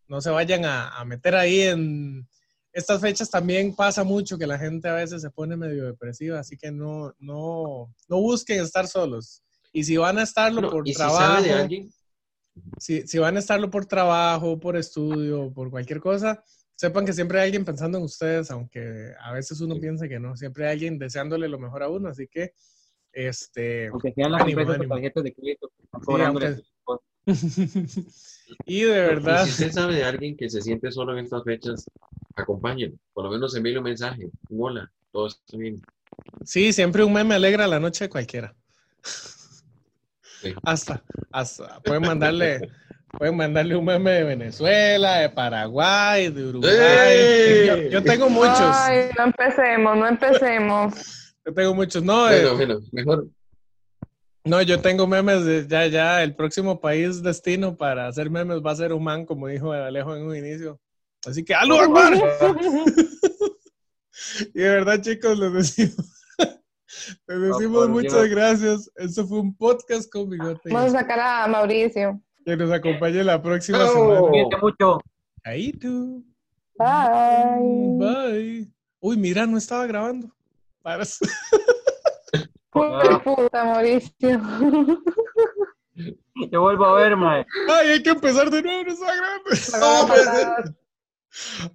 no 0.07 0.21
se 0.21 0.29
vayan 0.29 0.65
a, 0.65 0.89
a 0.89 1.05
meter 1.05 1.36
ahí 1.36 1.61
en 1.61 2.27
estas 2.73 3.01
fechas 3.01 3.29
también 3.29 3.75
pasa 3.75 4.03
mucho 4.03 4.38
que 4.38 4.47
la 4.47 4.57
gente 4.57 4.88
a 4.88 4.93
veces 4.93 5.21
se 5.21 5.29
pone 5.29 5.57
medio 5.57 5.86
depresiva, 5.86 6.39
así 6.39 6.57
que 6.57 6.71
no, 6.71 7.13
no, 7.19 7.93
no 8.07 8.21
busquen 8.21 8.61
estar 8.61 8.88
solos. 8.88 9.43
Y 9.74 9.84
si 9.84 9.97
van 9.97 10.17
a 10.17 10.24
estarlo 10.24 10.61
No, 10.61 10.69
por 10.69 10.88
y 10.88 10.91
si 10.91 10.97
trabajo, 10.97 11.17
sabe 11.19 11.47
de 11.47 11.53
alguien, 11.53 11.93
si, 12.78 13.07
si 13.07 13.17
van 13.17 13.38
a 13.38 13.39
estarlo 13.39 13.69
por 13.69 13.86
trabajo, 13.86 14.59
por 14.59 14.76
estudio, 14.76 15.51
por 15.53 15.69
cualquier 15.69 15.99
cosa, 15.99 16.43
sepan 16.76 17.05
que 17.05 17.13
siempre 17.13 17.39
hay 17.39 17.45
alguien 17.45 17.63
pensando 17.65 17.97
en 17.97 18.03
ustedes, 18.03 18.51
aunque 18.51 19.13
a 19.19 19.32
veces 19.34 19.61
uno 19.61 19.80
piensa 19.80 20.07
que 20.07 20.19
no, 20.19 20.36
siempre 20.36 20.65
hay 20.65 20.74
alguien 20.74 20.99
deseándole 20.99 21.47
lo 21.47 21.59
mejor 21.59 21.84
a 21.84 21.89
uno, 21.89 22.09
así 22.09 22.28
que, 22.28 22.53
este, 23.13 23.88
Aunque 23.88 24.13
sean 24.13 24.32
las 24.32 24.41
Ánimo, 24.41 24.61
ánimo. 24.61 24.74
de 24.84 24.88
tarjetas 24.88 25.24
de 25.24 25.34
crédito 25.34 25.72
Sí, 27.26 28.05
y 28.65 28.82
de 28.82 29.01
verdad, 29.01 29.45
y 29.45 29.49
si 29.49 29.51
usted 29.51 29.72
sabe 29.72 29.95
de 29.95 30.03
alguien 30.03 30.36
que 30.36 30.49
se 30.49 30.61
siente 30.61 30.91
solo 30.91 31.13
en 31.13 31.24
estas 31.26 31.43
fechas, 31.43 31.86
acompáñenlo. 32.36 32.97
Por 33.13 33.26
lo 33.26 33.32
menos 33.32 33.55
envíe 33.55 33.78
un 33.78 33.84
mensaje. 33.84 34.30
Un 34.49 34.63
hola. 34.63 34.91
Todo 35.11 35.28
está 35.28 35.57
bien. 35.57 35.82
Sí, 36.43 36.74
siempre 36.74 37.03
un 37.03 37.13
meme 37.13 37.36
alegra 37.36 37.67
la 37.67 37.80
noche 37.80 38.05
de 38.05 38.09
cualquiera. 38.09 38.55
Sí. 40.41 40.53
Hasta, 40.63 41.03
hasta, 41.31 41.79
pueden 41.81 42.01
mandarle, 42.01 42.71
pueden 43.17 43.37
mandarle 43.37 43.75
un 43.75 43.85
meme 43.85 44.11
de 44.11 44.23
Venezuela, 44.23 45.19
de 45.19 45.29
Paraguay, 45.29 46.31
de 46.31 46.47
Uruguay. 46.47 46.73
¡Ey! 46.73 47.67
Yo, 47.67 47.77
yo 47.89 48.03
tengo 48.03 48.29
muchos, 48.29 48.59
Ay, 48.59 49.09
no 49.17 49.25
empecemos, 49.25 49.97
no 49.97 50.07
empecemos. 50.07 51.35
yo 51.45 51.53
tengo 51.53 51.75
muchos. 51.75 52.03
No, 52.03 52.29
eh, 52.31 52.41
Bueno, 52.41 52.55
bueno, 52.55 52.79
mejor. 52.91 53.27
no, 54.43 54.61
yo 54.63 54.79
tengo 54.79 55.05
memes 55.05 55.45
de 55.45 55.67
ya, 55.67 55.85
ya, 55.87 56.23
el 56.23 56.35
próximo 56.35 56.81
país 56.81 57.21
destino 57.21 57.77
para 57.77 58.07
hacer 58.07 58.31
memes 58.31 58.61
va 58.65 58.71
a 58.71 58.75
ser 58.75 58.91
Oman, 58.93 59.25
como 59.25 59.47
dijo 59.47 59.71
Alejo 59.71 60.15
en 60.15 60.23
un 60.23 60.35
inicio. 60.35 60.79
Así 61.25 61.45
que, 61.45 61.53
¡Aló! 61.53 61.77
Y 64.53 64.59
de 64.59 64.69
verdad, 64.69 65.01
chicos, 65.01 65.37
les 65.37 65.53
decimos, 65.53 66.20
les 67.27 67.39
decimos 67.41 67.89
muchas 67.89 68.13
Dios. 68.13 68.29
gracias. 68.29 68.91
Esto 68.95 69.25
fue 69.27 69.39
un 69.39 69.55
podcast 69.55 70.11
con 70.11 70.29
bigote. 70.29 70.69
Vamos 70.71 70.93
a 70.93 70.99
sacar 70.99 71.19
a 71.19 71.47
Mauricio. 71.47 72.19
Que 72.45 72.57
nos 72.57 72.71
acompañe 72.71 73.23
la 73.23 73.41
próxima 73.41 73.85
semana. 73.87 74.21
Mucho. 74.61 74.99
Ahí 75.43 75.71
tú. 75.73 76.23
Bye. 76.77 77.97
Bye. 77.99 78.71
Uy, 78.99 79.17
mira, 79.17 79.45
no 79.45 79.57
estaba 79.57 79.85
grabando. 79.85 80.29
Para- 80.81 81.03
Hijo 82.73 82.97
de 82.99 83.19
puta, 83.19 83.65
Mauricio. 83.65 84.41
Te 86.49 86.57
vuelvo 86.57 86.85
a 86.85 86.95
ver, 86.95 87.15
mae. 87.15 87.45
Ay, 87.69 87.89
hay 87.89 88.03
que 88.03 88.09
empezar 88.11 88.49
de 88.49 88.61
nuevo, 88.63 88.83
no 88.85 88.91
estaba 88.91 89.13
grabando. 89.15 90.75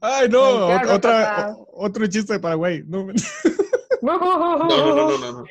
Ay, 0.00 0.28
no, 0.28 0.66
otra, 0.94 1.54
otro 1.72 2.06
chiste 2.06 2.34
de 2.34 2.40
Paraguay. 2.40 2.82
No, 2.86 3.06
No, 3.06 3.12
no, 4.02 4.18
no, 4.18 4.58
no, 4.58 5.16
no, 5.16 5.32
no. 5.32 5.44